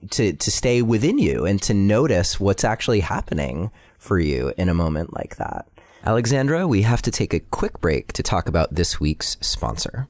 to 0.10 0.34
to 0.34 0.52
stay 0.52 0.82
within 0.82 1.20
you 1.20 1.46
and 1.46 1.62
to 1.62 1.76
notice 1.76 2.40
what's 2.40 2.64
actually 2.64 3.02
happening 3.02 3.70
for 4.00 4.18
you 4.18 4.54
in 4.58 4.70
a 4.70 4.74
moment 4.74 5.14
like 5.14 5.36
that. 5.36 5.68
Alexandra, 6.04 6.68
we 6.68 6.82
have 6.82 7.04
to 7.04 7.12
take 7.12 7.32
a 7.32 7.40
quick 7.40 7.80
break 7.80 8.12
to 8.14 8.24
talk 8.24 8.50
about 8.50 8.74
this 8.74 9.00
week's 9.00 9.38
sponsor. 9.40 10.08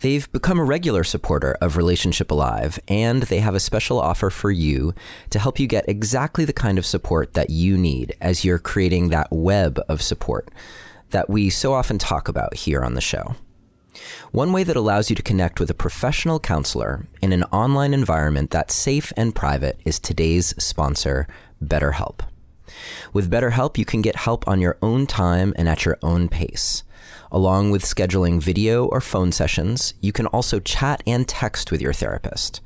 They've 0.00 0.30
become 0.32 0.58
a 0.58 0.64
regular 0.64 1.04
supporter 1.04 1.56
of 1.60 1.76
Relationship 1.76 2.32
Alive, 2.32 2.80
and 2.88 3.22
they 3.24 3.38
have 3.38 3.54
a 3.54 3.60
special 3.60 4.00
offer 4.00 4.30
for 4.30 4.50
you 4.50 4.92
to 5.28 5.38
help 5.38 5.60
you 5.60 5.68
get 5.68 5.88
exactly 5.88 6.44
the 6.44 6.52
kind 6.52 6.78
of 6.78 6.86
support 6.86 7.34
that 7.34 7.50
you 7.50 7.78
need 7.78 8.16
as 8.20 8.44
you're 8.44 8.58
creating 8.58 9.10
that 9.10 9.28
web 9.30 9.78
of 9.88 10.02
support 10.02 10.50
that 11.10 11.30
we 11.30 11.48
so 11.48 11.74
often 11.74 11.98
talk 11.98 12.26
about 12.26 12.54
here 12.54 12.82
on 12.82 12.94
the 12.94 13.00
show. 13.00 13.36
One 14.32 14.52
way 14.52 14.64
that 14.64 14.76
allows 14.76 15.10
you 15.10 15.16
to 15.16 15.22
connect 15.22 15.60
with 15.60 15.70
a 15.70 15.74
professional 15.74 16.40
counselor 16.40 17.06
in 17.22 17.32
an 17.32 17.44
online 17.44 17.94
environment 17.94 18.50
that's 18.50 18.74
safe 18.74 19.12
and 19.16 19.34
private 19.34 19.78
is 19.84 20.00
today's 20.00 20.54
sponsor, 20.62 21.28
BetterHelp. 21.62 22.20
With 23.12 23.30
BetterHelp, 23.30 23.78
you 23.78 23.84
can 23.84 24.02
get 24.02 24.16
help 24.16 24.46
on 24.46 24.60
your 24.60 24.78
own 24.82 25.06
time 25.06 25.52
and 25.56 25.68
at 25.68 25.84
your 25.84 25.98
own 26.02 26.28
pace. 26.28 26.82
Along 27.32 27.70
with 27.70 27.84
scheduling 27.84 28.42
video 28.42 28.86
or 28.86 29.00
phone 29.00 29.32
sessions, 29.32 29.94
you 30.00 30.12
can 30.12 30.26
also 30.26 30.58
chat 30.60 31.02
and 31.06 31.28
text 31.28 31.70
with 31.70 31.80
your 31.80 31.92
therapist. 31.92 32.60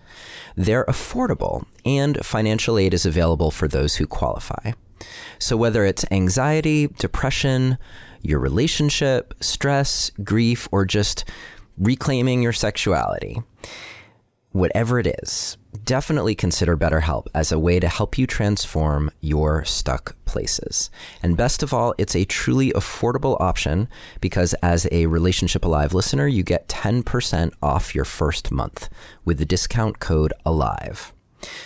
They're 0.56 0.84
affordable, 0.86 1.66
and 1.84 2.24
financial 2.24 2.78
aid 2.78 2.94
is 2.94 3.04
available 3.04 3.50
for 3.50 3.68
those 3.68 3.96
who 3.96 4.06
qualify. 4.06 4.72
So, 5.38 5.56
whether 5.56 5.84
it's 5.84 6.04
anxiety, 6.10 6.86
depression, 6.86 7.76
your 8.22 8.38
relationship, 8.38 9.34
stress, 9.40 10.10
grief, 10.22 10.68
or 10.72 10.84
just 10.84 11.24
reclaiming 11.76 12.42
your 12.42 12.52
sexuality, 12.52 13.42
whatever 14.54 15.00
it 15.00 15.06
is, 15.20 15.56
definitely 15.84 16.36
consider 16.36 16.76
BetterHelp 16.76 17.26
as 17.34 17.50
a 17.50 17.58
way 17.58 17.80
to 17.80 17.88
help 17.88 18.16
you 18.16 18.24
transform 18.24 19.10
your 19.20 19.64
stuck 19.64 20.14
places. 20.26 20.90
And 21.24 21.36
best 21.36 21.64
of 21.64 21.74
all, 21.74 21.92
it's 21.98 22.14
a 22.14 22.24
truly 22.24 22.70
affordable 22.70 23.36
option 23.40 23.88
because 24.20 24.54
as 24.62 24.86
a 24.92 25.06
Relationship 25.06 25.64
Alive 25.64 25.92
listener, 25.92 26.28
you 26.28 26.44
get 26.44 26.68
10% 26.68 27.52
off 27.60 27.96
your 27.96 28.04
first 28.04 28.52
month 28.52 28.88
with 29.24 29.38
the 29.38 29.44
discount 29.44 29.98
code 29.98 30.32
ALIVE. 30.46 31.12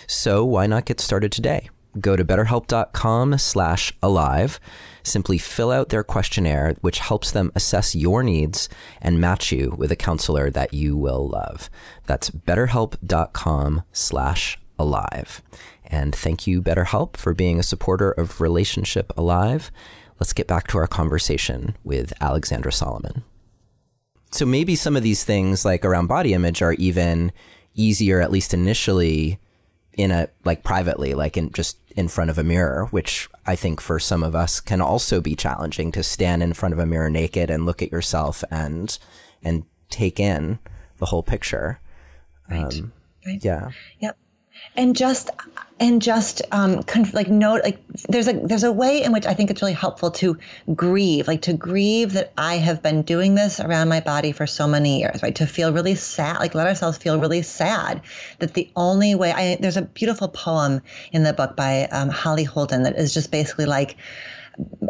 So 0.07 0.43
why 0.47 0.66
not 0.66 0.86
get 0.86 0.99
started 0.99 1.30
today? 1.30 1.68
Go 2.01 2.16
to 2.16 2.24
betterhelp.com 2.24 3.38
slash 3.38 3.92
alive 4.03 4.61
Simply 5.09 5.38
fill 5.38 5.70
out 5.70 5.88
their 5.88 6.05
questionnaire, 6.05 6.76
which 6.82 6.99
helps 6.99 7.30
them 7.30 7.51
assess 7.55 7.94
your 7.94 8.22
needs 8.22 8.68
and 9.01 9.18
match 9.18 9.51
you 9.51 9.74
with 9.76 9.90
a 9.90 9.96
counselor 9.96 10.51
that 10.51 10.74
you 10.74 10.99
will 10.99 11.26
love. 11.26 11.70
That's 12.07 12.28
betterhelp.com 12.28 13.84
slash 13.90 14.59
alive. 14.78 15.42
And 15.86 16.14
thank 16.14 16.46
you, 16.46 16.61
BetterHelp, 16.61 17.16
for 17.16 17.32
being 17.32 17.59
a 17.59 17.62
supporter 17.62 18.11
of 18.12 18.42
Relationship 18.42 19.11
Alive. 19.16 19.70
Let's 20.20 20.34
get 20.34 20.46
back 20.46 20.66
to 20.68 20.78
our 20.78 20.86
conversation 20.86 21.74
with 21.84 22.12
Alexandra 22.20 22.72
Solomon. 22.72 23.24
So 24.30 24.44
maybe 24.44 24.76
some 24.76 24.94
of 24.94 25.03
these 25.03 25.24
things, 25.24 25.64
like 25.64 25.86
around 25.86 26.09
body 26.09 26.34
image, 26.34 26.61
are 26.61 26.74
even 26.74 27.32
easier, 27.74 28.20
at 28.20 28.30
least 28.30 28.53
initially, 28.53 29.38
in 29.99 30.11
a 30.11 30.28
like 30.44 30.62
privately, 30.64 31.12
like 31.12 31.36
in 31.36 31.53
just 31.53 31.76
in 31.94 32.09
front 32.09 32.30
of 32.30 32.38
a 32.38 32.44
mirror, 32.44 32.86
which 32.86 33.28
I 33.46 33.55
think 33.55 33.82
for 33.82 33.99
some 33.99 34.22
of 34.22 34.34
us 34.34 34.61
can 34.61 34.80
also 34.80 35.20
be 35.20 35.36
challenging 35.36 35.92
to 35.92 36.03
stand 36.03 36.42
in 36.42 36.55
front 36.55 36.72
of 36.72 36.78
a 36.78 36.86
mirror 36.86 37.11
naked 37.11 37.51
and 37.51 37.66
look 37.66 37.82
at 37.82 37.92
yourself 37.92 38.42
and 38.51 38.99
and 39.42 39.64
take 39.90 40.18
in 40.18 40.59
the 40.96 41.07
whole 41.07 41.22
picture. 41.22 41.80
Right. 42.51 42.78
Um, 42.78 42.92
right. 43.26 43.44
Yeah. 43.44 43.72
Yep 44.01 44.16
and 44.76 44.96
just 44.96 45.30
and 45.81 46.03
just 46.03 46.43
um, 46.51 46.83
conf- 46.85 47.14
like 47.14 47.29
note 47.29 47.62
like 47.62 47.81
there's 48.09 48.26
a 48.29 48.33
there's 48.33 48.64
a 48.64 48.72
way 48.72 49.03
in 49.03 49.12
which 49.12 49.26
I 49.26 49.35
think 49.35 49.51
it's 49.51 49.62
really 49.62 49.74
helpful 49.74 50.11
to 50.12 50.37
grieve 50.74 51.29
like 51.29 51.43
to 51.43 51.53
grieve 51.53 52.12
that 52.14 52.33
I 52.37 52.57
have 52.57 52.83
been 52.83 53.03
doing 53.03 53.35
this 53.35 53.61
around 53.61 53.89
my 53.89 54.01
body 54.01 54.33
for 54.33 54.47
so 54.47 54.66
many 54.66 55.01
years 55.01 55.22
right? 55.22 55.35
To 55.37 55.47
feel 55.47 55.72
really 55.72 55.95
sad 55.95 56.41
like 56.41 56.55
let 56.55 56.66
ourselves 56.66 56.99
feel 56.99 57.20
really 57.20 57.43
sad 57.43 58.03
that 58.41 58.55
the 58.55 58.70
only 58.76 59.14
way 59.14 59.33
I 59.33 59.57
there's 59.61 59.76
a 59.76 59.83
beautiful 59.83 60.29
poem 60.29 60.83
in 61.12 61.22
the 61.22 61.33
book 61.33 61.57
by 61.57 61.85
um, 61.93 62.09
Holly 62.09 62.45
Holden 62.45 62.83
that 62.83 62.97
is 62.97 63.14
just 63.14 63.31
basically 63.31 63.66
like 63.66 63.97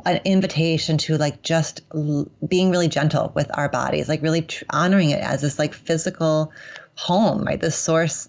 an 0.07 0.21
invitation 0.25 0.97
to 0.97 1.19
like 1.19 1.43
just 1.43 1.83
l- 1.95 2.31
being 2.47 2.71
really 2.71 2.89
gentle 2.89 3.33
with 3.35 3.51
our 3.55 3.69
bodies 3.69 4.09
like 4.09 4.23
really 4.23 4.43
tr- 4.43 4.65
honoring 4.71 5.11
it 5.11 5.21
as 5.21 5.43
this 5.43 5.59
like 5.59 5.75
physical 5.75 6.51
home 6.95 7.45
right? 7.45 7.61
This 7.61 7.77
source 7.77 8.29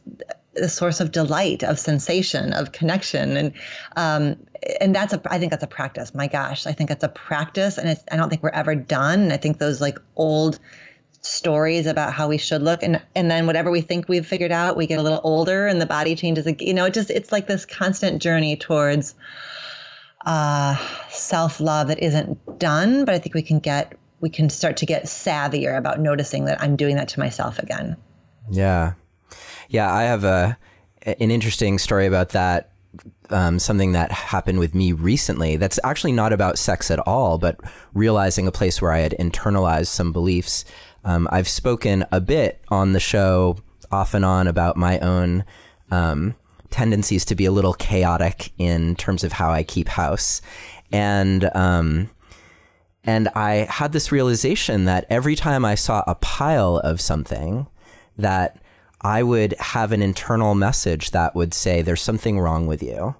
a 0.55 0.69
source 0.69 0.99
of 0.99 1.11
delight, 1.11 1.63
of 1.63 1.79
sensation, 1.79 2.53
of 2.53 2.71
connection, 2.71 3.37
and 3.37 3.53
um, 3.95 4.35
and 4.81 4.95
that's 4.95 5.13
a 5.13 5.21
I 5.25 5.39
think 5.39 5.51
that's 5.51 5.63
a 5.63 5.67
practice. 5.67 6.13
My 6.13 6.27
gosh, 6.27 6.67
I 6.67 6.71
think 6.71 6.89
that's 6.89 7.03
a 7.03 7.09
practice, 7.09 7.77
and 7.77 7.89
it's, 7.89 8.03
I 8.11 8.17
don't 8.17 8.29
think 8.29 8.43
we're 8.43 8.49
ever 8.49 8.75
done. 8.75 9.21
And 9.21 9.33
I 9.33 9.37
think 9.37 9.59
those 9.59 9.81
like 9.81 9.97
old 10.15 10.59
stories 11.21 11.85
about 11.85 12.13
how 12.13 12.27
we 12.27 12.37
should 12.37 12.61
look 12.61 12.81
and 12.81 13.01
and 13.13 13.29
then 13.29 13.45
whatever 13.45 13.69
we 13.69 13.81
think 13.81 14.07
we've 14.07 14.25
figured 14.25 14.51
out 14.51 14.77
we 14.77 14.87
get 14.87 14.99
a 14.99 15.01
little 15.01 15.19
older 15.23 15.67
and 15.67 15.81
the 15.81 15.85
body 15.85 16.15
changes 16.15 16.47
you 16.61 16.73
know 16.73 16.85
it 16.85 16.93
just 16.93 17.09
it's 17.09 17.31
like 17.31 17.45
this 17.47 17.65
constant 17.65 18.21
journey 18.21 18.55
towards 18.55 19.15
uh, 20.25 20.75
self-love 21.09 21.89
that 21.89 21.99
isn't 21.99 22.59
done 22.59 23.03
but 23.03 23.13
i 23.13 23.19
think 23.19 23.35
we 23.35 23.41
can 23.41 23.59
get 23.59 23.93
we 24.21 24.29
can 24.29 24.49
start 24.49 24.77
to 24.77 24.85
get 24.85 25.05
savvier 25.05 25.77
about 25.77 25.99
noticing 25.99 26.45
that 26.45 26.61
i'm 26.61 26.77
doing 26.77 26.95
that 26.95 27.09
to 27.09 27.19
myself 27.19 27.59
again 27.59 27.97
yeah 28.49 28.93
yeah, 29.69 29.93
I 29.93 30.03
have 30.03 30.23
a 30.23 30.57
an 31.03 31.31
interesting 31.31 31.77
story 31.77 32.05
about 32.05 32.29
that. 32.29 32.71
Um, 33.29 33.59
something 33.59 33.91
that 33.91 34.11
happened 34.11 34.57
with 34.57 34.73
me 34.73 34.91
recently 34.91 35.55
that's 35.55 35.79
actually 35.83 36.11
not 36.11 36.33
about 36.33 36.57
sex 36.57 36.89
at 36.89 36.99
all, 36.99 37.37
but 37.37 37.59
realizing 37.93 38.47
a 38.47 38.51
place 38.51 38.81
where 38.81 38.91
I 38.91 38.99
had 38.99 39.15
internalized 39.19 39.87
some 39.87 40.11
beliefs. 40.11 40.65
Um, 41.05 41.27
I've 41.31 41.47
spoken 41.47 42.05
a 42.11 42.19
bit 42.19 42.59
on 42.69 42.93
the 42.93 42.99
show 42.99 43.57
off 43.91 44.15
and 44.15 44.25
on 44.25 44.47
about 44.47 44.75
my 44.75 44.97
own 44.99 45.45
um, 45.91 46.35
tendencies 46.71 47.23
to 47.25 47.35
be 47.35 47.45
a 47.45 47.51
little 47.51 47.73
chaotic 47.73 48.51
in 48.57 48.95
terms 48.95 49.23
of 49.23 49.33
how 49.33 49.51
I 49.51 49.61
keep 49.61 49.89
house. 49.89 50.41
And, 50.91 51.49
um, 51.55 52.09
and 53.03 53.27
I 53.29 53.67
had 53.69 53.91
this 53.91 54.11
realization 54.11 54.85
that 54.85 55.05
every 55.09 55.35
time 55.35 55.63
I 55.63 55.75
saw 55.75 56.03
a 56.07 56.15
pile 56.15 56.77
of 56.77 56.99
something 56.99 57.67
that 58.17 58.59
I 59.01 59.23
would 59.23 59.55
have 59.59 59.91
an 59.91 60.01
internal 60.01 60.55
message 60.55 61.11
that 61.11 61.35
would 61.35 61.53
say, 61.53 61.81
there's 61.81 62.01
something 62.01 62.39
wrong 62.39 62.67
with 62.67 62.83
you. 62.83 63.15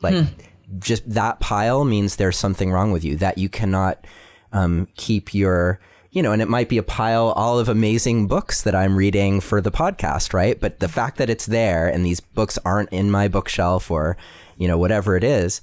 Like, 0.00 0.14
hmm. 0.14 0.78
just 0.78 1.08
that 1.10 1.40
pile 1.40 1.84
means 1.84 2.16
there's 2.16 2.38
something 2.38 2.72
wrong 2.72 2.90
with 2.90 3.04
you, 3.04 3.16
that 3.16 3.38
you 3.38 3.48
cannot 3.48 4.06
um, 4.52 4.88
keep 4.96 5.34
your, 5.34 5.80
you 6.10 6.22
know, 6.22 6.32
and 6.32 6.40
it 6.40 6.48
might 6.48 6.68
be 6.68 6.78
a 6.78 6.82
pile 6.82 7.28
all 7.36 7.58
of 7.58 7.68
amazing 7.68 8.28
books 8.28 8.62
that 8.62 8.74
I'm 8.74 8.96
reading 8.96 9.40
for 9.40 9.60
the 9.60 9.72
podcast, 9.72 10.32
right? 10.32 10.58
But 10.58 10.80
the 10.80 10.88
fact 10.88 11.18
that 11.18 11.28
it's 11.28 11.46
there 11.46 11.86
and 11.88 12.04
these 12.04 12.20
books 12.20 12.58
aren't 12.64 12.90
in 12.90 13.10
my 13.10 13.28
bookshelf 13.28 13.90
or, 13.90 14.16
you 14.56 14.68
know, 14.68 14.78
whatever 14.78 15.16
it 15.16 15.24
is. 15.24 15.60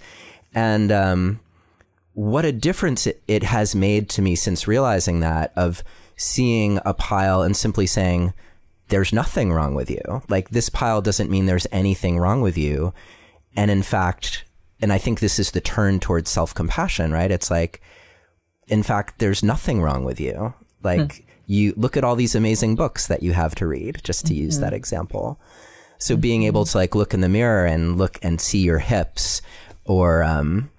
And 0.54 0.92
um, 0.92 1.40
what 2.14 2.46
a 2.46 2.52
difference 2.52 3.08
it, 3.08 3.24
it 3.28 3.44
has 3.44 3.74
made 3.74 4.10
to 4.10 4.22
me 4.22 4.36
since 4.36 4.68
realizing 4.68 5.22
that 5.22 5.54
of 5.56 5.84
seeing 6.16 6.80
a 6.86 6.94
pile 6.94 7.42
and 7.42 7.56
simply 7.56 7.88
saying, 7.88 8.34
there's 8.92 9.14
nothing 9.14 9.52
wrong 9.52 9.74
with 9.74 9.90
you. 9.90 10.22
Like 10.30 10.50
this 10.50 10.70
pile 10.70 11.02
doesn't 11.02 11.32
mean 11.32 11.46
there's 11.46 11.68
anything 11.72 12.20
wrong 12.20 12.42
with 12.42 12.58
you. 12.58 12.94
And 13.56 13.72
in 13.72 13.82
fact, 13.82 14.44
and 14.82 14.92
I 14.92 14.98
think 14.98 15.20
this 15.20 15.40
is 15.40 15.52
the 15.52 15.62
turn 15.62 16.00
towards 16.00 16.30
self 16.30 16.54
compassion, 16.54 17.12
right? 17.12 17.32
It's 17.32 17.50
like, 17.50 17.82
in 18.68 18.84
fact, 18.84 19.20
there's 19.20 19.44
nothing 19.44 19.82
wrong 19.82 20.04
with 20.04 20.20
you. 20.20 20.54
Like 20.84 21.16
hmm. 21.16 21.24
you 21.48 21.74
look 21.78 21.96
at 21.98 22.04
all 22.04 22.16
these 22.16 22.36
amazing 22.36 22.76
books 22.76 23.08
that 23.08 23.24
you 23.24 23.32
have 23.32 23.56
to 23.56 23.68
read, 23.68 24.02
just 24.04 24.26
to 24.28 24.34
mm-hmm. 24.34 24.44
use 24.44 24.60
that 24.60 24.68
mm-hmm. 24.68 24.76
example. 24.76 25.40
So 25.98 26.14
mm-hmm. 26.14 26.22
being 26.22 26.44
able 26.44 26.66
to 26.66 26.78
like 26.78 26.94
look 26.94 27.14
in 27.14 27.22
the 27.22 27.30
mirror 27.30 27.66
and 27.66 27.98
look 27.98 28.20
and 28.22 28.42
see 28.42 28.60
your 28.60 28.80
hips 28.80 29.42
or, 29.86 30.22
um, 30.24 30.70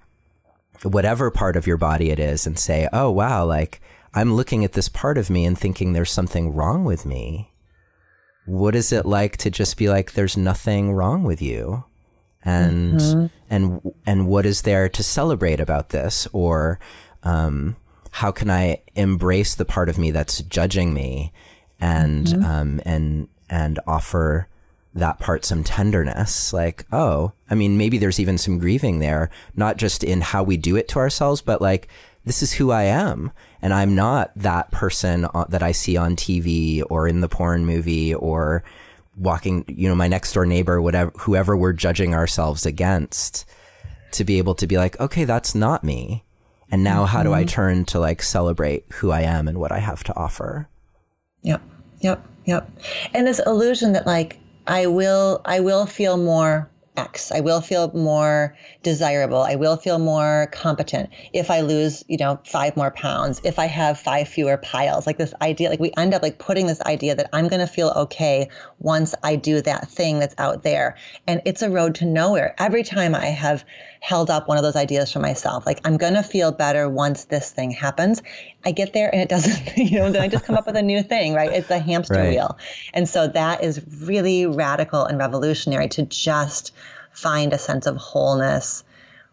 whatever 0.83 1.31
part 1.31 1.55
of 1.55 1.65
your 1.65 1.77
body 1.77 2.11
it 2.11 2.19
is 2.19 2.45
and 2.45 2.59
say, 2.59 2.89
oh, 2.91 3.09
wow, 3.09 3.45
like 3.45 3.81
I'm 4.13 4.33
looking 4.33 4.65
at 4.65 4.73
this 4.73 4.89
part 4.89 5.17
of 5.17 5.29
me 5.29 5.45
and 5.45 5.57
thinking 5.57 5.93
there's 5.93 6.11
something 6.11 6.53
wrong 6.53 6.83
with 6.83 7.05
me 7.05 7.52
what 8.45 8.75
is 8.75 8.91
it 8.91 9.05
like 9.05 9.37
to 9.37 9.49
just 9.49 9.77
be 9.77 9.89
like 9.89 10.13
there's 10.13 10.37
nothing 10.37 10.93
wrong 10.93 11.23
with 11.23 11.41
you 11.41 11.83
and 12.43 12.99
mm-hmm. 12.99 13.25
and 13.49 13.93
and 14.05 14.27
what 14.27 14.45
is 14.45 14.63
there 14.63 14.89
to 14.89 15.03
celebrate 15.03 15.59
about 15.59 15.89
this 15.89 16.27
or 16.33 16.79
um, 17.23 17.75
how 18.11 18.31
can 18.31 18.49
I 18.49 18.81
embrace 18.95 19.55
the 19.55 19.65
part 19.65 19.89
of 19.89 19.97
me 19.97 20.11
that's 20.11 20.41
judging 20.41 20.93
me 20.93 21.31
and 21.79 22.27
mm-hmm. 22.27 22.43
um, 22.43 22.81
and 22.85 23.27
and 23.49 23.79
offer 23.87 24.47
that 24.95 25.19
part 25.19 25.43
some 25.43 25.63
tenderness. 25.63 26.53
Like, 26.53 26.85
oh, 26.91 27.33
I 27.49 27.55
mean, 27.55 27.77
maybe 27.77 27.97
there's 27.97 28.19
even 28.19 28.37
some 28.37 28.59
grieving 28.59 28.99
there, 28.99 29.29
not 29.55 29.77
just 29.77 30.03
in 30.03 30.21
how 30.21 30.43
we 30.43 30.57
do 30.57 30.75
it 30.75 30.87
to 30.89 30.99
ourselves, 30.99 31.41
but 31.41 31.61
like, 31.61 31.87
this 32.25 32.41
is 32.41 32.53
who 32.53 32.71
I 32.71 32.83
am. 32.83 33.31
And 33.63 33.73
I'm 33.73 33.95
not 33.95 34.33
that 34.35 34.71
person 34.71 35.25
uh, 35.33 35.45
that 35.47 35.63
I 35.63 35.71
see 35.71 35.95
on 35.95 36.17
TV 36.17 36.83
or 36.89 37.07
in 37.07 37.21
the 37.21 37.29
porn 37.29 37.65
movie 37.65 38.13
or 38.13 38.61
walking, 39.15 39.63
you 39.69 39.87
know, 39.87 39.95
my 39.95 40.09
next 40.09 40.33
door 40.33 40.45
neighbor, 40.45 40.81
whatever, 40.81 41.13
whoever 41.19 41.55
we're 41.55 41.71
judging 41.71 42.13
ourselves 42.13 42.65
against 42.65 43.45
to 44.11 44.25
be 44.25 44.37
able 44.37 44.53
to 44.55 44.67
be 44.67 44.77
like, 44.77 44.99
okay, 44.99 45.23
that's 45.23 45.55
not 45.55 45.81
me. 45.81 46.25
And 46.69 46.83
now 46.83 47.05
mm-hmm. 47.05 47.15
how 47.15 47.23
do 47.23 47.31
I 47.31 47.43
mm-hmm. 47.43 47.47
turn 47.47 47.85
to 47.85 48.01
like 48.01 48.21
celebrate 48.21 48.83
who 48.95 49.11
I 49.11 49.21
am 49.21 49.47
and 49.47 49.57
what 49.57 49.71
I 49.71 49.79
have 49.79 50.03
to 50.03 50.15
offer? 50.17 50.67
Yep. 51.43 51.61
Yep. 52.01 52.27
Yep. 52.43 52.69
And 53.13 53.25
this 53.25 53.39
illusion 53.45 53.93
that 53.93 54.05
like 54.05 54.39
I 54.67 54.87
will 54.87 55.39
I 55.45 55.61
will 55.61 55.85
feel 55.85 56.17
more 56.17 56.69
X. 56.95 57.31
I 57.31 57.39
will 57.39 57.61
feel 57.61 57.91
more 57.93 58.55
desirable. 58.83 59.41
I 59.41 59.55
will 59.55 59.77
feel 59.77 59.99
more 59.99 60.49
competent 60.51 61.09
if 61.33 61.49
I 61.49 61.61
lose, 61.61 62.03
you 62.07 62.17
know, 62.17 62.39
five 62.45 62.77
more 62.77 62.91
pounds, 62.91 63.41
if 63.43 63.57
I 63.57 63.65
have 63.65 63.99
five 63.99 64.27
fewer 64.27 64.57
piles. 64.57 65.07
Like 65.07 65.17
this 65.17 65.33
idea, 65.41 65.69
like 65.69 65.79
we 65.79 65.91
end 65.97 66.13
up 66.13 66.21
like 66.21 66.39
putting 66.39 66.67
this 66.67 66.81
idea 66.81 67.15
that 67.15 67.29
I'm 67.33 67.47
going 67.47 67.61
to 67.61 67.67
feel 67.67 67.89
okay 67.95 68.49
once 68.79 69.15
I 69.23 69.35
do 69.35 69.61
that 69.61 69.89
thing 69.89 70.19
that's 70.19 70.35
out 70.37 70.63
there. 70.63 70.95
And 71.27 71.41
it's 71.45 71.61
a 71.61 71.69
road 71.69 71.95
to 71.95 72.05
nowhere. 72.05 72.53
Every 72.59 72.83
time 72.83 73.15
I 73.15 73.27
have 73.27 73.63
held 74.01 74.29
up 74.29 74.47
one 74.47 74.57
of 74.57 74.63
those 74.63 74.75
ideas 74.75 75.11
for 75.11 75.19
myself, 75.19 75.65
like 75.65 75.79
I'm 75.85 75.97
going 75.97 76.13
to 76.13 76.23
feel 76.23 76.51
better 76.51 76.89
once 76.89 77.25
this 77.25 77.51
thing 77.51 77.71
happens, 77.71 78.21
I 78.65 78.71
get 78.71 78.93
there 78.93 79.09
and 79.13 79.21
it 79.21 79.29
doesn't, 79.29 79.77
you 79.77 79.97
know, 79.97 80.11
then 80.11 80.21
I 80.21 80.27
just 80.27 80.45
come 80.45 80.57
up 80.57 80.67
with 80.67 80.75
a 80.75 80.81
new 80.81 81.01
thing, 81.01 81.33
right? 81.33 81.51
It's 81.51 81.69
a 81.69 81.79
hamster 81.79 82.15
right. 82.15 82.29
wheel. 82.29 82.57
And 82.93 83.07
so 83.07 83.27
that 83.27 83.63
is 83.63 83.81
really 84.01 84.45
radical 84.45 85.05
and 85.05 85.17
revolutionary 85.17 85.87
to 85.89 86.03
just 86.03 86.71
find 87.13 87.53
a 87.53 87.57
sense 87.57 87.87
of 87.87 87.95
wholeness 87.97 88.83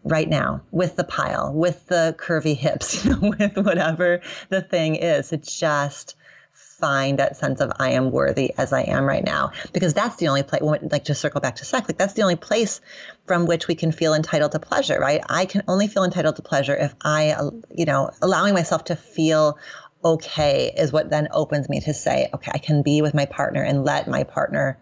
right 0.03 0.29
now 0.29 0.61
with 0.71 0.95
the 0.95 1.03
pile, 1.03 1.53
with 1.53 1.87
the 1.87 2.15
curvy 2.17 2.55
hips, 2.55 3.05
you 3.05 3.11
know, 3.11 3.33
with 3.37 3.57
whatever 3.57 4.21
the 4.49 4.61
thing 4.61 4.95
is, 4.95 5.29
to 5.29 5.37
just 5.37 6.15
find 6.53 7.19
that 7.19 7.37
sense 7.37 7.61
of 7.61 7.71
I 7.79 7.91
am 7.91 8.11
worthy 8.11 8.53
as 8.57 8.73
I 8.73 8.81
am 8.81 9.05
right 9.05 9.23
now. 9.23 9.51
Because 9.71 9.93
that's 9.93 10.15
the 10.15 10.27
only 10.27 10.43
place, 10.43 10.61
like 10.63 11.05
to 11.05 11.15
circle 11.15 11.39
back 11.39 11.57
to 11.57 11.65
sex, 11.65 11.87
like 11.87 11.97
that's 11.97 12.13
the 12.13 12.23
only 12.23 12.35
place 12.35 12.81
from 13.27 13.45
which 13.45 13.67
we 13.67 13.75
can 13.75 13.91
feel 13.91 14.13
entitled 14.13 14.51
to 14.53 14.59
pleasure, 14.59 14.99
right? 14.99 15.21
I 15.29 15.45
can 15.45 15.63
only 15.67 15.87
feel 15.87 16.03
entitled 16.03 16.37
to 16.37 16.41
pleasure 16.41 16.75
if 16.75 16.95
I, 17.03 17.31
uh, 17.31 17.51
you 17.73 17.85
know, 17.85 18.09
allowing 18.21 18.55
myself 18.55 18.85
to 18.85 18.95
feel 18.95 19.57
okay 20.03 20.73
is 20.75 20.91
what 20.91 21.11
then 21.11 21.27
opens 21.31 21.69
me 21.69 21.79
to 21.81 21.93
say, 21.93 22.29
okay, 22.33 22.51
I 22.53 22.57
can 22.57 22.81
be 22.81 23.03
with 23.03 23.13
my 23.13 23.25
partner 23.25 23.61
and 23.61 23.85
let 23.85 24.07
my 24.07 24.23
partner 24.23 24.79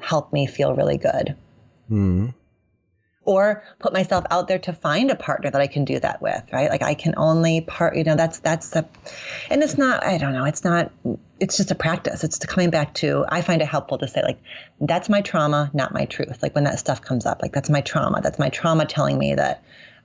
help 0.00 0.32
me 0.32 0.46
feel 0.46 0.74
really 0.74 0.98
good. 0.98 1.36
Mm. 1.92 2.34
Or 3.24 3.62
put 3.78 3.92
myself 3.92 4.24
out 4.32 4.48
there 4.48 4.58
to 4.60 4.72
find 4.72 5.08
a 5.10 5.14
partner 5.14 5.48
that 5.48 5.60
I 5.60 5.68
can 5.68 5.84
do 5.84 6.00
that 6.00 6.20
with, 6.20 6.42
right? 6.52 6.68
Like 6.68 6.82
I 6.82 6.94
can 6.94 7.14
only 7.16 7.60
part, 7.60 7.96
you 7.96 8.02
know, 8.02 8.16
that's 8.16 8.40
that's 8.40 8.70
the, 8.70 8.84
and 9.48 9.62
it's 9.62 9.78
not, 9.78 10.04
I 10.04 10.18
don't 10.18 10.32
know, 10.32 10.44
it's 10.44 10.64
not, 10.64 10.90
it's 11.38 11.56
just 11.56 11.70
a 11.70 11.76
practice. 11.76 12.24
It's 12.24 12.38
coming 12.38 12.70
back 12.70 12.94
to, 12.94 13.24
I 13.28 13.42
find 13.42 13.62
it 13.62 13.68
helpful 13.68 13.98
to 13.98 14.08
say 14.08 14.22
like, 14.22 14.40
that's 14.80 15.08
my 15.08 15.20
trauma, 15.20 15.70
not 15.72 15.94
my 15.94 16.06
truth. 16.06 16.42
Like 16.42 16.56
when 16.56 16.64
that 16.64 16.80
stuff 16.80 17.00
comes 17.00 17.24
up, 17.24 17.42
like 17.42 17.52
that's 17.52 17.70
my 17.70 17.80
trauma. 17.80 18.20
That's 18.20 18.40
my 18.40 18.48
trauma 18.48 18.86
telling 18.86 19.18
me 19.18 19.36
that 19.36 19.62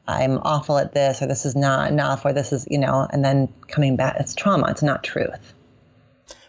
I'm 0.07 0.37
awful 0.37 0.77
at 0.77 0.93
this, 0.93 1.19
or 1.21 1.27
this 1.27 1.43
is 1.43 1.55
not 1.55 1.89
enough, 1.89 2.23
or 2.23 2.33
this 2.33 2.53
is, 2.53 2.67
you 2.69 2.77
know, 2.77 3.07
and 3.11 3.25
then 3.25 3.51
coming 3.67 3.95
back, 3.95 4.17
it's 4.19 4.35
trauma. 4.35 4.69
It's 4.69 4.83
not 4.83 5.03
truth. 5.03 5.53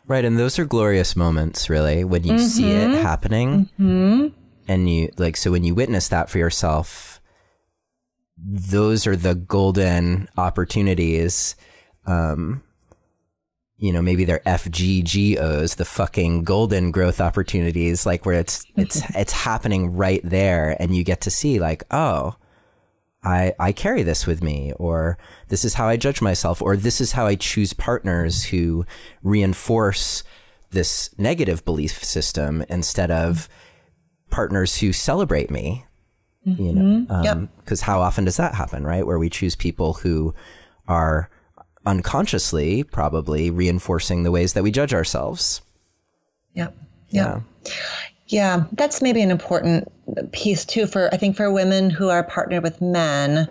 Right, 0.07 0.24
and 0.24 0.39
those 0.39 0.59
are 0.59 0.66
glorious 0.66 1.16
moments, 1.16 1.70
really, 1.70 2.05
when 2.05 2.24
you 2.24 2.34
mm-hmm. 2.34 2.43
see 2.43 2.70
it 2.70 2.89
mm-hmm. 2.89 3.03
happening. 3.03 3.70
Mm-hmm 3.80 4.28
and 4.68 4.88
you 4.88 5.10
like 5.16 5.36
so 5.36 5.50
when 5.50 5.64
you 5.64 5.74
witness 5.74 6.08
that 6.08 6.30
for 6.30 6.38
yourself 6.38 7.20
those 8.36 9.06
are 9.06 9.16
the 9.16 9.34
golden 9.34 10.28
opportunities 10.36 11.56
um 12.06 12.62
you 13.78 13.92
know 13.92 14.02
maybe 14.02 14.24
they're 14.24 14.40
FGGOs 14.40 15.76
the 15.76 15.84
fucking 15.84 16.44
golden 16.44 16.90
growth 16.90 17.20
opportunities 17.20 18.04
like 18.04 18.26
where 18.26 18.38
it's 18.38 18.64
it's 18.76 19.02
it's 19.16 19.32
happening 19.32 19.94
right 19.96 20.20
there 20.22 20.76
and 20.80 20.94
you 20.94 21.04
get 21.04 21.22
to 21.22 21.30
see 21.30 21.58
like 21.58 21.84
oh 21.90 22.36
I 23.22 23.54
I 23.58 23.72
carry 23.72 24.02
this 24.02 24.26
with 24.26 24.42
me 24.42 24.72
or 24.76 25.18
this 25.48 25.64
is 25.64 25.74
how 25.74 25.88
I 25.88 25.96
judge 25.96 26.20
myself 26.20 26.60
or 26.60 26.76
this 26.76 27.00
is 27.00 27.12
how 27.12 27.26
I 27.26 27.34
choose 27.34 27.72
partners 27.72 28.44
who 28.44 28.84
reinforce 29.22 30.22
this 30.70 31.10
negative 31.18 31.64
belief 31.64 32.04
system 32.04 32.64
instead 32.68 33.10
of 33.10 33.48
partners 34.30 34.78
who 34.78 34.92
celebrate 34.92 35.50
me. 35.50 35.84
Mm-hmm. 36.46 36.62
You 36.62 36.72
know, 36.72 37.00
because 37.00 37.24
mm-hmm. 37.24 37.30
um, 37.40 37.48
yep. 37.66 37.78
how 37.80 38.00
often 38.00 38.24
does 38.24 38.36
that 38.36 38.54
happen, 38.54 38.84
right? 38.84 39.06
Where 39.06 39.18
we 39.18 39.28
choose 39.28 39.56
people 39.56 39.94
who 39.94 40.34
are 40.86 41.28
unconsciously 41.84 42.84
probably 42.84 43.50
reinforcing 43.50 44.22
the 44.22 44.30
ways 44.30 44.52
that 44.52 44.62
we 44.62 44.70
judge 44.70 44.94
ourselves. 44.94 45.62
Yep. 46.54 46.76
yep. 47.10 47.42
Yeah. 47.64 47.72
Yeah, 48.28 48.64
that's 48.72 49.00
maybe 49.00 49.22
an 49.22 49.30
important 49.30 49.90
piece 50.32 50.66
too 50.66 50.86
for 50.86 51.12
I 51.14 51.16
think 51.16 51.34
for 51.34 51.50
women 51.50 51.88
who 51.88 52.10
are 52.10 52.22
partnered 52.22 52.62
with 52.62 52.80
men 52.82 53.48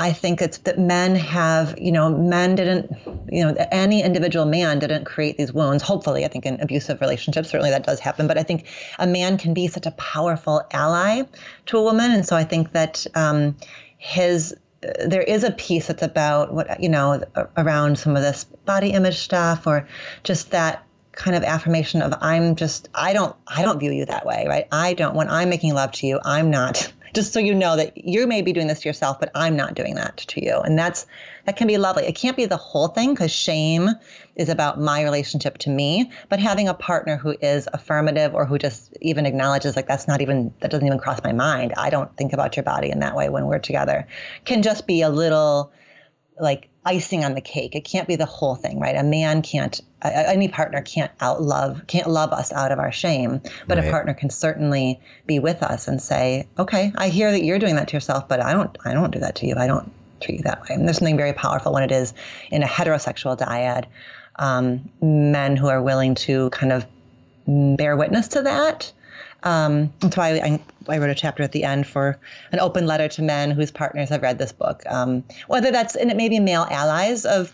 I 0.00 0.14
think 0.14 0.40
it's 0.40 0.56
that 0.58 0.78
men 0.78 1.14
have, 1.14 1.78
you 1.78 1.92
know, 1.92 2.08
men 2.08 2.54
didn't, 2.54 2.90
you 3.30 3.44
know, 3.44 3.54
any 3.70 4.02
individual 4.02 4.46
man 4.46 4.78
didn't 4.78 5.04
create 5.04 5.36
these 5.36 5.52
wounds. 5.52 5.82
Hopefully, 5.82 6.24
I 6.24 6.28
think 6.28 6.46
in 6.46 6.58
abusive 6.58 7.02
relationships, 7.02 7.50
certainly 7.50 7.68
that 7.68 7.84
does 7.84 8.00
happen. 8.00 8.26
But 8.26 8.38
I 8.38 8.42
think 8.42 8.66
a 8.98 9.06
man 9.06 9.36
can 9.36 9.52
be 9.52 9.68
such 9.68 9.84
a 9.84 9.90
powerful 9.90 10.62
ally 10.72 11.24
to 11.66 11.76
a 11.76 11.82
woman. 11.82 12.12
And 12.12 12.24
so 12.26 12.34
I 12.34 12.44
think 12.44 12.72
that 12.72 13.06
um, 13.14 13.54
his, 13.98 14.56
there 14.80 15.20
is 15.20 15.44
a 15.44 15.50
piece 15.50 15.88
that's 15.88 16.02
about 16.02 16.54
what, 16.54 16.82
you 16.82 16.88
know, 16.88 17.22
around 17.58 17.98
some 17.98 18.16
of 18.16 18.22
this 18.22 18.44
body 18.44 18.92
image 18.92 19.18
stuff 19.18 19.66
or 19.66 19.86
just 20.24 20.50
that 20.52 20.82
kind 21.12 21.36
of 21.36 21.42
affirmation 21.42 22.00
of 22.00 22.14
I'm 22.22 22.56
just 22.56 22.88
I 22.94 23.12
don't 23.12 23.36
I 23.46 23.62
don't 23.62 23.78
view 23.78 23.90
you 23.90 24.06
that 24.06 24.24
way, 24.24 24.46
right? 24.48 24.66
I 24.72 24.94
don't 24.94 25.14
when 25.14 25.28
I'm 25.28 25.50
making 25.50 25.74
love 25.74 25.92
to 25.92 26.06
you, 26.06 26.20
I'm 26.24 26.48
not 26.48 26.90
just 27.14 27.32
so 27.32 27.40
you 27.40 27.54
know 27.54 27.76
that 27.76 27.96
you 27.96 28.26
may 28.26 28.42
be 28.42 28.52
doing 28.52 28.66
this 28.66 28.80
to 28.80 28.88
yourself, 28.88 29.18
but 29.20 29.30
I'm 29.34 29.56
not 29.56 29.74
doing 29.74 29.94
that 29.96 30.18
to 30.18 30.44
you. 30.44 30.58
And 30.60 30.78
that's 30.78 31.06
that 31.46 31.56
can 31.56 31.66
be 31.66 31.78
lovely. 31.78 32.04
It 32.04 32.14
can't 32.14 32.36
be 32.36 32.46
the 32.46 32.56
whole 32.56 32.88
thing 32.88 33.14
because 33.14 33.30
shame 33.30 33.90
is 34.36 34.48
about 34.48 34.80
my 34.80 35.02
relationship 35.02 35.58
to 35.58 35.70
me, 35.70 36.10
but 36.28 36.38
having 36.38 36.68
a 36.68 36.74
partner 36.74 37.16
who 37.16 37.36
is 37.40 37.68
affirmative 37.72 38.34
or 38.34 38.46
who 38.46 38.58
just 38.58 38.96
even 39.00 39.26
acknowledges 39.26 39.76
like 39.76 39.86
that's 39.86 40.08
not 40.08 40.20
even 40.20 40.52
that 40.60 40.70
doesn't 40.70 40.86
even 40.86 40.98
cross 40.98 41.22
my 41.22 41.32
mind. 41.32 41.74
I 41.76 41.90
don't 41.90 42.14
think 42.16 42.32
about 42.32 42.56
your 42.56 42.64
body 42.64 42.90
in 42.90 43.00
that 43.00 43.16
way 43.16 43.28
when 43.28 43.46
we're 43.46 43.58
together 43.58 44.06
can 44.44 44.62
just 44.62 44.86
be 44.86 45.02
a 45.02 45.10
little 45.10 45.72
like 46.38 46.69
icing 46.84 47.24
on 47.24 47.34
the 47.34 47.40
cake. 47.40 47.74
It 47.74 47.84
can't 47.84 48.08
be 48.08 48.16
the 48.16 48.26
whole 48.26 48.54
thing, 48.54 48.78
right? 48.78 48.96
A 48.96 49.02
man 49.02 49.42
can't, 49.42 49.80
any 50.02 50.48
partner 50.48 50.80
can't 50.80 51.10
out 51.20 51.42
love, 51.42 51.82
can't 51.86 52.08
love 52.08 52.32
us 52.32 52.52
out 52.52 52.72
of 52.72 52.78
our 52.78 52.92
shame, 52.92 53.40
but 53.66 53.76
right. 53.76 53.86
a 53.86 53.90
partner 53.90 54.14
can 54.14 54.30
certainly 54.30 54.98
be 55.26 55.38
with 55.38 55.62
us 55.62 55.88
and 55.88 56.00
say, 56.00 56.46
okay, 56.58 56.92
I 56.96 57.08
hear 57.08 57.30
that 57.30 57.44
you're 57.44 57.58
doing 57.58 57.76
that 57.76 57.88
to 57.88 57.96
yourself, 57.96 58.28
but 58.28 58.40
I 58.40 58.52
don't, 58.52 58.76
I 58.84 58.94
don't 58.94 59.10
do 59.10 59.20
that 59.20 59.34
to 59.36 59.46
you. 59.46 59.56
I 59.56 59.66
don't 59.66 59.90
treat 60.20 60.38
you 60.38 60.44
that 60.44 60.62
way. 60.62 60.68
And 60.70 60.86
there's 60.86 60.98
something 60.98 61.16
very 61.16 61.34
powerful 61.34 61.72
when 61.72 61.82
it 61.82 61.92
is 61.92 62.14
in 62.50 62.62
a 62.62 62.66
heterosexual 62.66 63.38
dyad, 63.38 63.84
um, 64.36 64.88
men 65.02 65.56
who 65.56 65.68
are 65.68 65.82
willing 65.82 66.14
to 66.14 66.48
kind 66.50 66.72
of 66.72 66.86
bear 67.46 67.96
witness 67.96 68.28
to 68.28 68.42
that 68.42 68.90
um, 69.42 69.92
that's 70.00 70.16
why 70.16 70.34
I, 70.34 70.46
I, 70.46 70.60
wrote 70.98 71.10
a 71.10 71.14
chapter 71.14 71.42
at 71.42 71.52
the 71.52 71.64
end 71.64 71.86
for 71.86 72.18
an 72.52 72.60
open 72.60 72.86
letter 72.86 73.08
to 73.08 73.22
men 73.22 73.50
whose 73.50 73.70
partners 73.70 74.08
have 74.08 74.22
read 74.22 74.38
this 74.38 74.52
book. 74.52 74.82
Um, 74.86 75.24
whether 75.46 75.70
that's 75.70 75.96
and 75.96 76.10
it 76.10 76.16
may 76.16 76.28
be 76.28 76.40
male 76.40 76.66
allies 76.70 77.24
of 77.24 77.52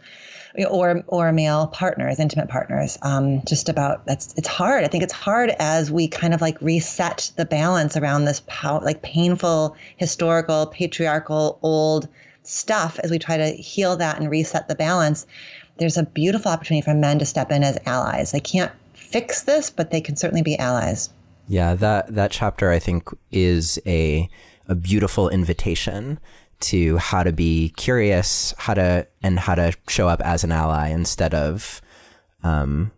or 0.64 1.02
or 1.08 1.32
male 1.32 1.66
partners, 1.68 2.18
intimate 2.18 2.48
partners. 2.48 2.98
Um, 3.02 3.42
just 3.44 3.68
about 3.68 4.06
that's 4.06 4.34
it's 4.36 4.48
hard. 4.48 4.84
I 4.84 4.88
think 4.88 5.04
it's 5.04 5.12
hard 5.12 5.50
as 5.58 5.90
we 5.90 6.08
kind 6.08 6.32
of 6.32 6.40
like 6.40 6.60
reset 6.60 7.30
the 7.36 7.44
balance 7.44 7.96
around 7.96 8.24
this 8.24 8.42
pow- 8.46 8.80
like 8.82 9.02
painful 9.02 9.76
historical 9.96 10.66
patriarchal 10.66 11.58
old 11.62 12.08
stuff 12.42 12.98
as 13.02 13.10
we 13.10 13.18
try 13.18 13.36
to 13.36 13.50
heal 13.50 13.96
that 13.96 14.18
and 14.18 14.30
reset 14.30 14.68
the 14.68 14.74
balance. 14.74 15.26
There's 15.78 15.98
a 15.98 16.04
beautiful 16.04 16.50
opportunity 16.50 16.84
for 16.84 16.94
men 16.94 17.18
to 17.18 17.26
step 17.26 17.50
in 17.50 17.62
as 17.62 17.78
allies. 17.84 18.32
They 18.32 18.40
can't 18.40 18.72
fix 18.94 19.42
this, 19.42 19.68
but 19.68 19.90
they 19.90 20.00
can 20.00 20.16
certainly 20.16 20.42
be 20.42 20.58
allies. 20.58 21.10
Yeah, 21.48 21.74
that 21.74 22.14
that 22.14 22.30
chapter 22.30 22.70
I 22.70 22.78
think 22.78 23.08
is 23.30 23.78
a 23.86 24.28
a 24.68 24.74
beautiful 24.74 25.28
invitation 25.28 26.18
to 26.58 26.96
how 26.96 27.22
to 27.22 27.32
be 27.32 27.72
curious, 27.76 28.54
how 28.58 28.74
to 28.74 29.06
and 29.22 29.38
how 29.38 29.54
to 29.54 29.72
show 29.88 30.08
up 30.08 30.20
as 30.22 30.42
an 30.42 30.52
ally 30.52 30.88
instead 30.88 31.34
of 31.34 31.80
um, 32.42 32.90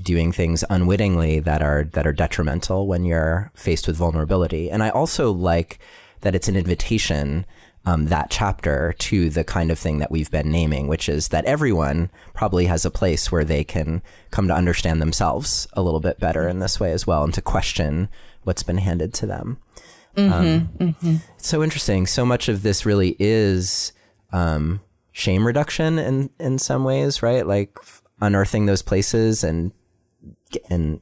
doing 0.00 0.32
things 0.32 0.64
unwittingly 0.70 1.40
that 1.40 1.62
are 1.62 1.84
that 1.92 2.06
are 2.06 2.12
detrimental 2.12 2.86
when 2.86 3.04
you're 3.04 3.50
faced 3.54 3.86
with 3.86 3.96
vulnerability. 3.96 4.70
And 4.70 4.82
I 4.82 4.90
also 4.90 5.30
like 5.30 5.78
that 6.20 6.34
it's 6.34 6.48
an 6.48 6.56
invitation 6.56 7.44
um, 7.86 8.06
that 8.06 8.30
chapter 8.30 8.94
to 8.98 9.30
the 9.30 9.44
kind 9.44 9.70
of 9.70 9.78
thing 9.78 9.98
that 9.98 10.10
we've 10.10 10.30
been 10.30 10.50
naming, 10.50 10.86
which 10.86 11.08
is 11.08 11.28
that 11.28 11.44
everyone 11.46 12.10
probably 12.34 12.66
has 12.66 12.84
a 12.84 12.90
place 12.90 13.32
where 13.32 13.44
they 13.44 13.64
can 13.64 14.02
come 14.30 14.46
to 14.48 14.54
understand 14.54 15.00
themselves 15.00 15.66
a 15.72 15.82
little 15.82 16.00
bit 16.00 16.20
better 16.20 16.46
in 16.46 16.58
this 16.58 16.78
way 16.78 16.92
as 16.92 17.06
well 17.06 17.24
and 17.24 17.32
to 17.34 17.42
question 17.42 18.08
what's 18.44 18.62
been 18.62 18.78
handed 18.78 19.14
to 19.14 19.26
them. 19.26 19.58
Mm-hmm, 20.16 20.32
um, 20.32 20.68
mm-hmm. 20.78 21.16
so 21.36 21.62
interesting. 21.62 22.06
So 22.06 22.26
much 22.26 22.48
of 22.48 22.62
this 22.62 22.84
really 22.84 23.16
is 23.18 23.92
um, 24.32 24.80
shame 25.12 25.46
reduction 25.46 25.98
in 25.98 26.30
in 26.38 26.58
some 26.58 26.84
ways, 26.84 27.22
right? 27.22 27.46
Like 27.46 27.78
unearthing 28.20 28.66
those 28.66 28.82
places 28.82 29.44
and 29.44 29.72
and 30.68 31.00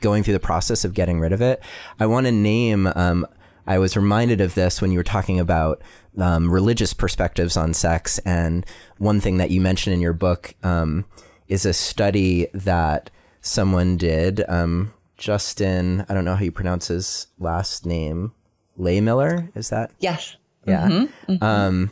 going 0.00 0.22
through 0.22 0.34
the 0.34 0.40
process 0.40 0.84
of 0.84 0.94
getting 0.94 1.20
rid 1.20 1.32
of 1.32 1.42
it. 1.42 1.62
I 2.00 2.06
want 2.06 2.26
to 2.26 2.32
name. 2.32 2.90
Um, 2.94 3.26
I 3.66 3.78
was 3.78 3.96
reminded 3.96 4.40
of 4.40 4.54
this 4.54 4.80
when 4.80 4.92
you 4.92 4.98
were 4.98 5.04
talking 5.04 5.40
about 5.40 5.82
um, 6.18 6.50
religious 6.50 6.92
perspectives 6.92 7.56
on 7.56 7.74
sex, 7.74 8.18
and 8.20 8.64
one 8.98 9.20
thing 9.20 9.36
that 9.38 9.50
you 9.50 9.60
mentioned 9.60 9.94
in 9.94 10.00
your 10.00 10.12
book 10.12 10.54
um, 10.62 11.04
is 11.48 11.66
a 11.66 11.72
study 11.72 12.48
that 12.52 13.10
someone 13.40 13.96
did. 13.96 14.44
Um, 14.48 14.92
Justin, 15.16 16.04
I 16.08 16.14
don't 16.14 16.24
know 16.24 16.34
how 16.34 16.44
you 16.44 16.52
pronounce 16.52 16.88
his 16.88 17.28
last 17.38 17.86
name. 17.86 18.32
Lay 18.76 19.00
Lehmiller, 19.00 19.50
is 19.56 19.70
that? 19.70 19.90
Yes. 20.00 20.36
Yeah. 20.66 20.88
Mm-hmm. 20.88 21.32
Mm-hmm. 21.32 21.44
Um, 21.44 21.90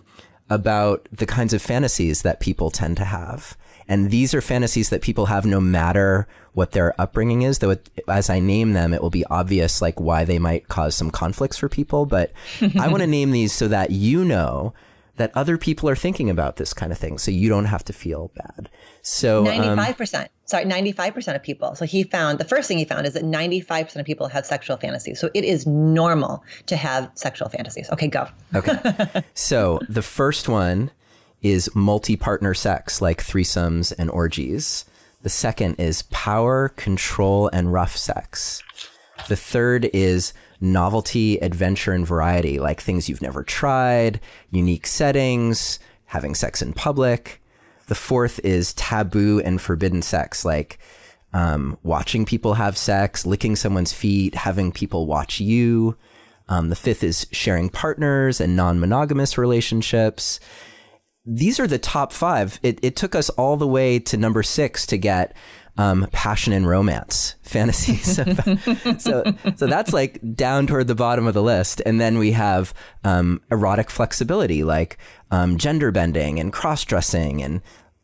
about 0.51 1.09
the 1.11 1.27
kinds 1.27 1.55
of 1.55 1.63
fantasies 1.63 2.23
that 2.23 2.41
people 2.41 2.71
tend 2.71 2.97
to 2.99 3.05
have. 3.05 3.57
And 3.89 4.11
these 4.11 4.35
are 4.35 4.41
fantasies 4.41 4.89
that 4.91 5.03
people 5.03 5.27
have 5.27 5.45
no 5.45 5.61
matter 5.61 6.27
what 6.53 6.73
their 6.73 6.99
upbringing 7.01 7.43
is. 7.43 7.59
Though, 7.59 7.71
it, 7.71 7.89
as 8.09 8.31
I 8.31 8.41
name 8.41 8.73
them, 8.73 8.93
it 8.93 9.03
will 9.03 9.11
be 9.11 9.25
obvious 9.27 9.83
like 9.83 10.01
why 10.01 10.25
they 10.25 10.39
might 10.39 10.69
cause 10.69 10.95
some 10.95 11.11
conflicts 11.11 11.57
for 11.57 11.69
people. 11.69 12.07
But 12.07 12.33
I 12.79 12.89
want 12.89 13.03
to 13.03 13.07
name 13.07 13.31
these 13.31 13.53
so 13.53 13.69
that 13.69 13.91
you 13.91 14.25
know 14.25 14.73
that 15.17 15.31
other 15.35 15.57
people 15.57 15.89
are 15.89 15.95
thinking 15.95 16.29
about 16.29 16.57
this 16.57 16.75
kind 16.75 16.91
of 16.91 16.99
thing, 16.99 17.19
so 17.19 17.31
you 17.31 17.49
don't 17.49 17.67
have 17.67 17.85
to 17.85 17.93
feel 17.93 18.33
bad. 18.35 18.69
So 19.03 19.41
um, 19.41 19.45
ninety-five 19.45 19.97
percent. 19.97 20.31
Sorry, 20.45 20.65
ninety-five 20.65 21.15
percent 21.15 21.37
of 21.37 21.43
people. 21.43 21.75
So 21.77 21.85
he 21.85 22.03
found 22.03 22.39
the 22.39 22.45
first 22.45 22.67
thing 22.67 22.79
he 22.79 22.85
found 22.85 23.07
is 23.07 23.15
that 23.15 23.25
ninety-five 23.25 23.87
percent 23.87 24.01
of 24.01 24.07
people 24.07 24.27
have 24.29 24.45
sexual 24.45 24.77
fantasies. 24.77 25.21
So 25.21 25.31
it 25.35 25.45
is 25.45 25.67
normal 25.67 26.43
to 26.67 26.77
have 26.77 27.11
sexual 27.15 27.49
fantasies. 27.49 27.89
Okay, 27.91 28.09
go. 28.09 28.27
okay. 28.55 29.23
So 29.35 29.81
the 29.89 30.03
first 30.03 30.49
one 30.49 30.91
is 31.45 31.73
multi-partner 31.75 32.55
sex, 32.55 33.01
like 33.01 33.23
threesomes 33.23 33.93
and 33.97 34.11
orgies. 34.11 34.87
The 35.23 35.29
second 35.29 35.77
is 35.77 36.03
power, 36.05 36.71
control, 36.71 37.49
and 37.53 37.73
rough 37.73 37.97
sex. 37.97 38.63
The 39.29 39.37
third 39.37 39.89
is 39.93 40.33
novelty, 40.61 41.37
adventure, 41.39 41.93
and 41.93 42.07
variety, 42.07 42.59
like 42.59 42.81
things 42.81 43.09
you've 43.09 43.23
never 43.23 43.43
tried, 43.45 44.21
unique 44.51 44.87
settings, 44.87 45.79
having 46.07 46.35
sex 46.35 46.63
in 46.63 46.73
public. 46.73 47.43
The 47.87 47.95
fourth 47.95 48.41
is 48.43 48.73
taboo 48.73 49.41
and 49.45 49.61
forbidden 49.61 50.01
sex, 50.01 50.45
like 50.45 50.79
um, 51.35 51.77
watching 51.83 52.25
people 52.25 52.55
have 52.55 52.79
sex, 52.79 53.27
licking 53.27 53.55
someone's 53.55 53.93
feet, 53.93 54.35
having 54.35 54.73
people 54.73 55.07
watch 55.07 55.41
you. 55.41 55.97
Um, 56.49 56.71
the 56.71 56.77
fifth 56.77 57.03
is 57.03 57.27
sharing 57.33 57.69
partners 57.69 58.41
and 58.41 58.57
non 58.57 58.81
monogamous 58.81 59.37
relationships 59.37 60.41
these 61.27 61.59
are 61.59 61.67
the 61.67 61.79
top 61.79 62.13
five. 62.13 62.59
It, 62.63 62.79
it 62.83 62.97
took 62.97 63.15
us 63.15 63.31
all 63.31 63.57
the 63.57 63.67
way 63.67 63.99
to 63.99 64.17
number 64.17 64.43
six 64.43 64.87
to 64.87 64.99
get 64.99 65.35
um, 65.77 66.07
passion 66.13 66.53
and 66.53 66.69
romance 66.69 67.35
fantasies. 67.43 68.17
so, 69.03 69.25
so 69.57 69.67
that's 69.67 69.93
like 69.93 70.21
down 70.35 70.67
toward 70.67 70.87
the 70.87 70.95
bottom 70.95 71.27
of 71.27 71.35
the 71.35 71.43
list. 71.43 71.83
And 71.85 72.01
then 72.01 72.19
we 72.19 72.33
have 72.33 72.75
um, 73.03 73.41
erotic 73.51 73.91
flexibility, 73.91 74.65
like 74.65 74.99
um, 75.31 75.59
gender 75.59 75.91
bending 75.91 76.39
and 76.39 76.53
cross 76.53 76.85
dressing, 76.85 77.43
and 77.43 77.61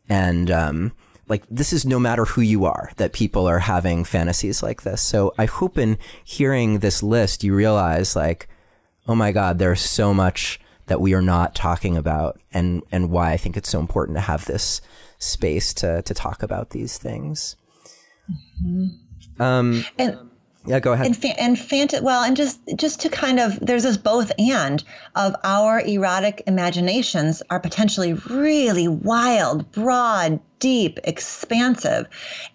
and 0.09 0.51
um, 0.51 0.91
like 1.27 1.43
this 1.49 1.71
is 1.71 1.85
no 1.85 1.99
matter 1.99 2.25
who 2.25 2.41
you 2.41 2.65
are 2.65 2.91
that 2.97 3.13
people 3.13 3.47
are 3.47 3.59
having 3.59 4.03
fantasies 4.03 4.61
like 4.61 4.81
this. 4.81 5.01
So 5.01 5.33
I 5.37 5.45
hope 5.45 5.77
in 5.77 5.97
hearing 6.25 6.79
this 6.79 7.01
list, 7.01 7.43
you 7.43 7.55
realize 7.55 8.15
like, 8.15 8.49
oh 9.07 9.15
my 9.15 9.31
God, 9.31 9.59
there's 9.59 9.79
so 9.81 10.13
much 10.13 10.59
that 10.91 10.99
we 10.99 11.13
are 11.13 11.21
not 11.21 11.55
talking 11.55 11.95
about 11.95 12.37
and 12.51 12.83
and 12.91 13.09
why 13.09 13.31
I 13.31 13.37
think 13.37 13.55
it's 13.55 13.69
so 13.69 13.79
important 13.79 14.17
to 14.17 14.21
have 14.21 14.43
this 14.43 14.81
space 15.19 15.73
to 15.75 16.01
to 16.01 16.13
talk 16.13 16.43
about 16.43 16.71
these 16.71 16.97
things. 16.97 17.55
Mm-hmm. 18.61 19.41
Um, 19.41 19.85
and 19.97 20.19
yeah, 20.65 20.81
go 20.81 20.91
ahead. 20.91 21.05
And 21.05 21.15
fa- 21.15 21.39
and 21.39 21.55
fant- 21.55 22.01
well, 22.01 22.25
and 22.25 22.35
just 22.35 22.59
just 22.75 22.99
to 23.01 23.09
kind 23.09 23.39
of 23.39 23.57
there's 23.61 23.83
this 23.83 23.95
both 23.95 24.33
and 24.37 24.83
of 25.15 25.33
our 25.45 25.79
erotic 25.79 26.43
imaginations 26.45 27.41
are 27.49 27.61
potentially 27.61 28.11
really 28.29 28.89
wild, 28.89 29.71
broad, 29.71 30.41
deep, 30.59 30.99
expansive, 31.05 32.05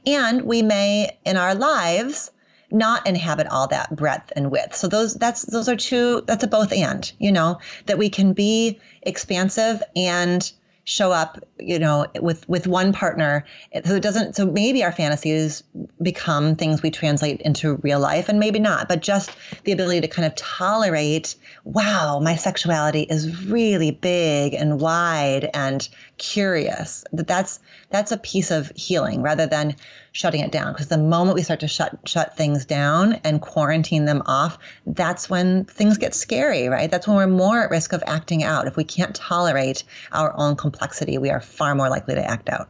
and 0.05 0.43
we 0.43 0.61
may 0.61 1.17
in 1.25 1.39
our 1.39 1.55
lives 1.55 2.33
not 2.71 3.07
inhabit 3.07 3.47
all 3.49 3.67
that 3.69 3.95
breadth 3.95 4.33
and 4.37 4.51
width. 4.51 4.75
So 4.75 4.89
those 4.89 5.15
that's 5.15 5.43
those 5.43 5.69
are 5.69 5.77
two 5.77 6.23
that's 6.27 6.45
a 6.45 6.49
both 6.49 6.73
and, 6.73 7.11
you 7.19 7.33
know, 7.33 7.59
that 7.87 7.99
we 7.99 8.11
can 8.11 8.33
be 8.33 8.81
expansive 9.03 9.83
and 9.95 10.51
show 10.85 11.11
up, 11.11 11.39
you 11.59 11.79
know, 11.79 12.07
with 12.21 12.49
with 12.49 12.67
one 12.67 12.93
partner. 12.93 13.45
So 13.85 13.97
it 13.97 14.03
doesn't. 14.03 14.37
So 14.37 14.47
maybe 14.47 14.85
our 14.85 14.93
fantasies 14.93 15.63
become 16.01 16.57
things 16.57 16.83
we 16.83 16.91
translate 16.91 17.41
into 17.43 17.77
real 17.77 18.01
life, 18.01 18.29
and 18.29 18.39
maybe 18.39 18.59
not. 18.59 18.89
But 18.89 19.03
just 19.03 19.31
the 19.65 19.73
ability 19.73 20.01
to 20.03 20.09
kind 20.09 20.27
of 20.27 20.35
tolerate. 20.37 21.35
Wow, 21.67 22.21
my 22.21 22.37
sexuality 22.37 23.03
is 23.11 23.45
really 23.47 23.91
big 23.91 24.55
and 24.55 24.81
wide 24.81 25.51
and 25.53 25.89
curious. 26.17 27.05
That 27.13 27.27
that's 27.27 27.59
that's 27.91 28.13
a 28.13 28.19
piece 28.19 28.53
of 28.53 28.71
healing 28.77 29.21
rather 29.21 29.49
than 29.49 29.75
shutting 30.13 30.43
it 30.43 30.53
down. 30.53 30.73
Because 30.73 30.87
the 30.87 30.97
moment 30.97 31.35
we 31.35 31.43
start 31.43 31.59
to 31.61 31.67
shut 31.67 31.99
shut 32.07 32.37
things 32.37 32.65
down 32.65 33.15
and 33.25 33.41
quarantine 33.41 34.05
them 34.05 34.23
off 34.27 34.59
that's 34.87 35.29
when 35.29 35.65
things 35.65 35.99
get 35.99 36.15
scary 36.15 36.69
right? 36.69 36.89
That's 36.89 37.09
when 37.09 37.17
we're 37.17 37.27
more 37.27 37.65
at 37.65 37.71
risk 37.71 37.93
of 37.93 38.01
acting 38.07 38.45
out. 38.45 38.69
If 38.69 38.77
we 38.77 38.85
can't 38.85 39.17
tolerate 39.17 39.83
our 40.13 40.33
own 40.39 40.55
complexity 40.55 41.19
we 41.19 41.31
are 41.31 41.41
far 41.41 41.75
more 41.75 41.89
likely 41.91 42.15
to 42.15 42.25
act 42.25 42.49
out. 42.49 42.69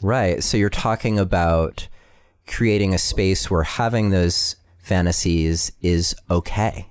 Right. 0.00 0.42
So 0.42 0.56
you're 0.56 0.70
talking 0.70 1.18
about 1.18 1.86
creating 2.46 2.94
a 2.94 2.98
space 2.98 3.50
where 3.50 3.64
having 3.64 4.08
those 4.08 4.56
fantasies 4.78 5.70
is 5.82 6.16
okay 6.30 6.88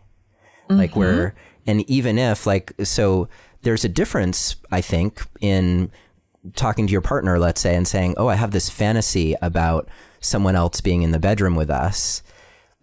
mm-hmm. 0.69 0.77
like 0.77 0.95
where 0.95 1.35
and 1.67 1.87
even 1.89 2.17
if 2.17 2.45
like 2.45 2.73
so 2.83 3.27
there's 3.61 3.83
a 3.83 3.89
difference 3.89 4.55
i 4.71 4.81
think 4.81 5.21
in 5.41 5.91
talking 6.53 6.85
to 6.87 6.91
your 6.91 7.01
partner, 7.01 7.39
let's 7.39 7.61
say, 7.61 7.75
and 7.75 7.87
saying, 7.87 8.15
"Oh, 8.17 8.27
I 8.27 8.35
have 8.35 8.51
this 8.51 8.69
fantasy 8.69 9.35
about 9.41 9.89
someone 10.19 10.55
else 10.55 10.81
being 10.81 11.01
in 11.01 11.11
the 11.11 11.19
bedroom 11.19 11.55
with 11.55 11.69
us." 11.69 12.21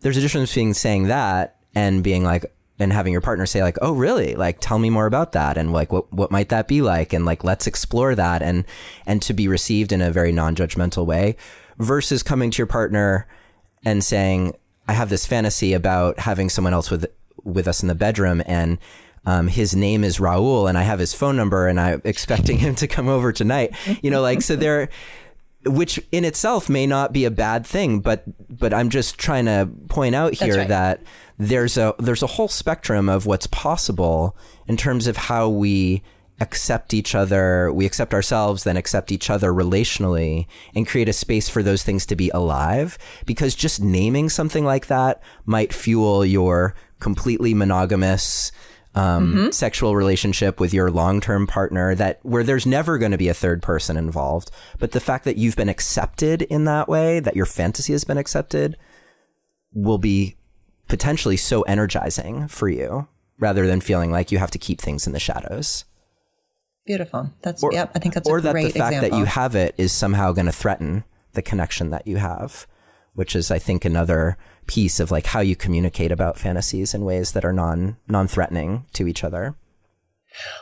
There's 0.00 0.16
a 0.16 0.20
difference 0.20 0.50
between 0.50 0.74
saying 0.74 1.04
that 1.04 1.56
and 1.74 2.02
being 2.02 2.24
like, 2.24 2.52
and 2.78 2.92
having 2.92 3.12
your 3.12 3.20
partner 3.20 3.46
say 3.46 3.62
like, 3.62 3.78
"Oh, 3.80 3.92
really? 3.92 4.34
Like, 4.34 4.58
tell 4.60 4.78
me 4.78 4.90
more 4.90 5.06
about 5.06 5.32
that." 5.32 5.56
And 5.56 5.72
like, 5.72 5.92
what 5.92 6.12
what 6.12 6.30
might 6.30 6.48
that 6.48 6.68
be 6.68 6.82
like? 6.82 7.12
And 7.12 7.24
like, 7.24 7.44
let's 7.44 7.66
explore 7.66 8.14
that 8.14 8.42
and 8.42 8.64
and 9.06 9.22
to 9.22 9.32
be 9.32 9.48
received 9.48 9.92
in 9.92 10.02
a 10.02 10.10
very 10.10 10.32
non-judgmental 10.32 11.06
way, 11.06 11.36
versus 11.78 12.22
coming 12.22 12.50
to 12.50 12.58
your 12.58 12.66
partner 12.66 13.26
and 13.84 14.02
saying, 14.02 14.54
"I 14.88 14.94
have 14.94 15.10
this 15.10 15.26
fantasy 15.26 15.72
about 15.74 16.20
having 16.20 16.48
someone 16.48 16.74
else 16.74 16.90
with 16.90 17.06
with 17.44 17.66
us 17.68 17.82
in 17.82 17.88
the 17.88 17.94
bedroom 17.94 18.42
and." 18.46 18.78
um, 19.24 19.48
his 19.48 19.74
name 19.74 20.04
is 20.04 20.18
Raul 20.18 20.68
and 20.68 20.76
I 20.76 20.82
have 20.82 20.98
his 20.98 21.14
phone 21.14 21.36
number 21.36 21.68
and 21.68 21.78
I'm 21.78 22.02
expecting 22.04 22.58
him 22.58 22.74
to 22.76 22.86
come 22.88 23.08
over 23.08 23.32
tonight. 23.32 23.74
You 24.02 24.10
know, 24.10 24.20
like, 24.20 24.42
so 24.42 24.56
there, 24.56 24.88
which 25.64 26.00
in 26.10 26.24
itself 26.24 26.68
may 26.68 26.86
not 26.86 27.12
be 27.12 27.24
a 27.24 27.30
bad 27.30 27.64
thing, 27.64 28.00
but, 28.00 28.24
but 28.48 28.74
I'm 28.74 28.90
just 28.90 29.18
trying 29.18 29.44
to 29.44 29.68
point 29.88 30.14
out 30.14 30.34
here 30.34 30.58
right. 30.58 30.68
that 30.68 31.00
there's 31.38 31.76
a, 31.76 31.94
there's 31.98 32.22
a 32.22 32.28
whole 32.28 32.48
spectrum 32.48 33.08
of 33.08 33.26
what's 33.26 33.46
possible 33.46 34.36
in 34.66 34.76
terms 34.76 35.06
of 35.06 35.16
how 35.16 35.48
we 35.48 36.02
accept 36.40 36.92
each 36.92 37.14
other, 37.14 37.72
we 37.72 37.86
accept 37.86 38.12
ourselves, 38.12 38.64
then 38.64 38.76
accept 38.76 39.12
each 39.12 39.30
other 39.30 39.52
relationally 39.52 40.46
and 40.74 40.88
create 40.88 41.08
a 41.08 41.12
space 41.12 41.48
for 41.48 41.62
those 41.62 41.84
things 41.84 42.04
to 42.06 42.16
be 42.16 42.30
alive. 42.30 42.98
Because 43.24 43.54
just 43.54 43.80
naming 43.80 44.28
something 44.28 44.64
like 44.64 44.88
that 44.88 45.22
might 45.46 45.72
fuel 45.72 46.24
your 46.24 46.74
completely 47.02 47.52
monogamous, 47.52 48.52
um, 48.94 49.34
mm-hmm. 49.34 49.50
sexual 49.50 49.96
relationship 49.96 50.60
with 50.60 50.72
your 50.72 50.90
long 50.90 51.20
term 51.20 51.46
partner 51.46 51.94
that 51.96 52.20
where 52.22 52.44
there's 52.44 52.64
never 52.64 52.96
going 52.96 53.10
to 53.10 53.18
be 53.18 53.28
a 53.28 53.34
third 53.34 53.60
person 53.60 53.96
involved. 53.96 54.50
But 54.78 54.92
the 54.92 55.00
fact 55.00 55.24
that 55.24 55.36
you've 55.36 55.56
been 55.56 55.68
accepted 55.68 56.42
in 56.42 56.64
that 56.64 56.88
way, 56.88 57.18
that 57.20 57.36
your 57.36 57.46
fantasy 57.46 57.92
has 57.92 58.04
been 58.04 58.18
accepted, 58.18 58.76
will 59.72 59.98
be 59.98 60.36
potentially 60.88 61.36
so 61.36 61.62
energizing 61.62 62.46
for 62.48 62.68
you 62.68 63.08
rather 63.38 63.66
than 63.66 63.80
feeling 63.80 64.12
like 64.12 64.30
you 64.30 64.38
have 64.38 64.50
to 64.52 64.58
keep 64.58 64.80
things 64.80 65.06
in 65.06 65.12
the 65.12 65.18
shadows. 65.18 65.84
Beautiful. 66.86 67.30
That's 67.42 67.62
or, 67.62 67.72
yep. 67.72 67.90
I 67.94 67.98
think 67.98 68.14
that's 68.14 68.28
or 68.28 68.38
a 68.38 68.42
great 68.42 68.64
that 68.64 68.72
the 68.72 68.78
fact 68.78 68.94
example. 68.94 69.10
that 69.10 69.18
you 69.18 69.24
have 69.24 69.56
it 69.56 69.74
is 69.76 69.92
somehow 69.92 70.32
going 70.32 70.46
to 70.46 70.52
threaten 70.52 71.04
the 71.32 71.42
connection 71.42 71.90
that 71.90 72.06
you 72.06 72.18
have, 72.18 72.66
which 73.14 73.36
is, 73.36 73.50
I 73.50 73.58
think, 73.58 73.84
another 73.84 74.36
piece 74.66 75.00
of 75.00 75.10
like 75.10 75.26
how 75.26 75.40
you 75.40 75.56
communicate 75.56 76.12
about 76.12 76.38
fantasies 76.38 76.94
in 76.94 77.04
ways 77.04 77.32
that 77.32 77.44
are 77.44 77.52
non 77.52 77.96
non 78.08 78.26
threatening 78.26 78.86
to 78.94 79.06
each 79.08 79.24
other. 79.24 79.56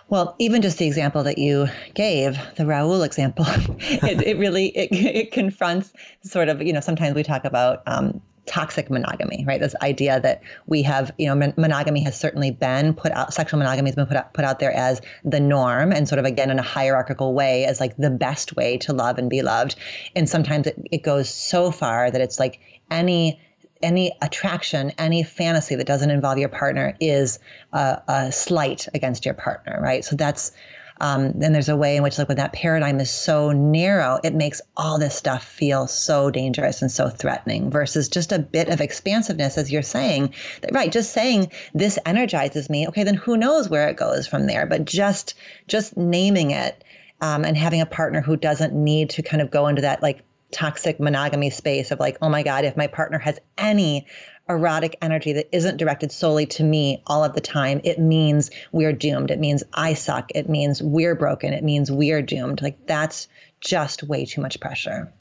Well, 0.09 0.34
even 0.38 0.62
just 0.62 0.78
the 0.78 0.86
example 0.86 1.22
that 1.22 1.38
you 1.38 1.68
gave, 1.94 2.36
the 2.57 2.66
Raoul 2.66 3.03
example, 3.03 3.44
it, 3.48 4.26
it, 4.26 4.38
really 4.38 4.68
it, 4.68 4.88
it 4.92 5.32
confronts 5.32 5.92
sort 6.22 6.48
of 6.48 6.61
you 6.62 6.72
know 6.72 6.80
sometimes 6.80 7.14
we 7.14 7.22
talk 7.22 7.44
about 7.44 7.82
um, 7.86 8.20
toxic 8.47 8.91
monogamy, 8.91 9.45
right? 9.47 9.61
This 9.61 9.74
idea 9.82 10.20
that 10.20 10.43
we 10.66 10.82
have, 10.82 11.12
you 11.18 11.26
know, 11.26 11.34
mon- 11.34 11.55
monogamy 11.57 12.03
has 12.03 12.18
certainly 12.18 12.51
been 12.51 12.95
put 12.95 13.12
out, 13.12 13.32
sexual 13.32 13.59
monogamy 13.59 13.91
has 13.91 13.97
been 13.97 14.07
put 14.07 14.16
out, 14.16 14.34
put 14.34 14.45
out 14.45 14.59
there 14.59 14.72
as 14.72 15.01
the 15.24 15.41
norm 15.41 15.93
and 15.93 16.09
sort 16.09 16.18
of 16.18 16.24
again 16.24 16.51
in 16.51 16.59
a 16.59 16.62
hierarchical 16.62 17.34
way 17.34 17.64
as 17.64 17.80
like 17.80 17.97
the 17.97 18.11
best 18.11 18.57
way 18.57 18.76
to 18.78 18.93
love 18.93 19.18
and 19.18 19.30
be 19.30 19.43
loved. 19.43 19.76
And 20.16 20.28
sometimes 20.28 20.66
it, 20.66 20.80
it 20.91 21.03
goes 21.03 21.28
so 21.28 21.70
far 21.70 22.11
that 22.11 22.20
it's 22.20 22.38
like 22.38 22.61
any 22.91 23.41
any 23.82 24.12
attraction, 24.20 24.93
any 24.99 25.22
fantasy 25.22 25.74
that 25.74 25.86
doesn't 25.86 26.11
involve 26.11 26.36
your 26.36 26.51
partner 26.51 26.95
is 27.01 27.38
a, 27.72 28.03
a 28.09 28.32
slight 28.32 28.86
against 28.93 29.24
your 29.24 29.32
partner, 29.32 29.80
right? 29.82 30.05
So 30.05 30.16
that's 30.16 30.53
um, 31.01 31.32
then 31.34 31.53
there's 31.53 31.68
a 31.68 31.76
way 31.76 31.96
in 31.96 32.03
which, 32.03 32.18
like, 32.18 32.28
when 32.28 32.36
that 32.36 32.53
paradigm 32.53 33.01
is 33.01 33.11
so 33.11 33.53
narrow, 33.53 34.20
it 34.22 34.34
makes 34.34 34.61
all 34.76 34.98
this 34.98 35.14
stuff 35.14 35.42
feel 35.42 35.86
so 35.86 36.30
dangerous 36.30 36.82
and 36.82 36.92
so 36.92 37.09
threatening 37.09 37.70
versus 37.70 38.09
just 38.09 38.32
a 38.32 38.38
bit 38.38 38.68
of 38.68 38.80
expansiveness, 38.80 39.57
as 39.57 39.72
you're 39.72 39.82
saying. 39.82 40.34
That, 40.61 40.74
right, 40.74 40.92
just 40.92 41.12
saying 41.12 41.51
this 41.74 41.98
energizes 42.05 42.68
me. 42.68 42.86
Okay, 42.88 43.05
then 43.05 43.14
who 43.14 43.36
knows 43.36 43.68
where 43.68 43.88
it 43.88 43.96
goes 43.96 44.26
from 44.26 44.46
there? 44.46 44.66
But 44.66 44.84
just 44.84 45.34
just 45.66 45.96
naming 45.96 46.51
it 46.51 46.84
um, 47.20 47.44
and 47.44 47.57
having 47.57 47.80
a 47.80 47.86
partner 47.86 48.20
who 48.20 48.36
doesn't 48.36 48.74
need 48.74 49.11
to 49.11 49.22
kind 49.22 49.40
of 49.40 49.51
go 49.51 49.68
into 49.68 49.82
that 49.82 50.03
like 50.03 50.22
toxic 50.51 51.01
monogamy 51.01 51.51
space 51.51 51.90
of 51.90 52.01
like, 52.01 52.18
oh 52.20 52.28
my 52.28 52.42
God, 52.42 52.64
if 52.64 52.76
my 52.76 52.88
partner 52.88 53.18
has 53.18 53.38
any 53.57 54.07
erotic 54.51 54.96
energy 55.01 55.32
that 55.32 55.55
isn't 55.55 55.76
directed 55.76 56.12
solely 56.12 56.46
to 56.46 56.64
me 56.64 57.03
all 57.07 57.24
of 57.24 57.34
the 57.34 57.40
time, 57.40 57.80
it 57.84 57.98
means 57.98 58.51
we're 58.72 58.92
doomed. 58.92 59.30
It 59.30 59.38
means 59.38 59.62
I 59.72 59.94
suck. 59.94 60.30
It 60.34 60.48
means 60.48 60.82
we're 60.82 61.14
broken. 61.14 61.53
It 61.53 61.64
means 61.64 61.90
we're 61.90 62.22
doomed. 62.22 62.62
Like 62.62 62.86
that's 62.86 63.28
just 63.61 64.03
way 64.03 64.24
too 64.24 64.40
much 64.40 64.61
pressure. 64.61 65.12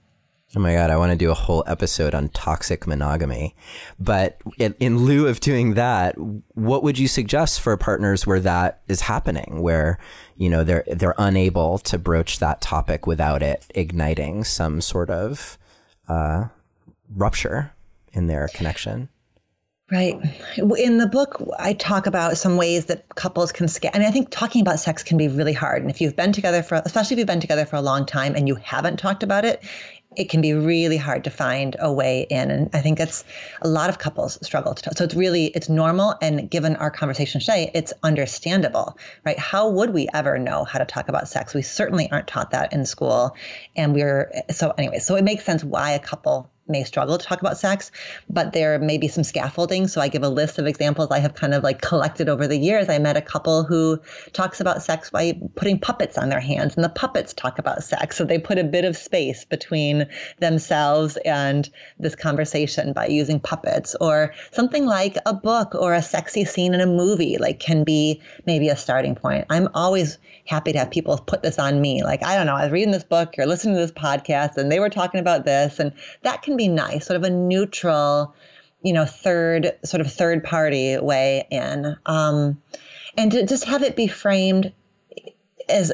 Oh 0.56 0.60
my 0.60 0.74
God, 0.74 0.90
I 0.90 0.98
want 0.98 1.12
to 1.12 1.18
do 1.18 1.30
a 1.30 1.36
whole 1.36 1.64
episode 1.68 2.16
on 2.16 2.30
toxic 2.30 2.88
monogamy. 2.88 3.56
But 4.00 4.42
in, 4.58 4.74
in, 4.80 4.98
lieu 4.98 5.28
of 5.28 5.40
doing 5.40 5.76
that, 5.76 6.16
what 6.56 6.82
would 6.82 6.98
you 6.98 7.08
suggest 7.08 7.62
for 7.62 7.78
partners 7.78 8.26
where 8.26 8.40
that 8.40 8.82
is 8.88 9.02
happening, 9.02 9.62
where, 9.62 10.00
you 10.38 10.50
know, 10.50 10.64
they're, 10.64 10.84
they're 10.88 11.14
unable 11.20 11.78
to 11.80 12.00
broach 12.00 12.40
that 12.40 12.62
topic 12.62 13.06
without 13.06 13.44
it 13.44 13.68
igniting 13.76 14.44
some 14.44 14.82
sort 14.82 15.12
of, 15.12 15.60
uh, 16.08 16.46
rupture 17.16 17.74
in 18.14 18.26
their 18.26 18.48
connection? 18.48 19.10
Right. 19.92 20.16
In 20.78 21.00
the 21.00 21.08
book, 21.08 21.42
I 21.58 21.74
talk 21.74 22.06
about 22.06 22.38
some 22.38 22.58
ways 22.58 22.86
that 22.86 23.16
couples 23.16 23.52
can 23.52 23.68
scale. 23.68 23.90
And 23.94 24.04
I 24.04 24.12
think 24.12 24.30
talking 24.30 24.62
about 24.62 24.80
sex 24.80 25.02
can 25.02 25.18
be 25.18 25.28
really 25.28 25.54
hard. 25.54 25.82
And 25.82 25.90
if 25.90 26.00
you've 26.00 26.16
been 26.16 26.32
together 26.32 26.62
for, 26.62 26.82
especially 26.86 27.16
if 27.16 27.20
you've 27.20 27.28
been 27.28 27.40
together 27.40 27.66
for 27.66 27.76
a 27.76 27.82
long 27.82 28.06
time 28.06 28.36
and 28.36 28.48
you 28.48 28.54
haven't 28.56 28.98
talked 28.98 29.24
about 29.24 29.46
it, 29.46 29.64
it 30.16 30.30
can 30.30 30.42
be 30.42 30.54
really 30.54 30.98
hard 30.98 31.24
to 31.24 31.30
find 31.30 31.76
a 31.80 31.92
way 31.94 32.26
in 32.30 32.50
and 32.50 32.70
i 32.74 32.82
think 32.82 32.98
that's 32.98 33.24
a 33.62 33.68
lot 33.68 33.90
of 33.90 34.00
couples 34.00 34.40
struggle 34.46 34.74
to 34.74 34.82
Talk. 34.82 34.98
so 34.98 35.04
it's 35.04 35.14
really 35.14 35.46
it's 35.48 35.70
normal 35.70 36.16
and 36.22 36.50
given 36.50 36.76
our 36.78 36.90
conversation 36.90 37.40
today 37.40 37.70
it's 37.76 37.94
understandable 38.02 38.98
right 39.24 39.38
how 39.38 39.70
would 39.70 39.94
we 39.94 40.08
ever 40.14 40.40
know 40.40 40.64
how 40.64 40.80
to 40.80 40.86
talk 40.86 41.10
about 41.10 41.28
sex 41.28 41.54
we 41.54 41.62
certainly 41.62 42.12
aren't 42.12 42.28
taught 42.28 42.52
that 42.52 42.74
in 42.74 42.86
school 42.86 43.36
and 43.76 43.94
we're 43.94 44.32
so 44.50 44.74
anyway 44.80 44.98
so 44.98 45.16
it 45.16 45.24
makes 45.24 45.44
sense 45.44 45.64
why 45.64 45.92
a 45.92 46.00
couple 46.00 46.50
may 46.70 46.84
struggle 46.84 47.18
to 47.18 47.26
talk 47.26 47.42
about 47.42 47.58
sex, 47.58 47.92
but 48.30 48.54
there 48.54 48.80
may 48.80 48.98
be 48.98 49.08
some 49.08 49.24
scaffolding. 49.24 49.88
So 49.88 50.02
I 50.02 50.08
give 50.08 50.24
a 50.24 50.30
list 50.30 50.60
of 50.60 50.68
examples 50.68 51.10
I 51.12 51.20
have 51.20 51.34
kind 51.34 51.54
of 51.54 51.64
like 51.64 51.82
collected 51.82 52.30
over 52.30 52.48
the 52.48 52.58
years. 52.58 52.90
I 52.90 53.00
met 53.00 53.18
a 53.18 53.22
couple 53.22 53.64
who 53.64 54.00
talks 54.34 54.60
about 54.60 54.84
sex 54.84 55.10
by 55.10 55.34
putting 55.56 55.80
puppets 55.80 56.18
on 56.18 56.30
their 56.30 56.40
hands, 56.40 56.76
and 56.76 56.84
the 56.84 56.90
puppets 56.90 57.34
talk 57.34 57.60
about 57.60 57.84
sex. 57.84 58.18
So 58.18 58.24
they 58.24 58.38
put 58.38 58.60
a 58.60 58.64
bit 58.64 58.86
of 58.86 58.96
space 58.96 59.46
between 59.46 60.08
themselves 60.40 61.18
and 61.26 61.70
this 62.00 62.16
conversation 62.16 62.94
by 62.94 63.08
using 63.08 63.40
puppets, 63.40 63.96
or 64.00 64.34
something 64.52 64.86
like 64.86 65.18
a 65.26 65.34
book 65.34 65.74
or 65.76 65.94
a 65.94 66.02
sexy 66.02 66.46
scene 66.46 66.74
in 66.74 66.82
a 66.82 66.86
movie, 66.86 67.38
like 67.38 67.60
can 67.60 67.84
be 67.84 68.22
maybe 68.46 68.70
a 68.70 68.76
starting 68.76 69.16
point. 69.16 69.46
I'm 69.50 69.68
always 69.74 70.18
happy 70.46 70.74
to 70.74 70.80
have 70.80 70.90
people 70.90 71.18
put 71.18 71.44
this 71.44 71.60
on 71.60 71.80
me. 71.80 72.04
Like, 72.04 72.24
I 72.24 72.36
don't 72.36 72.48
know, 72.48 72.56
I 72.56 72.64
was 72.64 72.72
reading 72.72 72.92
this 72.92 73.04
book 73.04 73.36
or 73.38 73.46
listening 73.46 73.76
to 73.76 73.82
this 73.82 73.92
podcast 73.92 74.58
and 74.58 74.72
they 74.72 74.80
were 74.80 74.90
talking 74.90 75.20
about 75.20 75.46
this. 75.46 75.80
And 75.80 75.94
that 76.24 76.42
can 76.42 76.58
be 76.60 76.68
nice, 76.68 77.08
sort 77.08 77.18
of 77.18 77.24
a 77.24 77.30
neutral, 77.30 78.36
you 78.84 78.94
know, 78.94 79.06
third, 79.06 79.72
sort 79.84 80.02
of 80.02 80.12
third 80.12 80.44
party 80.44 80.98
way 80.98 81.48
in. 81.50 81.96
Um, 82.06 82.62
and 83.18 83.32
to 83.32 83.46
just 83.46 83.66
have 83.66 83.82
it 83.84 83.96
be 83.96 84.08
framed 84.08 84.72
as 85.68 85.92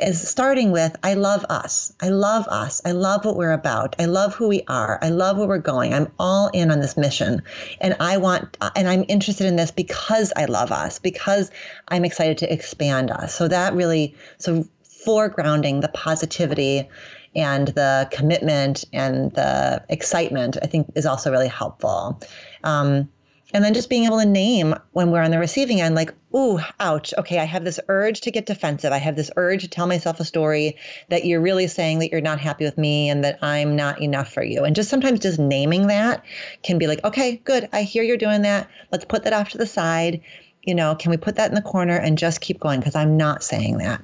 as 0.00 0.28
starting 0.28 0.72
with 0.72 0.96
I 1.04 1.14
love 1.14 1.44
us. 1.48 1.92
I 2.00 2.08
love 2.08 2.46
us. 2.48 2.82
I 2.84 2.90
love 2.90 3.24
what 3.24 3.36
we're 3.36 3.52
about. 3.52 3.94
I 3.98 4.06
love 4.06 4.34
who 4.34 4.48
we 4.48 4.62
are. 4.68 4.98
I 5.00 5.10
love 5.10 5.38
where 5.38 5.46
we're 5.46 5.58
going. 5.58 5.94
I'm 5.94 6.10
all 6.18 6.48
in 6.48 6.70
on 6.70 6.80
this 6.80 6.96
mission. 6.96 7.42
And 7.80 7.96
I 8.00 8.16
want 8.16 8.56
and 8.74 8.88
I'm 8.88 9.04
interested 9.08 9.46
in 9.46 9.56
this 9.56 9.70
because 9.70 10.32
I 10.36 10.46
love 10.46 10.72
us, 10.72 10.98
because 10.98 11.50
I'm 11.88 12.04
excited 12.04 12.36
to 12.38 12.52
expand 12.52 13.10
us. 13.10 13.34
So 13.34 13.48
that 13.48 13.74
really 13.74 14.14
so 14.38 14.64
foregrounding 15.06 15.82
the 15.82 15.88
positivity 15.88 16.88
and 17.36 17.68
the 17.68 18.08
commitment 18.10 18.84
and 18.92 19.30
the 19.32 19.84
excitement, 19.88 20.56
I 20.62 20.66
think 20.66 20.90
is 20.96 21.06
also 21.06 21.30
really 21.30 21.48
helpful. 21.48 22.20
Um, 22.64 23.08
and 23.54 23.64
then 23.64 23.74
just 23.74 23.88
being 23.88 24.04
able 24.04 24.18
to 24.18 24.26
name 24.26 24.74
when 24.92 25.10
we're 25.10 25.22
on 25.22 25.30
the 25.30 25.38
receiving 25.38 25.80
end, 25.80 25.94
like, 25.94 26.12
ooh, 26.34 26.58
ouch. 26.80 27.14
Okay, 27.16 27.38
I 27.38 27.44
have 27.44 27.64
this 27.64 27.78
urge 27.88 28.20
to 28.22 28.32
get 28.32 28.46
defensive. 28.46 28.92
I 28.92 28.98
have 28.98 29.14
this 29.14 29.30
urge 29.36 29.62
to 29.62 29.68
tell 29.68 29.86
myself 29.86 30.18
a 30.18 30.24
story 30.24 30.76
that 31.10 31.24
you're 31.24 31.40
really 31.40 31.68
saying 31.68 32.00
that 32.00 32.10
you're 32.10 32.20
not 32.20 32.40
happy 32.40 32.64
with 32.64 32.76
me 32.76 33.08
and 33.08 33.22
that 33.22 33.38
I'm 33.42 33.76
not 33.76 34.02
enough 34.02 34.32
for 34.32 34.42
you. 34.42 34.64
And 34.64 34.74
just 34.74 34.90
sometimes 34.90 35.20
just 35.20 35.38
naming 35.38 35.86
that 35.86 36.24
can 36.64 36.76
be 36.76 36.88
like, 36.88 37.04
okay, 37.04 37.40
good. 37.44 37.68
I 37.72 37.82
hear 37.82 38.02
you're 38.02 38.16
doing 38.16 38.42
that. 38.42 38.68
Let's 38.90 39.04
put 39.04 39.22
that 39.24 39.32
off 39.32 39.50
to 39.50 39.58
the 39.58 39.66
side. 39.66 40.20
You 40.66 40.74
know, 40.74 40.94
can 40.94 41.10
we 41.10 41.16
put 41.16 41.36
that 41.36 41.48
in 41.48 41.54
the 41.54 41.62
corner 41.62 41.96
and 41.96 42.18
just 42.18 42.40
keep 42.40 42.60
going? 42.60 42.80
Because 42.80 42.96
I'm 42.96 43.16
not 43.16 43.42
saying 43.42 43.78
that. 43.78 44.02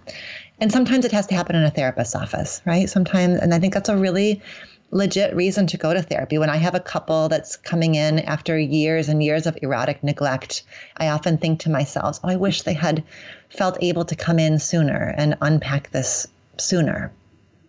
And 0.61 0.71
sometimes 0.71 1.05
it 1.05 1.13
has 1.13 1.27
to 1.27 1.35
happen 1.35 1.57
in 1.57 1.65
a 1.65 1.71
therapist's 1.71 2.15
office, 2.15 2.63
right? 2.65 2.89
Sometimes, 2.89 3.41
and 3.41 3.53
I 3.53 3.59
think 3.59 3.75
that's 3.75 3.89
a 3.89 3.97
really 3.97 4.41
legit 4.93 5.35
reason 5.35 5.67
to 5.67 5.77
go 5.77 5.93
to 5.93 6.03
therapy. 6.03 6.39
When 6.39 6.51
I 6.51 6.57
have 6.57 6.77
a 6.77 6.81
couple 6.81 7.29
that's 7.29 7.57
coming 7.57 7.97
in 7.97 8.21
after 8.21 8.57
years 8.57 9.09
and 9.09 9.23
years 9.25 9.47
of 9.47 9.59
erotic 9.61 10.05
neglect, 10.05 10.63
I 10.99 11.09
often 11.09 11.37
think 11.37 11.59
to 11.61 11.71
myself, 11.71 12.21
oh, 12.23 12.29
I 12.29 12.37
wish 12.37 12.63
they 12.63 12.75
had 12.75 13.03
felt 13.49 13.77
able 13.83 14.05
to 14.05 14.15
come 14.15 14.39
in 14.39 14.61
sooner 14.61 15.15
and 15.17 15.37
unpack 15.41 15.91
this 15.91 16.29
sooner. 16.59 17.11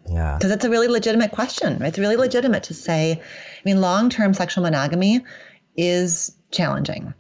Yeah. 0.08 0.38
Because 0.38 0.52
it's 0.52 0.66
a 0.66 0.70
really 0.70 0.88
legitimate 0.88 1.32
question. 1.32 1.82
It's 1.82 1.98
really 1.98 2.18
legitimate 2.18 2.64
to 2.64 2.74
say, 2.74 3.14
I 3.14 3.62
mean, 3.66 3.82
long 3.82 4.10
term 4.10 4.36
sexual 4.36 4.64
monogamy 4.64 5.22
is 5.76 6.36
challenging 6.52 7.14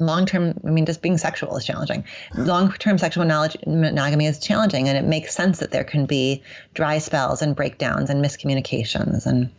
long 0.00 0.26
term, 0.26 0.54
I 0.66 0.70
mean, 0.70 0.86
just 0.86 1.02
being 1.02 1.18
sexual 1.18 1.56
is 1.56 1.64
challenging. 1.64 2.04
Long 2.34 2.72
term 2.72 2.98
sexual 2.98 3.24
knowledge, 3.24 3.56
monogamy 3.66 4.26
is 4.26 4.38
challenging, 4.38 4.88
and 4.88 4.96
it 4.96 5.04
makes 5.04 5.34
sense 5.34 5.58
that 5.58 5.70
there 5.70 5.84
can 5.84 6.06
be 6.06 6.42
dry 6.74 6.98
spells 6.98 7.42
and 7.42 7.54
breakdowns 7.54 8.10
and 8.10 8.24
miscommunications. 8.24 9.26
And 9.26 9.50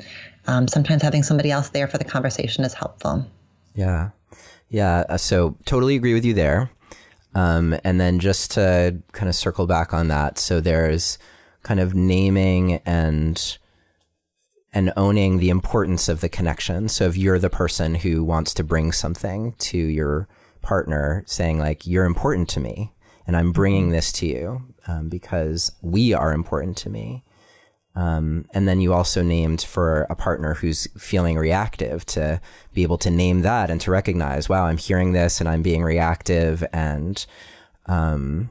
um, 0.48 0.68
sometimes 0.68 1.02
having 1.02 1.24
somebody 1.24 1.52
else 1.52 1.70
there 1.70 1.88
for 1.88 1.98
the 1.98 2.04
conversation 2.04 2.64
is 2.64 2.74
helpful. 2.74 3.26
Yeah. 3.76 4.10
Yeah. 4.70 5.06
Uh, 5.08 5.18
so 5.18 5.56
totally 5.66 5.96
agree 5.96 6.14
with 6.14 6.26
you 6.26 6.34
there. 6.34 6.72
Um, 7.34 7.78
and 7.84 8.02
then 8.02 8.20
just 8.20 8.52
to 8.52 8.98
kind 9.14 9.30
of 9.30 9.36
circle 9.36 9.68
back 9.68 9.94
on 9.94 10.08
that. 10.10 10.38
So 10.38 10.60
there's 10.60 11.18
kind 11.64 11.80
of 11.80 11.94
naming 11.94 12.82
and 12.86 13.58
and 14.74 14.94
owning 14.96 15.38
the 15.38 15.50
importance 15.50 16.08
of 16.08 16.22
the 16.22 16.30
connection. 16.30 16.88
So 16.88 17.06
if 17.06 17.18
you're 17.18 17.40
the 17.40 17.50
person 17.50 17.96
who 17.96 18.24
wants 18.24 18.54
to 18.56 18.64
bring 18.64 18.92
something 18.92 19.54
to 19.60 19.78
your 19.78 20.28
partner, 20.62 21.24
saying 21.28 21.60
like, 21.60 21.86
you're 21.86 22.06
important 22.06 22.48
to 22.50 22.60
me 22.60 22.94
and 23.28 23.36
I'm 23.36 23.52
bringing 23.52 23.86
mm-hmm. 23.86 23.94
this 23.94 24.12
to 24.14 24.28
you 24.28 24.62
um, 24.88 25.10
because 25.10 25.72
we 25.82 26.14
are 26.14 26.34
important 26.34 26.78
to 26.78 26.90
me. 26.90 27.24
Um, 27.94 28.46
and 28.54 28.70
then 28.70 28.80
you 28.80 28.94
also 28.94 29.22
named 29.22 29.62
for 29.62 30.04
a 30.04 30.16
partner 30.16 30.54
who's 30.54 30.88
feeling 30.98 31.38
reactive 31.38 32.06
to 32.06 32.40
be 32.74 32.84
able 32.84 32.98
to 33.00 33.12
name 33.12 33.42
that 33.42 33.70
and 33.70 33.82
to 33.82 33.92
recognize, 33.92 34.48
wow, 34.48 34.66
I'm 34.66 34.78
hearing 34.78 35.12
this 35.12 35.42
and 35.42 35.50
I'm 35.50 35.62
being 35.62 35.84
reactive. 35.84 36.64
And, 36.72 37.26
um, 37.88 38.50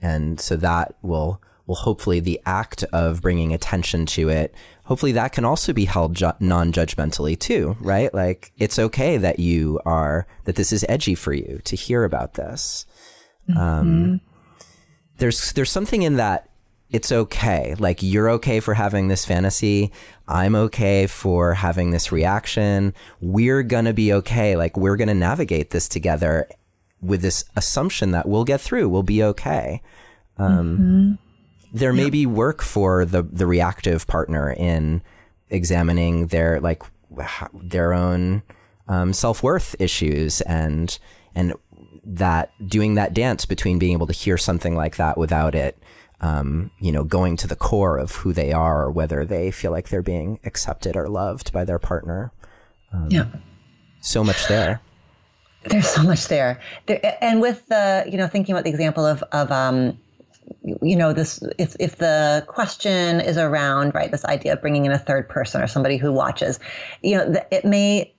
and 0.00 0.40
so 0.40 0.56
that 0.56 0.96
will 1.02 1.42
well, 1.66 1.76
hopefully 1.76 2.20
the 2.20 2.40
act 2.44 2.84
of 2.92 3.22
bringing 3.22 3.52
attention 3.52 4.06
to 4.06 4.28
it, 4.28 4.54
hopefully 4.84 5.12
that 5.12 5.32
can 5.32 5.44
also 5.44 5.72
be 5.72 5.86
held 5.86 6.14
ju- 6.14 6.32
non-judgmentally 6.40 7.38
too, 7.38 7.76
right? 7.80 8.12
Like 8.12 8.52
it's 8.58 8.78
okay 8.78 9.16
that 9.16 9.38
you 9.38 9.80
are, 9.86 10.26
that 10.44 10.56
this 10.56 10.72
is 10.72 10.84
edgy 10.88 11.14
for 11.14 11.32
you 11.32 11.60
to 11.64 11.76
hear 11.76 12.04
about 12.04 12.34
this. 12.34 12.86
Mm-hmm. 13.48 13.58
Um, 13.58 14.20
there's, 15.18 15.52
there's 15.52 15.70
something 15.70 16.02
in 16.02 16.16
that 16.16 16.50
it's 16.90 17.10
okay. 17.10 17.74
Like 17.78 18.02
you're 18.02 18.30
okay 18.30 18.60
for 18.60 18.74
having 18.74 19.08
this 19.08 19.24
fantasy. 19.24 19.90
I'm 20.28 20.54
okay 20.54 21.06
for 21.06 21.54
having 21.54 21.90
this 21.90 22.12
reaction. 22.12 22.94
We're 23.20 23.62
going 23.62 23.86
to 23.86 23.94
be 23.94 24.12
okay. 24.12 24.54
Like 24.54 24.76
we're 24.76 24.96
going 24.96 25.08
to 25.08 25.14
navigate 25.14 25.70
this 25.70 25.88
together 25.88 26.46
with 27.04 27.20
this 27.20 27.44
assumption 27.56 28.12
that 28.12 28.28
we'll 28.28 28.44
get 28.44 28.60
through, 28.60 28.88
we'll 28.88 29.02
be 29.02 29.22
okay. 29.22 29.82
Um, 30.38 30.78
mm-hmm. 30.78 31.23
There 31.74 31.92
may 31.92 32.08
be 32.08 32.24
work 32.24 32.62
for 32.62 33.04
the 33.04 33.22
the 33.22 33.46
reactive 33.46 34.06
partner 34.06 34.50
in 34.50 35.02
examining 35.50 36.28
their 36.28 36.60
like 36.60 36.82
their 37.52 37.92
own 37.92 38.42
um, 38.88 39.12
self 39.12 39.42
worth 39.42 39.74
issues 39.78 40.40
and 40.42 40.98
and 41.34 41.54
that 42.04 42.52
doing 42.66 42.94
that 42.94 43.12
dance 43.12 43.44
between 43.44 43.78
being 43.78 43.92
able 43.92 44.06
to 44.06 44.12
hear 44.12 44.36
something 44.36 44.76
like 44.76 44.96
that 44.96 45.18
without 45.18 45.54
it 45.54 45.76
um, 46.20 46.70
you 46.78 46.90
know, 46.90 47.04
going 47.04 47.36
to 47.36 47.46
the 47.46 47.56
core 47.56 47.98
of 47.98 48.12
who 48.12 48.32
they 48.32 48.52
are, 48.52 48.84
or 48.84 48.90
whether 48.90 49.26
they 49.26 49.50
feel 49.50 49.70
like 49.70 49.90
they're 49.90 50.02
being 50.02 50.40
accepted 50.44 50.96
or 50.96 51.08
loved 51.08 51.52
by 51.52 51.64
their 51.64 51.78
partner. 51.78 52.32
Um, 52.92 53.08
yeah. 53.10 53.26
So 54.00 54.24
much 54.24 54.48
there. 54.48 54.80
There's 55.64 55.88
so 55.88 56.02
much 56.02 56.28
there. 56.28 56.60
there. 56.86 57.18
And 57.20 57.40
with 57.40 57.66
the, 57.68 58.04
you 58.10 58.16
know, 58.16 58.26
thinking 58.26 58.54
about 58.54 58.64
the 58.64 58.70
example 58.70 59.04
of, 59.04 59.22
of, 59.32 59.50
um, 59.50 59.98
you 60.62 60.96
know, 60.96 61.12
this, 61.12 61.42
if, 61.58 61.76
if 61.78 61.96
the 61.96 62.44
question 62.48 63.20
is 63.20 63.36
around, 63.36 63.94
right, 63.94 64.10
this 64.10 64.24
idea 64.24 64.52
of 64.54 64.60
bringing 64.60 64.84
in 64.86 64.92
a 64.92 64.98
third 64.98 65.28
person 65.28 65.62
or 65.62 65.66
somebody 65.66 65.96
who 65.96 66.12
watches, 66.12 66.58
you 67.02 67.16
know, 67.16 67.34
it 67.50 67.64
may, 67.64 68.14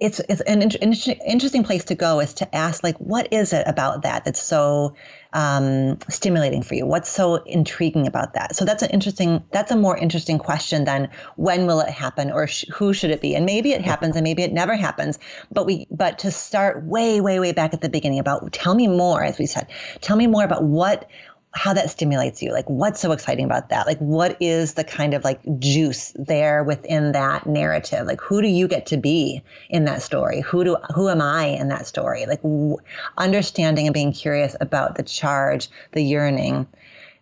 it's 0.00 0.20
it's 0.28 0.40
an 0.42 0.62
inter- 0.62 1.14
interesting 1.26 1.64
place 1.64 1.84
to 1.84 1.94
go 1.94 2.20
is 2.20 2.32
to 2.34 2.54
ask 2.54 2.84
like 2.84 2.96
what 2.98 3.32
is 3.32 3.52
it 3.52 3.66
about 3.66 4.02
that 4.02 4.24
that's 4.24 4.40
so 4.40 4.94
um, 5.34 5.98
stimulating 6.08 6.62
for 6.62 6.74
you? 6.74 6.86
What's 6.86 7.10
so 7.10 7.36
intriguing 7.44 8.06
about 8.06 8.32
that? 8.32 8.56
So 8.56 8.64
that's 8.64 8.82
an 8.82 8.90
interesting 8.90 9.42
that's 9.50 9.70
a 9.70 9.76
more 9.76 9.96
interesting 9.96 10.38
question 10.38 10.84
than 10.84 11.10
when 11.36 11.66
will 11.66 11.80
it 11.80 11.90
happen 11.90 12.30
or 12.30 12.46
sh- 12.46 12.64
who 12.72 12.94
should 12.94 13.10
it 13.10 13.20
be? 13.20 13.34
And 13.34 13.44
maybe 13.44 13.72
it 13.72 13.82
happens 13.82 14.16
and 14.16 14.22
maybe 14.22 14.42
it 14.42 14.52
never 14.52 14.76
happens 14.76 15.18
but 15.52 15.66
we 15.66 15.86
but 15.90 16.18
to 16.20 16.30
start 16.30 16.84
way 16.84 17.20
way 17.20 17.40
way 17.40 17.52
back 17.52 17.74
at 17.74 17.80
the 17.80 17.88
beginning 17.88 18.18
about 18.18 18.52
tell 18.52 18.74
me 18.74 18.86
more 18.86 19.22
as 19.24 19.38
we 19.38 19.46
said 19.46 19.66
tell 20.00 20.16
me 20.16 20.26
more 20.26 20.44
about 20.44 20.64
what 20.64 21.08
how 21.52 21.72
that 21.72 21.90
stimulates 21.90 22.42
you. 22.42 22.52
Like, 22.52 22.68
what's 22.68 23.00
so 23.00 23.12
exciting 23.12 23.44
about 23.44 23.70
that? 23.70 23.86
Like, 23.86 23.98
what 23.98 24.36
is 24.40 24.74
the 24.74 24.84
kind 24.84 25.14
of 25.14 25.24
like 25.24 25.40
juice 25.58 26.12
there 26.16 26.62
within 26.62 27.12
that 27.12 27.46
narrative? 27.46 28.06
Like, 28.06 28.20
who 28.20 28.42
do 28.42 28.48
you 28.48 28.68
get 28.68 28.86
to 28.86 28.96
be 28.96 29.42
in 29.70 29.84
that 29.86 30.02
story? 30.02 30.40
Who 30.42 30.64
do 30.64 30.76
who 30.94 31.08
am 31.08 31.22
I 31.22 31.46
in 31.46 31.68
that 31.68 31.86
story? 31.86 32.26
Like, 32.26 32.42
w- 32.42 32.78
understanding 33.16 33.86
and 33.86 33.94
being 33.94 34.12
curious 34.12 34.56
about 34.60 34.96
the 34.96 35.02
charge, 35.02 35.68
the 35.92 36.02
yearning. 36.02 36.66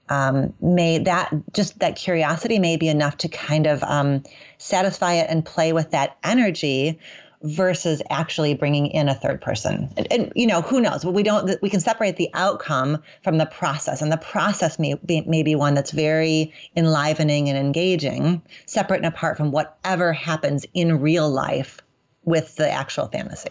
Um, 0.08 0.52
may 0.60 0.98
that 0.98 1.32
just 1.52 1.78
that 1.80 1.96
curiosity 1.96 2.58
may 2.58 2.76
be 2.76 2.88
enough 2.88 3.16
to 3.18 3.28
kind 3.28 3.66
of 3.66 3.82
um, 3.82 4.22
satisfy 4.58 5.14
it 5.14 5.26
and 5.28 5.44
play 5.44 5.72
with 5.72 5.90
that 5.90 6.16
energy 6.22 6.98
versus 7.42 8.02
actually 8.10 8.54
bringing 8.54 8.86
in 8.86 9.08
a 9.08 9.14
third 9.14 9.40
person. 9.40 9.88
And, 9.96 10.10
and, 10.12 10.32
you 10.34 10.46
know, 10.46 10.62
who 10.62 10.80
knows? 10.80 11.04
But 11.04 11.12
we 11.12 11.22
don't. 11.22 11.60
We 11.62 11.70
can 11.70 11.80
separate 11.80 12.16
the 12.16 12.30
outcome 12.34 13.02
from 13.22 13.38
the 13.38 13.46
process, 13.46 14.02
and 14.02 14.10
the 14.10 14.16
process 14.16 14.78
may 14.78 14.94
be, 15.04 15.22
may 15.22 15.42
be 15.42 15.54
one 15.54 15.74
that's 15.74 15.90
very 15.90 16.52
enlivening 16.76 17.48
and 17.48 17.58
engaging, 17.58 18.42
separate 18.66 18.98
and 18.98 19.06
apart 19.06 19.36
from 19.36 19.50
whatever 19.50 20.12
happens 20.12 20.64
in 20.74 21.00
real 21.00 21.28
life 21.30 21.80
with 22.24 22.56
the 22.56 22.70
actual 22.70 23.08
fantasy. 23.08 23.50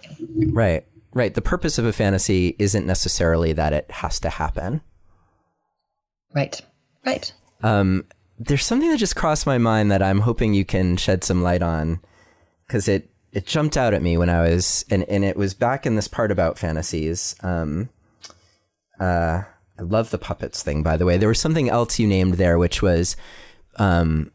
Right. 0.51 0.85
Right. 1.13 1.33
The 1.33 1.41
purpose 1.41 1.77
of 1.77 1.85
a 1.85 1.93
fantasy 1.93 2.55
isn't 2.59 2.85
necessarily 2.85 3.53
that 3.53 3.71
it 3.71 3.89
has 3.89 4.19
to 4.19 4.29
happen. 4.29 4.81
Right. 6.33 6.61
Right. 7.05 7.31
Um, 7.63 8.05
there's 8.37 8.65
something 8.65 8.89
that 8.89 8.97
just 8.97 9.15
crossed 9.15 9.47
my 9.47 9.57
mind 9.57 9.89
that 9.91 10.03
I'm 10.03 10.19
hoping 10.19 10.53
you 10.53 10.65
can 10.65 10.97
shed 10.97 11.23
some 11.23 11.41
light 11.41 11.61
on 11.61 12.01
because 12.67 12.89
it 12.89 13.09
it 13.35 13.45
jumped 13.45 13.75
out 13.75 13.93
at 13.93 14.01
me 14.01 14.17
when 14.17 14.29
I 14.29 14.47
was, 14.47 14.85
and, 14.89 15.03
and 15.03 15.25
it 15.25 15.35
was 15.35 15.53
back 15.53 15.85
in 15.85 15.97
this 15.97 16.07
part 16.07 16.31
about 16.31 16.57
fantasies. 16.57 17.35
Um, 17.43 17.89
uh, 18.97 19.43
I 19.77 19.81
love 19.81 20.09
the 20.09 20.17
puppets 20.17 20.63
thing, 20.63 20.83
by 20.83 20.95
the 20.95 21.05
way. 21.05 21.17
There 21.17 21.27
was 21.27 21.41
something 21.41 21.69
else 21.69 21.99
you 21.99 22.07
named 22.07 22.35
there, 22.35 22.57
which 22.57 22.81
was 22.81 23.17
um, 23.75 24.31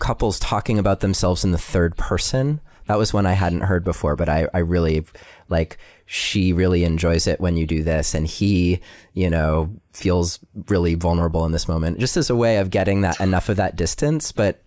couples 0.00 0.38
talking 0.38 0.78
about 0.78 1.00
themselves 1.00 1.44
in 1.44 1.52
the 1.52 1.58
third 1.58 1.98
person. 1.98 2.62
That 2.86 2.96
was 2.96 3.12
one 3.12 3.26
I 3.26 3.32
hadn't 3.32 3.62
heard 3.62 3.84
before, 3.84 4.16
but 4.16 4.30
I, 4.30 4.48
I 4.54 4.60
really 4.60 5.04
like 5.50 5.76
she 6.06 6.54
really 6.54 6.84
enjoys 6.84 7.26
it 7.26 7.38
when 7.38 7.58
you 7.58 7.66
do 7.66 7.82
this, 7.82 8.14
and 8.14 8.26
he, 8.26 8.80
you 9.12 9.28
know, 9.28 9.76
feels 9.92 10.38
really 10.68 10.94
vulnerable 10.94 11.44
in 11.44 11.52
this 11.52 11.68
moment, 11.68 11.98
just 11.98 12.16
as 12.16 12.30
a 12.30 12.36
way 12.36 12.56
of 12.56 12.70
getting 12.70 13.02
that 13.02 13.20
enough 13.20 13.50
of 13.50 13.58
that 13.58 13.76
distance. 13.76 14.32
But 14.32 14.62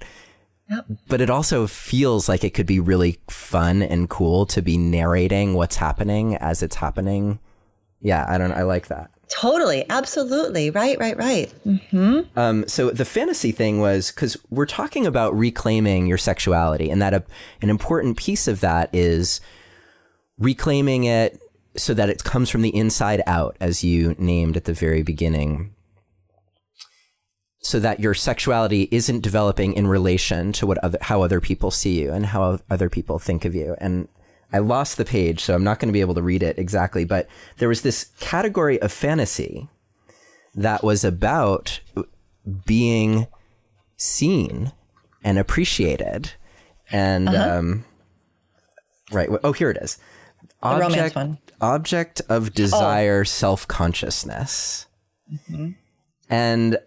Yep. 0.69 0.85
But 1.07 1.21
it 1.21 1.29
also 1.29 1.65
feels 1.65 2.29
like 2.29 2.43
it 2.43 2.53
could 2.53 2.67
be 2.67 2.79
really 2.79 3.19
fun 3.29 3.81
and 3.81 4.09
cool 4.09 4.45
to 4.47 4.61
be 4.61 4.77
narrating 4.77 5.55
what's 5.55 5.77
happening 5.77 6.35
as 6.35 6.61
it's 6.61 6.75
happening. 6.75 7.39
Yeah, 8.01 8.25
I 8.29 8.37
don't. 8.37 8.51
I 8.51 8.63
like 8.63 8.87
that. 8.87 9.09
Totally, 9.29 9.85
absolutely, 9.89 10.71
right, 10.71 10.97
right, 10.99 11.17
right. 11.17 11.53
Mm-hmm. 11.65 12.39
Um, 12.39 12.67
so 12.67 12.89
the 12.89 13.05
fantasy 13.05 13.51
thing 13.51 13.79
was 13.79 14.11
because 14.11 14.37
we're 14.49 14.65
talking 14.65 15.05
about 15.05 15.37
reclaiming 15.37 16.07
your 16.07 16.17
sexuality, 16.17 16.89
and 16.89 17.01
that 17.01 17.13
a, 17.13 17.23
an 17.61 17.69
important 17.69 18.17
piece 18.17 18.47
of 18.47 18.61
that 18.61 18.89
is 18.93 19.41
reclaiming 20.37 21.03
it 21.03 21.39
so 21.75 21.93
that 21.93 22.09
it 22.09 22.23
comes 22.23 22.49
from 22.49 22.61
the 22.61 22.75
inside 22.75 23.21
out, 23.27 23.55
as 23.59 23.83
you 23.83 24.15
named 24.17 24.57
at 24.57 24.65
the 24.65 24.73
very 24.73 25.03
beginning 25.03 25.75
so 27.61 27.79
that 27.79 27.99
your 27.99 28.13
sexuality 28.13 28.87
isn't 28.91 29.21
developing 29.21 29.73
in 29.73 29.87
relation 29.87 30.53
to 30.53 30.65
what 30.65 30.77
other, 30.79 30.97
how 31.01 31.21
other 31.21 31.41
people 31.41 31.71
see 31.71 31.99
you 31.99 32.11
and 32.11 32.27
how 32.27 32.59
other 32.69 32.89
people 32.89 33.19
think 33.19 33.43
of 33.43 33.53
you. 33.53 33.75
And 33.79 34.07
I 34.51 34.59
lost 34.59 34.97
the 34.97 35.05
page, 35.05 35.41
so 35.41 35.53
I'm 35.53 35.63
not 35.63 35.79
going 35.79 35.89
to 35.89 35.93
be 35.93 36.01
able 36.01 36.15
to 36.15 36.21
read 36.21 36.41
it 36.41 36.57
exactly, 36.57 37.03
but 37.03 37.27
there 37.57 37.69
was 37.69 37.81
this 37.81 38.11
category 38.19 38.81
of 38.81 38.91
fantasy 38.91 39.67
that 40.55 40.83
was 40.83 41.03
about 41.03 41.81
being 42.65 43.27
seen 43.97 44.71
and 45.23 45.37
appreciated. 45.37 46.31
And, 46.89 47.29
uh-huh. 47.29 47.57
um, 47.59 47.85
right. 49.11 49.29
Oh, 49.43 49.51
here 49.51 49.69
it 49.69 49.77
is. 49.77 49.97
Object, 50.63 51.15
object 51.61 52.21
of 52.27 52.53
desire, 52.53 53.21
oh. 53.21 53.23
self 53.23 53.67
consciousness. 53.67 54.87
Mm-hmm. 55.31 55.71
And 56.29 56.77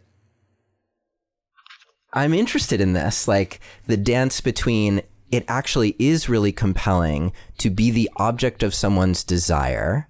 I'm 2.13 2.35
interested 2.35 2.81
in 2.81 2.93
this, 2.93 3.27
like 3.27 3.61
the 3.87 3.97
dance 3.97 4.41
between 4.41 5.03
it 5.31 5.45
actually 5.49 5.97
is 5.99 6.29
really 6.29 6.53
compelling 6.53 7.33
to 7.59 7.71
be 7.71 7.91
the 7.91 8.11
object 8.17 8.63
of 8.63 8.75
someone's 8.75 9.25
desire, 9.25 10.09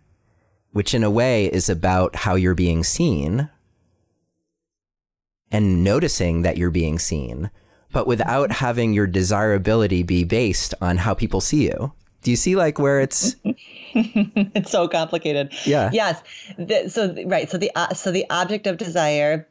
which 0.73 0.95
in 0.95 1.05
a 1.05 1.11
way 1.11 1.47
is 1.47 1.69
about 1.69 2.17
how 2.17 2.35
you're 2.35 2.57
being 2.57 2.83
seen 2.83 3.49
and 5.53 5.85
noticing 5.85 6.43
that 6.43 6.57
you're 6.57 6.71
being 6.71 6.99
seen, 6.99 7.51
but 7.93 8.07
without 8.07 8.51
having 8.51 8.93
your 8.93 9.07
desirability 9.07 10.03
be 10.03 10.25
based 10.25 10.75
on 10.81 10.97
how 10.97 11.15
people 11.15 11.41
see 11.41 11.67
you. 11.67 11.93
Do 12.23 12.31
you 12.31 12.37
see 12.37 12.57
like 12.57 12.79
where 12.79 13.01
it's 13.01 13.37
it's 13.45 14.71
so 14.71 14.89
complicated. 14.89 15.53
Yeah. 15.65 15.91
Yes. 15.93 16.23
The, 16.57 16.89
so 16.89 17.15
right. 17.27 17.51
So 17.51 17.59
the 17.59 17.71
uh, 17.75 17.95
so 17.95 18.11
the 18.13 18.25
object 18.31 18.67
of 18.67 18.77
desire 18.77 19.49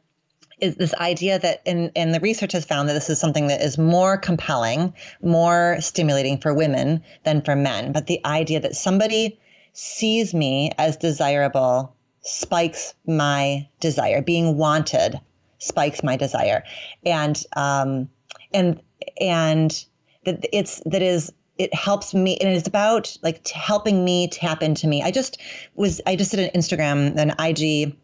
is 0.62 0.76
this 0.76 0.94
idea 0.94 1.40
that 1.40 1.60
and 1.66 1.90
and 1.96 2.14
the 2.14 2.20
research 2.20 2.52
has 2.52 2.64
found 2.64 2.88
that 2.88 2.94
this 2.94 3.10
is 3.10 3.18
something 3.18 3.48
that 3.48 3.60
is 3.60 3.76
more 3.76 4.16
compelling, 4.16 4.94
more 5.20 5.76
stimulating 5.80 6.38
for 6.38 6.54
women 6.54 7.02
than 7.24 7.42
for 7.42 7.56
men. 7.56 7.92
But 7.92 8.06
the 8.06 8.24
idea 8.24 8.60
that 8.60 8.76
somebody 8.76 9.38
sees 9.72 10.32
me 10.32 10.70
as 10.78 10.96
desirable 10.96 11.94
spikes 12.20 12.94
my 13.06 13.68
desire. 13.80 14.22
Being 14.22 14.56
wanted 14.56 15.20
spikes 15.58 16.04
my 16.04 16.16
desire, 16.16 16.62
and 17.04 17.42
um, 17.56 18.08
and 18.54 18.80
and 19.20 19.84
that 20.24 20.46
it's 20.52 20.80
that 20.86 21.02
is 21.02 21.32
it 21.58 21.74
helps 21.74 22.14
me 22.14 22.38
and 22.38 22.48
it's 22.48 22.68
about 22.68 23.16
like 23.22 23.46
helping 23.48 24.04
me 24.04 24.26
tap 24.28 24.62
into 24.62 24.88
me 24.88 25.02
i 25.02 25.10
just 25.10 25.38
was 25.74 26.00
i 26.06 26.16
just 26.16 26.30
did 26.30 26.40
an 26.40 26.50
instagram 26.58 27.14
an 27.16 27.34
ig 27.46 27.94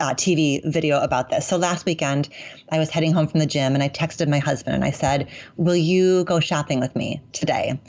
uh, 0.00 0.14
TV 0.14 0.60
video 0.64 1.00
about 1.00 1.30
this. 1.30 1.46
So 1.46 1.56
last 1.56 1.86
weekend, 1.86 2.28
I 2.70 2.78
was 2.78 2.90
heading 2.90 3.12
home 3.12 3.26
from 3.26 3.40
the 3.40 3.46
gym 3.46 3.74
and 3.74 3.82
I 3.82 3.88
texted 3.88 4.28
my 4.28 4.38
husband 4.38 4.74
and 4.74 4.84
I 4.84 4.90
said, 4.90 5.28
Will 5.56 5.76
you 5.76 6.24
go 6.24 6.40
shopping 6.40 6.80
with 6.80 6.94
me 6.96 7.20
today? 7.32 7.80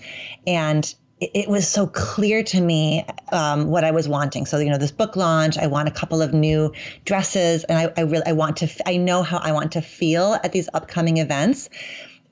And 0.46 0.94
it 1.20 1.50
was 1.50 1.68
so 1.68 1.88
clear 1.88 2.44
to 2.44 2.62
me 2.62 3.04
um, 3.32 3.68
what 3.68 3.84
I 3.84 3.90
was 3.90 4.08
wanting. 4.08 4.46
So, 4.46 4.60
you 4.60 4.70
know, 4.70 4.78
this 4.78 4.92
book 4.92 5.16
launch, 5.16 5.58
I 5.58 5.66
want 5.66 5.88
a 5.88 5.92
couple 5.92 6.22
of 6.22 6.34
new 6.34 6.72
dresses, 7.06 7.64
and 7.64 7.78
I, 7.80 7.92
I 7.98 8.04
really, 8.04 8.24
I 8.28 8.34
want 8.34 8.58
to, 8.58 8.70
I 8.86 8.98
know 8.98 9.24
how 9.24 9.40
I 9.40 9.52
want 9.52 9.72
to 9.72 9.82
feel 9.82 10.38
at 10.44 10.52
these 10.52 10.70
upcoming 10.76 11.18
events. 11.18 11.70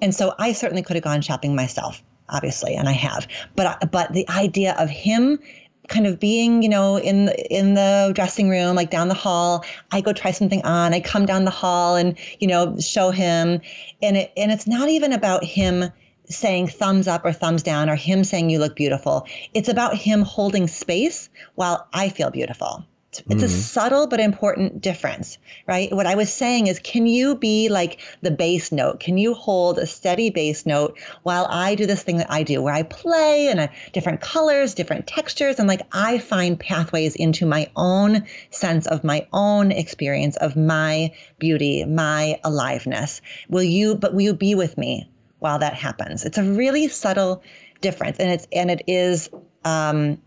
And 0.02 0.14
so 0.14 0.36
I 0.38 0.52
certainly 0.52 0.84
could 0.84 0.96
have 0.96 1.04
gone 1.04 1.22
shopping 1.22 1.56
myself, 1.56 2.04
obviously, 2.30 2.76
and 2.76 2.88
I 2.88 2.92
have. 2.92 3.28
But, 3.56 3.92
but 3.92 4.14
the 4.14 4.28
idea 4.30 4.76
of 4.78 4.90
him 4.90 5.40
kind 5.88 6.08
of 6.08 6.20
being, 6.20 6.64
you 6.64 6.70
know, 6.70 6.98
in 6.98 7.26
the, 7.26 7.54
in 7.54 7.74
the 7.74 8.12
dressing 8.16 8.50
room, 8.50 8.76
like 8.76 8.90
down 8.90 9.08
the 9.08 9.14
hall. 9.14 9.64
I 9.92 10.02
go 10.02 10.14
try 10.14 10.32
something 10.32 10.64
on. 10.64 10.94
I 10.94 11.00
come 11.00 11.26
down 11.26 11.46
the 11.46 11.52
hall 11.52 11.96
and 11.96 12.18
you 12.40 12.48
know 12.48 12.78
show 12.80 13.12
him, 13.12 13.62
and 14.02 14.18
it 14.18 14.32
and 14.38 14.52
it's 14.52 14.68
not 14.68 14.90
even 14.90 15.14
about 15.14 15.44
him 15.44 15.92
saying 16.28 16.68
thumbs 16.68 17.08
up 17.08 17.24
or 17.24 17.32
thumbs 17.32 17.64
down 17.64 17.90
or 17.90 17.96
him 17.96 18.24
saying 18.24 18.50
you 18.50 18.60
look 18.60 18.76
beautiful. 18.76 19.28
It's 19.54 19.70
about 19.70 19.96
him 19.96 20.22
holding 20.22 20.68
space 20.68 21.30
while 21.56 21.88
I 21.94 22.10
feel 22.10 22.32
beautiful. 22.32 22.86
It's 23.30 23.42
mm. 23.42 23.46
a 23.46 23.50
subtle 23.50 24.08
but 24.08 24.20
important 24.20 24.82
difference, 24.82 25.38
right? 25.68 25.92
What 25.92 26.06
I 26.06 26.16
was 26.16 26.32
saying 26.32 26.68
is, 26.68 26.80
can 26.80 27.08
you 27.08 27.36
be 27.36 27.70
like 27.70 28.00
the 28.22 28.32
bass 28.32 28.72
note? 28.72 29.00
Can 29.00 29.18
you 29.18 29.34
hold 29.34 29.78
a 29.78 29.86
steady 29.86 30.30
bass 30.30 30.66
note 30.66 30.98
while 31.24 31.48
I 31.50 31.76
do 31.76 31.86
this 31.86 32.04
thing 32.04 32.18
that 32.18 32.32
I 32.32 32.44
do 32.44 32.62
where 32.62 32.74
I 32.74 32.84
play 32.84 33.48
in 33.48 33.60
a 33.60 33.70
different 33.94 34.22
colors, 34.22 34.74
different 34.74 35.08
textures, 35.08 35.60
and 35.60 35.68
like 35.68 35.82
I 35.92 36.18
find 36.18 36.60
pathways 36.60 37.16
into 37.16 37.46
my 37.46 37.70
own 37.76 38.26
sense 38.50 38.88
of 38.88 39.04
my 39.04 39.28
own 39.34 39.72
experience 39.72 40.38
of 40.38 40.56
my 40.56 41.12
beauty, 41.40 41.86
my 41.86 42.40
aliveness. 42.44 43.22
Will 43.50 43.64
you, 43.64 43.96
but 43.96 44.14
will 44.14 44.22
you 44.22 44.34
be 44.34 44.56
with 44.56 44.78
me 44.78 45.10
while 45.40 45.60
that 45.60 45.74
happens? 45.74 46.26
It's 46.26 46.38
a 46.38 46.44
really 46.44 46.88
subtle 46.88 47.44
difference. 47.82 48.18
And 48.20 48.32
it's, 48.32 48.48
and 48.52 48.72
it 48.72 48.82
is, 48.88 49.30
um, 49.64 50.22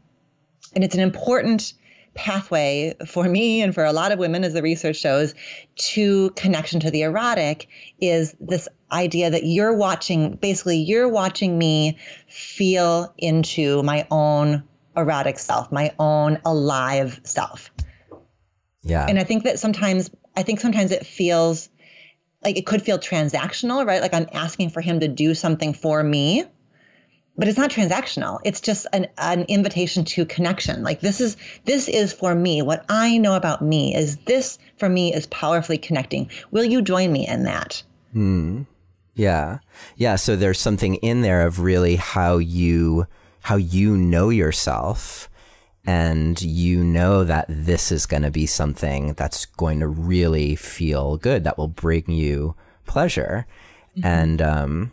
and 0.74 0.84
it's 0.84 0.94
an 0.94 1.00
important 1.00 1.72
pathway 2.18 2.94
for 3.06 3.28
me 3.28 3.62
and 3.62 3.72
for 3.72 3.84
a 3.84 3.92
lot 3.92 4.10
of 4.10 4.18
women, 4.18 4.42
as 4.42 4.52
the 4.52 4.60
research 4.60 4.96
shows, 4.96 5.34
to 5.76 6.30
connection 6.30 6.80
to 6.80 6.90
the 6.90 7.02
erotic 7.02 7.68
is 8.00 8.34
this 8.40 8.68
idea 8.90 9.30
that 9.30 9.44
you're 9.44 9.72
watching, 9.72 10.32
basically, 10.34 10.78
you're 10.78 11.08
watching 11.08 11.56
me 11.56 11.96
feel 12.26 13.14
into 13.18 13.84
my 13.84 14.04
own 14.10 14.64
erotic 14.96 15.38
self, 15.38 15.70
my 15.70 15.94
own 16.00 16.40
alive 16.44 17.20
self. 17.22 17.70
Yeah. 18.82 19.06
And 19.08 19.20
I 19.20 19.24
think 19.24 19.44
that 19.44 19.60
sometimes, 19.60 20.10
I 20.36 20.42
think 20.42 20.58
sometimes 20.58 20.90
it 20.90 21.06
feels 21.06 21.68
like 22.42 22.58
it 22.58 22.66
could 22.66 22.82
feel 22.82 22.98
transactional, 22.98 23.86
right? 23.86 24.02
Like 24.02 24.14
I'm 24.14 24.28
asking 24.32 24.70
for 24.70 24.80
him 24.80 24.98
to 25.00 25.08
do 25.08 25.34
something 25.34 25.72
for 25.72 26.02
me 26.02 26.44
but 27.38 27.46
it's 27.46 27.56
not 27.56 27.70
transactional. 27.70 28.40
It's 28.44 28.60
just 28.60 28.86
an, 28.92 29.06
an 29.16 29.44
invitation 29.44 30.04
to 30.06 30.26
connection. 30.26 30.82
Like 30.82 31.00
this 31.00 31.20
is 31.20 31.36
this 31.64 31.88
is 31.88 32.12
for 32.12 32.34
me. 32.34 32.60
What 32.62 32.84
i 32.88 33.16
know 33.16 33.34
about 33.34 33.62
me 33.62 33.94
is 33.94 34.16
this 34.18 34.58
for 34.76 34.88
me 34.88 35.14
is 35.14 35.26
powerfully 35.28 35.78
connecting. 35.78 36.28
Will 36.50 36.64
you 36.64 36.82
join 36.82 37.12
me 37.12 37.26
in 37.26 37.44
that? 37.44 37.82
Hmm. 38.12 38.62
Yeah. 39.14 39.58
Yeah. 39.96 40.16
So 40.16 40.34
there's 40.34 40.58
something 40.58 40.96
in 40.96 41.22
there 41.22 41.46
of 41.46 41.60
really 41.60 41.96
how 41.96 42.38
you 42.38 43.06
how 43.42 43.56
you 43.56 43.96
know 43.96 44.30
yourself 44.30 45.30
and 45.86 46.42
you 46.42 46.84
know 46.84 47.24
that 47.24 47.46
this 47.48 47.90
is 47.92 48.04
going 48.04 48.24
to 48.24 48.30
be 48.30 48.46
something 48.46 49.14
that's 49.14 49.46
going 49.46 49.80
to 49.80 49.86
really 49.86 50.54
feel 50.56 51.16
good 51.16 51.44
that 51.44 51.56
will 51.56 51.68
bring 51.68 52.10
you 52.10 52.56
pleasure. 52.84 53.46
Mm-hmm. 53.96 54.06
and 54.06 54.42
um 54.42 54.92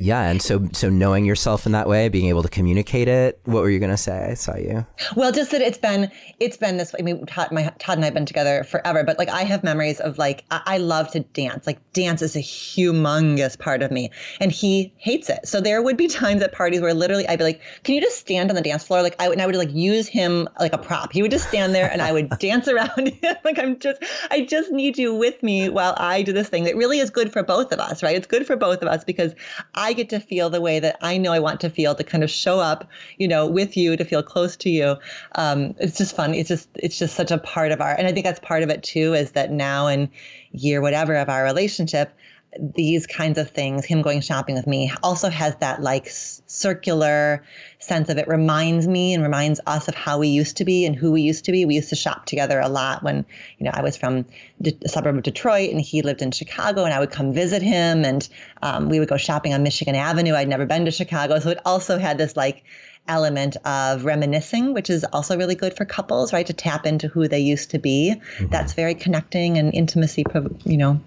yeah, 0.00 0.30
and 0.30 0.40
so 0.40 0.68
so 0.72 0.88
knowing 0.88 1.24
yourself 1.24 1.66
in 1.66 1.72
that 1.72 1.88
way, 1.88 2.08
being 2.08 2.28
able 2.28 2.44
to 2.44 2.48
communicate 2.48 3.08
it. 3.08 3.40
What 3.44 3.62
were 3.62 3.70
you 3.70 3.80
gonna 3.80 3.96
say? 3.96 4.28
I 4.30 4.34
saw 4.34 4.56
you. 4.56 4.86
Well, 5.16 5.32
just 5.32 5.50
that 5.50 5.60
it's 5.60 5.78
been 5.78 6.08
it's 6.38 6.56
been 6.56 6.76
this. 6.76 6.94
I 6.96 7.02
mean, 7.02 7.26
Todd, 7.26 7.50
my 7.50 7.72
Todd 7.80 7.98
and 7.98 8.04
I've 8.04 8.14
been 8.14 8.24
together 8.24 8.62
forever, 8.62 9.02
but 9.02 9.18
like 9.18 9.28
I 9.28 9.42
have 9.42 9.64
memories 9.64 9.98
of 9.98 10.16
like 10.16 10.44
I, 10.52 10.62
I 10.66 10.78
love 10.78 11.10
to 11.12 11.20
dance. 11.20 11.66
Like 11.66 11.80
dance 11.94 12.22
is 12.22 12.36
a 12.36 12.40
humongous 12.40 13.58
part 13.58 13.82
of 13.82 13.90
me, 13.90 14.10
and 14.40 14.52
he 14.52 14.92
hates 14.98 15.28
it. 15.28 15.48
So 15.48 15.60
there 15.60 15.82
would 15.82 15.96
be 15.96 16.06
times 16.06 16.42
at 16.42 16.52
parties 16.52 16.80
where 16.80 16.94
literally 16.94 17.26
I'd 17.26 17.40
be 17.40 17.44
like, 17.44 17.60
"Can 17.82 17.96
you 17.96 18.00
just 18.00 18.18
stand 18.18 18.50
on 18.50 18.54
the 18.54 18.62
dance 18.62 18.84
floor?" 18.84 19.02
Like 19.02 19.16
I 19.20 19.28
would, 19.28 19.34
and 19.34 19.42
I 19.42 19.46
would 19.46 19.56
like 19.56 19.72
use 19.72 20.06
him 20.06 20.48
like 20.60 20.72
a 20.72 20.78
prop. 20.78 21.12
He 21.12 21.22
would 21.22 21.32
just 21.32 21.48
stand 21.48 21.74
there, 21.74 21.90
and 21.90 22.02
I 22.02 22.12
would 22.12 22.28
dance 22.38 22.68
around 22.68 23.08
him. 23.08 23.36
like 23.44 23.58
I'm 23.58 23.76
just 23.80 24.00
I 24.30 24.42
just 24.42 24.70
need 24.70 24.96
you 24.96 25.12
with 25.12 25.42
me 25.42 25.68
while 25.68 25.94
I 25.96 26.22
do 26.22 26.32
this 26.32 26.48
thing 26.48 26.62
that 26.64 26.76
really 26.76 27.00
is 27.00 27.10
good 27.10 27.32
for 27.32 27.42
both 27.42 27.72
of 27.72 27.80
us, 27.80 28.00
right? 28.00 28.14
It's 28.14 28.28
good 28.28 28.46
for 28.46 28.54
both 28.54 28.80
of 28.80 28.86
us 28.86 29.02
because 29.02 29.34
I 29.74 29.87
I 29.88 29.94
get 29.94 30.10
to 30.10 30.20
feel 30.20 30.50
the 30.50 30.60
way 30.60 30.80
that 30.80 30.98
I 31.00 31.16
know 31.16 31.32
I 31.32 31.38
want 31.38 31.62
to 31.62 31.70
feel 31.70 31.94
to 31.94 32.04
kind 32.04 32.22
of 32.22 32.30
show 32.30 32.60
up, 32.60 32.86
you 33.16 33.26
know, 33.26 33.46
with 33.46 33.74
you 33.74 33.96
to 33.96 34.04
feel 34.04 34.22
close 34.22 34.54
to 34.58 34.68
you. 34.68 34.96
Um, 35.34 35.74
it's 35.78 35.96
just 35.96 36.14
fun. 36.14 36.34
It's 36.34 36.50
just 36.50 36.68
it's 36.74 36.98
just 36.98 37.16
such 37.16 37.30
a 37.30 37.38
part 37.38 37.72
of 37.72 37.80
our, 37.80 37.94
and 37.94 38.06
I 38.06 38.12
think 38.12 38.26
that's 38.26 38.40
part 38.40 38.62
of 38.62 38.68
it 38.68 38.82
too. 38.82 39.14
Is 39.14 39.30
that 39.30 39.50
now 39.50 39.86
in 39.86 40.10
year 40.52 40.82
whatever 40.82 41.14
of 41.14 41.30
our 41.30 41.42
relationship, 41.42 42.14
these 42.58 43.06
kinds 43.06 43.38
of 43.38 43.50
things, 43.50 43.84
him 43.84 44.02
going 44.02 44.20
shopping 44.20 44.54
with 44.54 44.66
me, 44.66 44.90
also 45.02 45.28
has 45.28 45.54
that 45.56 45.82
like 45.82 46.08
circular 46.08 47.44
sense 47.78 48.08
of 48.08 48.16
it. 48.16 48.26
Reminds 48.26 48.88
me 48.88 49.12
and 49.12 49.22
reminds 49.22 49.60
us 49.66 49.86
of 49.86 49.94
how 49.94 50.18
we 50.18 50.28
used 50.28 50.56
to 50.56 50.64
be 50.64 50.86
and 50.86 50.96
who 50.96 51.12
we 51.12 51.20
used 51.20 51.44
to 51.44 51.52
be. 51.52 51.64
We 51.64 51.74
used 51.74 51.90
to 51.90 51.96
shop 51.96 52.26
together 52.26 52.58
a 52.58 52.68
lot 52.68 53.02
when, 53.02 53.24
you 53.58 53.64
know, 53.64 53.70
I 53.74 53.82
was 53.82 53.96
from 53.96 54.24
the 54.60 54.76
suburb 54.86 55.16
of 55.16 55.22
Detroit 55.22 55.70
and 55.70 55.80
he 55.80 56.02
lived 56.02 56.22
in 56.22 56.30
Chicago, 56.30 56.84
and 56.84 56.94
I 56.94 57.00
would 57.00 57.10
come 57.10 57.32
visit 57.32 57.62
him, 57.62 58.04
and 58.04 58.28
um, 58.62 58.88
we 58.88 58.98
would 58.98 59.08
go 59.08 59.16
shopping 59.16 59.52
on 59.52 59.62
Michigan 59.62 59.94
Avenue. 59.94 60.34
I'd 60.34 60.48
never 60.48 60.66
been 60.66 60.84
to 60.86 60.90
Chicago, 60.90 61.38
so 61.38 61.50
it 61.50 61.58
also 61.64 61.98
had 61.98 62.18
this 62.18 62.36
like 62.36 62.64
element 63.08 63.56
of 63.64 64.04
reminiscing, 64.04 64.74
which 64.74 64.90
is 64.90 65.02
also 65.12 65.36
really 65.36 65.54
good 65.54 65.74
for 65.74 65.86
couples, 65.86 66.30
right? 66.32 66.46
To 66.46 66.52
tap 66.52 66.84
into 66.84 67.08
who 67.08 67.26
they 67.26 67.38
used 67.38 67.70
to 67.70 67.78
be. 67.78 68.14
Mm-hmm. 68.14 68.48
That's 68.48 68.74
very 68.74 68.94
connecting 68.94 69.56
and 69.56 69.72
intimacy, 69.72 70.24
you 70.64 70.76
know, 70.76 71.00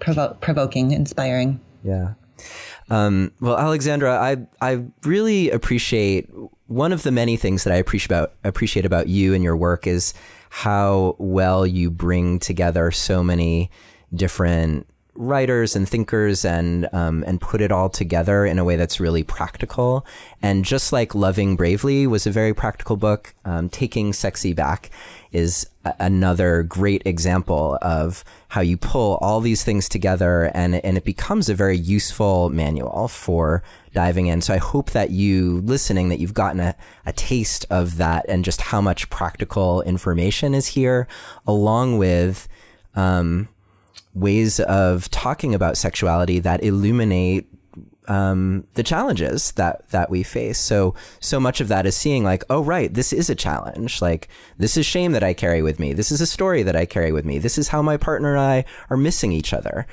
provo- 0.00 0.36
provoking, 0.40 0.92
inspiring. 0.92 1.60
Yeah. 1.82 2.14
Um, 2.90 3.32
well, 3.40 3.58
Alexandra, 3.58 4.16
I 4.18 4.36
I 4.60 4.84
really 5.04 5.50
appreciate 5.50 6.28
one 6.66 6.92
of 6.92 7.02
the 7.02 7.12
many 7.12 7.36
things 7.36 7.64
that 7.64 7.72
I 7.72 7.76
appreciate 7.76 8.06
about 8.06 8.34
appreciate 8.44 8.84
about 8.84 9.08
you 9.08 9.34
and 9.34 9.42
your 9.42 9.56
work 9.56 9.86
is 9.86 10.14
how 10.50 11.16
well 11.18 11.66
you 11.66 11.90
bring 11.90 12.38
together 12.38 12.90
so 12.90 13.22
many 13.22 13.70
different 14.14 14.86
writers 15.16 15.74
and 15.76 15.88
thinkers 15.88 16.44
and 16.44 16.88
um, 16.92 17.24
and 17.26 17.40
put 17.40 17.60
it 17.60 17.72
all 17.72 17.88
together 17.88 18.44
in 18.44 18.58
a 18.58 18.64
way 18.64 18.76
that's 18.76 19.00
really 19.00 19.22
practical. 19.22 20.06
And 20.42 20.64
just 20.64 20.92
like 20.92 21.14
Loving 21.14 21.56
Bravely 21.56 22.06
was 22.06 22.26
a 22.26 22.30
very 22.30 22.54
practical 22.54 22.96
book, 22.96 23.34
um, 23.44 23.68
Taking 23.68 24.12
Sexy 24.12 24.52
Back 24.52 24.90
is 25.32 25.66
a- 25.84 25.94
another 25.98 26.62
great 26.62 27.02
example 27.04 27.78
of 27.82 28.24
how 28.48 28.60
you 28.60 28.76
pull 28.76 29.16
all 29.20 29.40
these 29.40 29.64
things 29.64 29.88
together 29.88 30.50
and 30.54 30.76
and 30.76 30.96
it 30.96 31.04
becomes 31.04 31.48
a 31.48 31.54
very 31.54 31.76
useful 31.76 32.48
manual 32.50 33.08
for 33.08 33.62
diving 33.92 34.26
in. 34.26 34.40
So 34.40 34.54
I 34.54 34.58
hope 34.58 34.90
that 34.90 35.10
you 35.10 35.62
listening 35.64 36.10
that 36.10 36.20
you've 36.20 36.34
gotten 36.34 36.60
a, 36.60 36.74
a 37.06 37.12
taste 37.12 37.64
of 37.70 37.96
that 37.96 38.26
and 38.28 38.44
just 38.44 38.60
how 38.60 38.80
much 38.80 39.10
practical 39.10 39.82
information 39.82 40.54
is 40.54 40.68
here, 40.68 41.08
along 41.46 41.98
with 41.98 42.46
um, 42.94 43.48
ways 44.16 44.60
of 44.60 45.10
talking 45.10 45.54
about 45.54 45.76
sexuality 45.76 46.38
that 46.40 46.64
illuminate 46.64 47.46
um, 48.08 48.66
the 48.74 48.82
challenges 48.82 49.52
that 49.52 49.88
that 49.90 50.10
we 50.10 50.22
face. 50.22 50.58
So 50.58 50.94
so 51.20 51.40
much 51.40 51.60
of 51.60 51.68
that 51.68 51.86
is 51.86 51.96
seeing 51.96 52.24
like, 52.24 52.44
oh 52.48 52.62
right, 52.62 52.92
this 52.92 53.12
is 53.12 53.28
a 53.28 53.34
challenge. 53.34 54.00
Like 54.00 54.28
this 54.56 54.76
is 54.76 54.86
shame 54.86 55.12
that 55.12 55.24
I 55.24 55.34
carry 55.34 55.62
with 55.62 55.78
me. 55.78 55.92
This 55.92 56.12
is 56.12 56.20
a 56.20 56.26
story 56.26 56.62
that 56.62 56.76
I 56.76 56.86
carry 56.86 57.12
with 57.12 57.24
me. 57.24 57.38
This 57.38 57.58
is 57.58 57.68
how 57.68 57.82
my 57.82 57.96
partner 57.96 58.32
and 58.32 58.40
I 58.40 58.64
are 58.90 58.96
missing 58.96 59.32
each 59.32 59.52
other. 59.52 59.86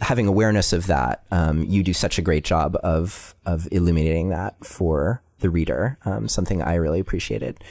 Having 0.00 0.26
awareness 0.26 0.72
of 0.72 0.86
that, 0.86 1.24
um, 1.30 1.64
you 1.64 1.82
do 1.82 1.92
such 1.92 2.18
a 2.18 2.22
great 2.22 2.44
job 2.44 2.76
of 2.82 3.34
of 3.46 3.68
illuminating 3.70 4.30
that 4.30 4.64
for 4.64 5.22
the 5.38 5.50
reader. 5.50 5.98
Um, 6.04 6.28
something 6.28 6.62
I 6.62 6.74
really 6.74 7.00
appreciated. 7.00 7.62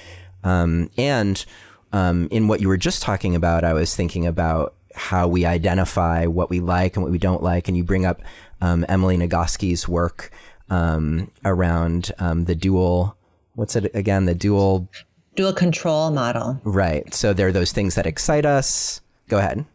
Um, 0.44 0.90
and 0.98 1.46
um, 1.92 2.28
in 2.32 2.48
what 2.48 2.62
you 2.62 2.68
were 2.68 2.78
just 2.78 3.02
talking 3.02 3.36
about, 3.36 3.64
I 3.64 3.74
was 3.74 3.96
thinking 3.96 4.26
about 4.26 4.76
how 4.96 5.28
we 5.28 5.46
identify 5.46 6.26
what 6.26 6.50
we 6.50 6.60
like 6.60 6.96
and 6.96 7.04
what 7.04 7.12
we 7.12 7.18
don't 7.18 7.44
like. 7.44 7.68
And 7.68 7.78
you 7.78 7.84
bring 7.84 8.06
up 8.06 8.22
um, 8.62 8.86
Emily 8.90 9.18
Nagoski's 9.18 9.88
work 9.88 10.32
um, 10.70 11.32
around 11.46 12.12
um, 12.20 12.46
the 12.46 12.56
dual, 12.56 13.18
what's 13.56 13.76
it 13.76 13.94
again? 13.94 14.26
The 14.26 14.36
dual 14.36 14.90
dual 15.36 15.54
control 15.54 16.12
model. 16.12 16.60
Right. 16.64 17.14
So 17.14 17.34
there 17.34 17.48
are 17.48 17.52
those 17.52 17.72
things 17.72 17.96
that 17.96 18.06
excite 18.06 18.46
us. 18.46 19.02
Go 19.28 19.38
ahead 19.38 19.66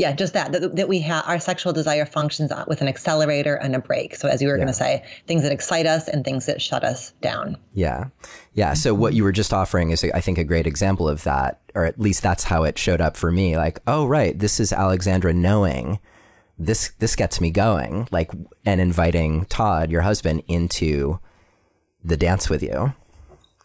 yeah, 0.00 0.12
just 0.12 0.32
that, 0.32 0.50
that, 0.52 0.76
that 0.76 0.88
we 0.88 0.98
have 1.00 1.24
our 1.26 1.38
sexual 1.38 1.74
desire 1.74 2.06
functions 2.06 2.50
with 2.66 2.80
an 2.80 2.88
accelerator 2.88 3.56
and 3.56 3.76
a 3.76 3.78
brake. 3.78 4.16
So 4.16 4.28
as 4.28 4.40
you 4.40 4.48
were 4.48 4.54
yeah. 4.54 4.64
going 4.64 4.68
to 4.68 4.72
say, 4.72 5.04
things 5.26 5.42
that 5.42 5.52
excite 5.52 5.84
us 5.84 6.08
and 6.08 6.24
things 6.24 6.46
that 6.46 6.62
shut 6.62 6.84
us 6.84 7.10
down. 7.20 7.58
Yeah. 7.74 8.06
Yeah. 8.54 8.72
So 8.72 8.94
what 8.94 9.12
you 9.12 9.24
were 9.24 9.30
just 9.30 9.52
offering 9.52 9.90
is, 9.90 10.02
I 10.02 10.22
think, 10.22 10.38
a 10.38 10.44
great 10.44 10.66
example 10.66 11.06
of 11.06 11.22
that, 11.24 11.60
or 11.74 11.84
at 11.84 12.00
least 12.00 12.22
that's 12.22 12.44
how 12.44 12.64
it 12.64 12.78
showed 12.78 13.02
up 13.02 13.14
for 13.14 13.30
me. 13.30 13.58
Like, 13.58 13.78
oh, 13.86 14.06
right, 14.06 14.38
this 14.38 14.58
is 14.58 14.72
Alexandra 14.72 15.34
knowing 15.34 15.98
this, 16.58 16.92
this 16.98 17.14
gets 17.14 17.38
me 17.38 17.50
going, 17.50 18.08
like, 18.10 18.30
and 18.64 18.80
inviting 18.80 19.44
Todd, 19.46 19.90
your 19.90 20.00
husband, 20.00 20.42
into 20.48 21.20
the 22.02 22.16
dance 22.16 22.48
with 22.48 22.62
you. 22.62 22.94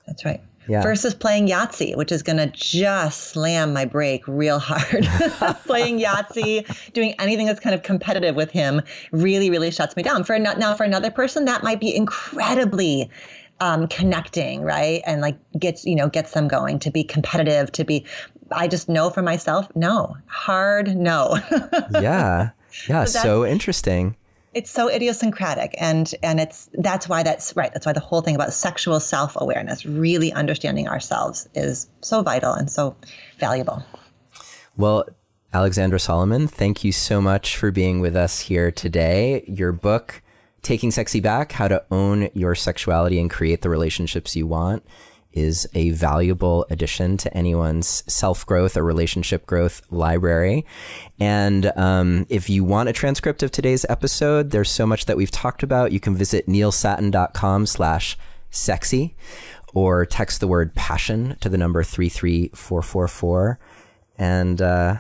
That's 0.05 0.25
right 0.25 0.41
yeah. 0.67 0.81
versus 0.81 1.13
playing 1.13 1.47
Yahtzee, 1.47 1.95
which 1.95 2.11
is 2.11 2.23
going 2.23 2.37
to 2.37 2.47
just 2.47 3.29
slam 3.29 3.73
my 3.73 3.85
brake 3.85 4.27
real 4.27 4.59
hard. 4.59 5.05
playing 5.65 5.99
Yahtzee, 5.99 6.93
doing 6.93 7.13
anything 7.19 7.45
that's 7.45 7.59
kind 7.59 7.75
of 7.75 7.83
competitive 7.83 8.35
with 8.35 8.51
him 8.51 8.81
really, 9.11 9.49
really 9.49 9.71
shuts 9.71 9.95
me 9.95 10.03
down. 10.03 10.23
For 10.23 10.37
now, 10.39 10.75
for 10.75 10.83
another 10.83 11.11
person, 11.11 11.45
that 11.45 11.63
might 11.63 11.79
be 11.79 11.95
incredibly 11.95 13.09
um, 13.59 13.87
connecting, 13.87 14.61
right? 14.61 15.01
And 15.05 15.21
like 15.21 15.37
gets, 15.57 15.85
you 15.85 15.95
know, 15.95 16.09
gets 16.09 16.31
them 16.31 16.47
going 16.47 16.79
to 16.79 16.91
be 16.91 17.03
competitive, 17.03 17.71
to 17.73 17.83
be, 17.83 18.05
I 18.51 18.67
just 18.67 18.89
know 18.89 19.09
for 19.09 19.21
myself, 19.21 19.67
no, 19.75 20.17
hard 20.27 20.95
no. 20.95 21.39
yeah. 21.91 22.49
Yeah. 22.89 23.05
So, 23.05 23.19
so 23.19 23.45
interesting 23.45 24.15
it's 24.55 24.71
so 24.71 24.89
idiosyncratic 24.89 25.75
and 25.77 26.15
and 26.23 26.39
it's 26.39 26.69
that's 26.75 27.07
why 27.09 27.21
that's 27.21 27.55
right 27.57 27.73
that's 27.73 27.85
why 27.85 27.91
the 27.91 27.99
whole 27.99 28.21
thing 28.21 28.35
about 28.35 28.53
sexual 28.53 28.99
self-awareness 28.99 29.85
really 29.85 30.31
understanding 30.31 30.87
ourselves 30.87 31.47
is 31.53 31.87
so 32.01 32.23
vital 32.23 32.53
and 32.53 32.71
so 32.71 32.95
valuable. 33.37 33.83
Well 34.77 35.05
alexandra 35.53 35.99
solomon 35.99 36.47
thank 36.47 36.83
you 36.83 36.93
so 36.93 37.21
much 37.21 37.57
for 37.57 37.69
being 37.69 37.99
with 37.99 38.15
us 38.15 38.39
here 38.39 38.71
today. 38.71 39.43
Your 39.45 39.73
book 39.73 40.21
taking 40.61 40.89
sexy 40.89 41.19
back 41.19 41.51
how 41.51 41.67
to 41.67 41.83
own 41.91 42.29
your 42.33 42.55
sexuality 42.55 43.19
and 43.19 43.29
create 43.29 43.61
the 43.61 43.69
relationships 43.69 44.35
you 44.35 44.47
want 44.47 44.83
is 45.35 45.67
a 45.73 45.91
valuable 45.91 46.65
addition 46.69 47.17
to 47.17 47.37
anyone's 47.37 48.03
self 48.07 48.45
growth 48.45 48.75
or 48.77 48.83
relationship 48.83 49.45
growth 49.45 49.81
library. 49.91 50.65
And 51.19 51.71
um, 51.75 52.25
if 52.29 52.49
you 52.49 52.63
want 52.63 52.89
a 52.89 52.93
transcript 52.93 53.43
of 53.43 53.51
today's 53.51 53.85
episode, 53.89 54.51
there's 54.51 54.71
so 54.71 54.87
much 54.87 55.05
that 55.05 55.17
we've 55.17 55.31
talked 55.31 55.61
about. 55.61 55.91
You 55.91 55.99
can 55.99 56.15
visit 56.15 56.47
neilsattin.com 56.47 57.65
slash 57.65 58.17
sexy 58.49 59.15
or 59.73 60.05
text 60.05 60.39
the 60.39 60.47
word 60.47 60.73
passion 60.73 61.35
to 61.41 61.49
the 61.49 61.57
number 61.57 61.83
33444. 61.83 63.59
And 64.17 64.61
uh, 64.61 64.97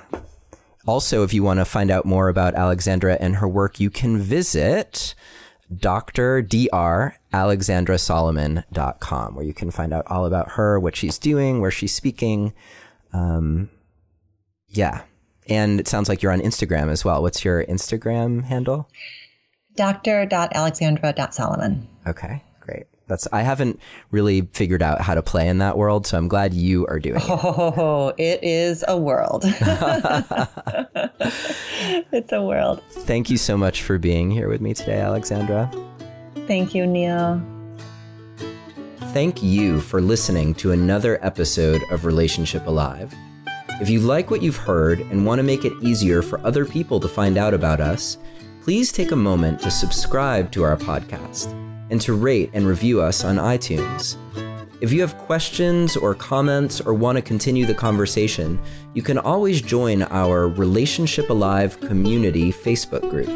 also, 0.85 1.23
if 1.23 1.33
you 1.33 1.41
want 1.41 1.59
to 1.59 1.65
find 1.65 1.89
out 1.89 2.05
more 2.05 2.27
about 2.27 2.53
Alexandra 2.53 3.17
and 3.19 3.37
her 3.37 3.47
work, 3.47 3.79
you 3.79 3.89
can 3.89 4.19
visit 4.19 5.15
Dr. 5.73 6.41
Dr. 6.41 7.17
AlexandraSolomon.com, 7.33 9.35
where 9.35 9.45
you 9.45 9.53
can 9.53 9.71
find 9.71 9.93
out 9.93 10.05
all 10.07 10.25
about 10.25 10.51
her, 10.51 10.79
what 10.79 10.95
she's 10.95 11.17
doing, 11.17 11.61
where 11.61 11.71
she's 11.71 11.93
speaking. 11.93 12.53
Um, 13.13 13.69
yeah. 14.69 15.03
And 15.47 15.79
it 15.79 15.87
sounds 15.87 16.09
like 16.09 16.21
you're 16.21 16.31
on 16.31 16.41
Instagram 16.41 16.89
as 16.89 17.05
well. 17.05 17.21
What's 17.21 17.45
your 17.45 17.63
Instagram 17.65 18.45
handle? 18.45 18.89
dr 19.75 20.25
Dr.Alexandra.Solomon. 20.27 21.87
Okay, 22.07 22.27
great. 22.27 22.41
That's 23.07 23.27
I 23.31 23.43
haven't 23.43 23.79
really 24.11 24.47
figured 24.53 24.81
out 24.81 25.01
how 25.01 25.13
to 25.13 25.21
play 25.21 25.47
in 25.47 25.59
that 25.59 25.77
world, 25.77 26.07
so 26.07 26.17
I'm 26.17 26.27
glad 26.27 26.53
you 26.53 26.87
are 26.87 26.99
doing 26.99 27.17
it. 27.17 27.29
Oh, 27.29 28.13
it 28.17 28.39
is 28.43 28.83
a 28.87 28.97
world. 28.97 29.43
it's 32.11 32.31
a 32.31 32.41
world. 32.41 32.81
Thank 32.89 33.29
you 33.29 33.37
so 33.37 33.57
much 33.57 33.83
for 33.83 33.97
being 33.99 34.31
here 34.31 34.49
with 34.49 34.61
me 34.61 34.73
today, 34.73 34.99
Alexandra. 34.99 35.71
Thank 36.47 36.73
you, 36.73 36.87
Neil. 36.87 37.41
Thank 39.13 39.43
you 39.43 39.79
for 39.81 40.01
listening 40.01 40.55
to 40.55 40.71
another 40.71 41.23
episode 41.23 41.83
of 41.91 42.05
Relationship 42.05 42.65
Alive. 42.67 43.13
If 43.81 43.89
you 43.89 43.99
like 43.99 44.31
what 44.31 44.41
you've 44.41 44.57
heard 44.57 44.99
and 44.99 45.25
want 45.25 45.39
to 45.39 45.43
make 45.43 45.63
it 45.63 45.73
easier 45.81 46.21
for 46.21 46.39
other 46.45 46.65
people 46.65 46.99
to 46.99 47.07
find 47.07 47.37
out 47.37 47.53
about 47.53 47.79
us, 47.79 48.17
please 48.61 48.91
take 48.91 49.11
a 49.11 49.15
moment 49.15 49.61
to 49.61 49.69
subscribe 49.69 50.51
to 50.51 50.63
our 50.63 50.75
podcast 50.75 51.64
and 51.89 51.99
to 52.01 52.13
rate 52.13 52.51
and 52.53 52.67
review 52.67 53.01
us 53.01 53.23
on 53.23 53.37
iTunes. 53.37 54.17
If 54.81 54.91
you 54.91 54.99
have 55.01 55.17
questions 55.17 55.95
or 55.95 56.13
comments 56.13 56.81
or 56.81 56.93
want 56.93 57.17
to 57.17 57.21
continue 57.21 57.65
the 57.65 57.73
conversation, 57.73 58.59
you 58.93 59.01
can 59.01 59.17
always 59.17 59.61
join 59.61 60.03
our 60.03 60.49
Relationship 60.49 61.29
Alive 61.29 61.79
community 61.79 62.51
Facebook 62.51 63.09
group. 63.09 63.29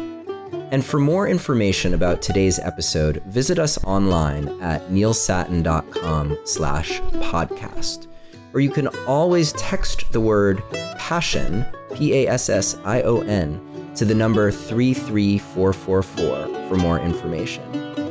And 0.70 0.84
for 0.84 1.00
more 1.00 1.26
information 1.26 1.94
about 1.94 2.20
today's 2.22 2.58
episode, 2.58 3.22
visit 3.26 3.58
us 3.58 3.82
online 3.84 4.48
at 4.60 4.90
neilsattin.com 4.90 6.38
slash 6.44 7.00
podcast. 7.00 8.06
Or 8.52 8.60
you 8.60 8.70
can 8.70 8.88
always 9.06 9.52
text 9.54 10.12
the 10.12 10.20
word 10.20 10.62
passion, 10.96 11.64
P-A-S-S-I-O-N, 11.94 13.60
to 13.96 14.04
the 14.04 14.14
number 14.14 14.52
33444 14.52 16.68
for 16.68 16.76
more 16.76 17.00
information. 17.00 18.09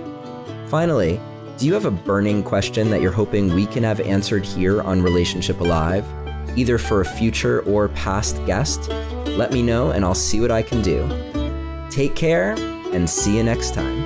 Finally, 0.70 1.20
do 1.57 1.65
you 1.65 1.74
have 1.74 1.86
a 1.86 1.91
burning 1.91 2.43
question 2.43 2.91
that 2.91 3.01
you're 3.01 3.11
hoping 3.11 3.51
we 3.55 3.65
can 3.65 3.84
have 3.84 3.99
answered 4.01 4.45
here 4.45 4.84
on 4.84 5.01
Relationship 5.01 5.59
Alive, 5.61 6.05
either 6.55 6.78
for 6.78 7.01
a 7.01 7.05
future 7.05 7.61
or 7.61 7.89
past 7.89 8.38
guest? 8.45 8.88
Let 9.26 9.51
me 9.51 9.63
know 9.63 9.89
and 9.89 10.05
I'll 10.05 10.13
see 10.13 10.39
what 10.39 10.51
I 10.51 10.61
can 10.61 10.84
do. 10.84 11.09
Take 11.89 12.15
care 12.15 12.53
and 12.93 13.09
see 13.09 13.38
you 13.38 13.43
next 13.43 13.74
time. 13.74 13.98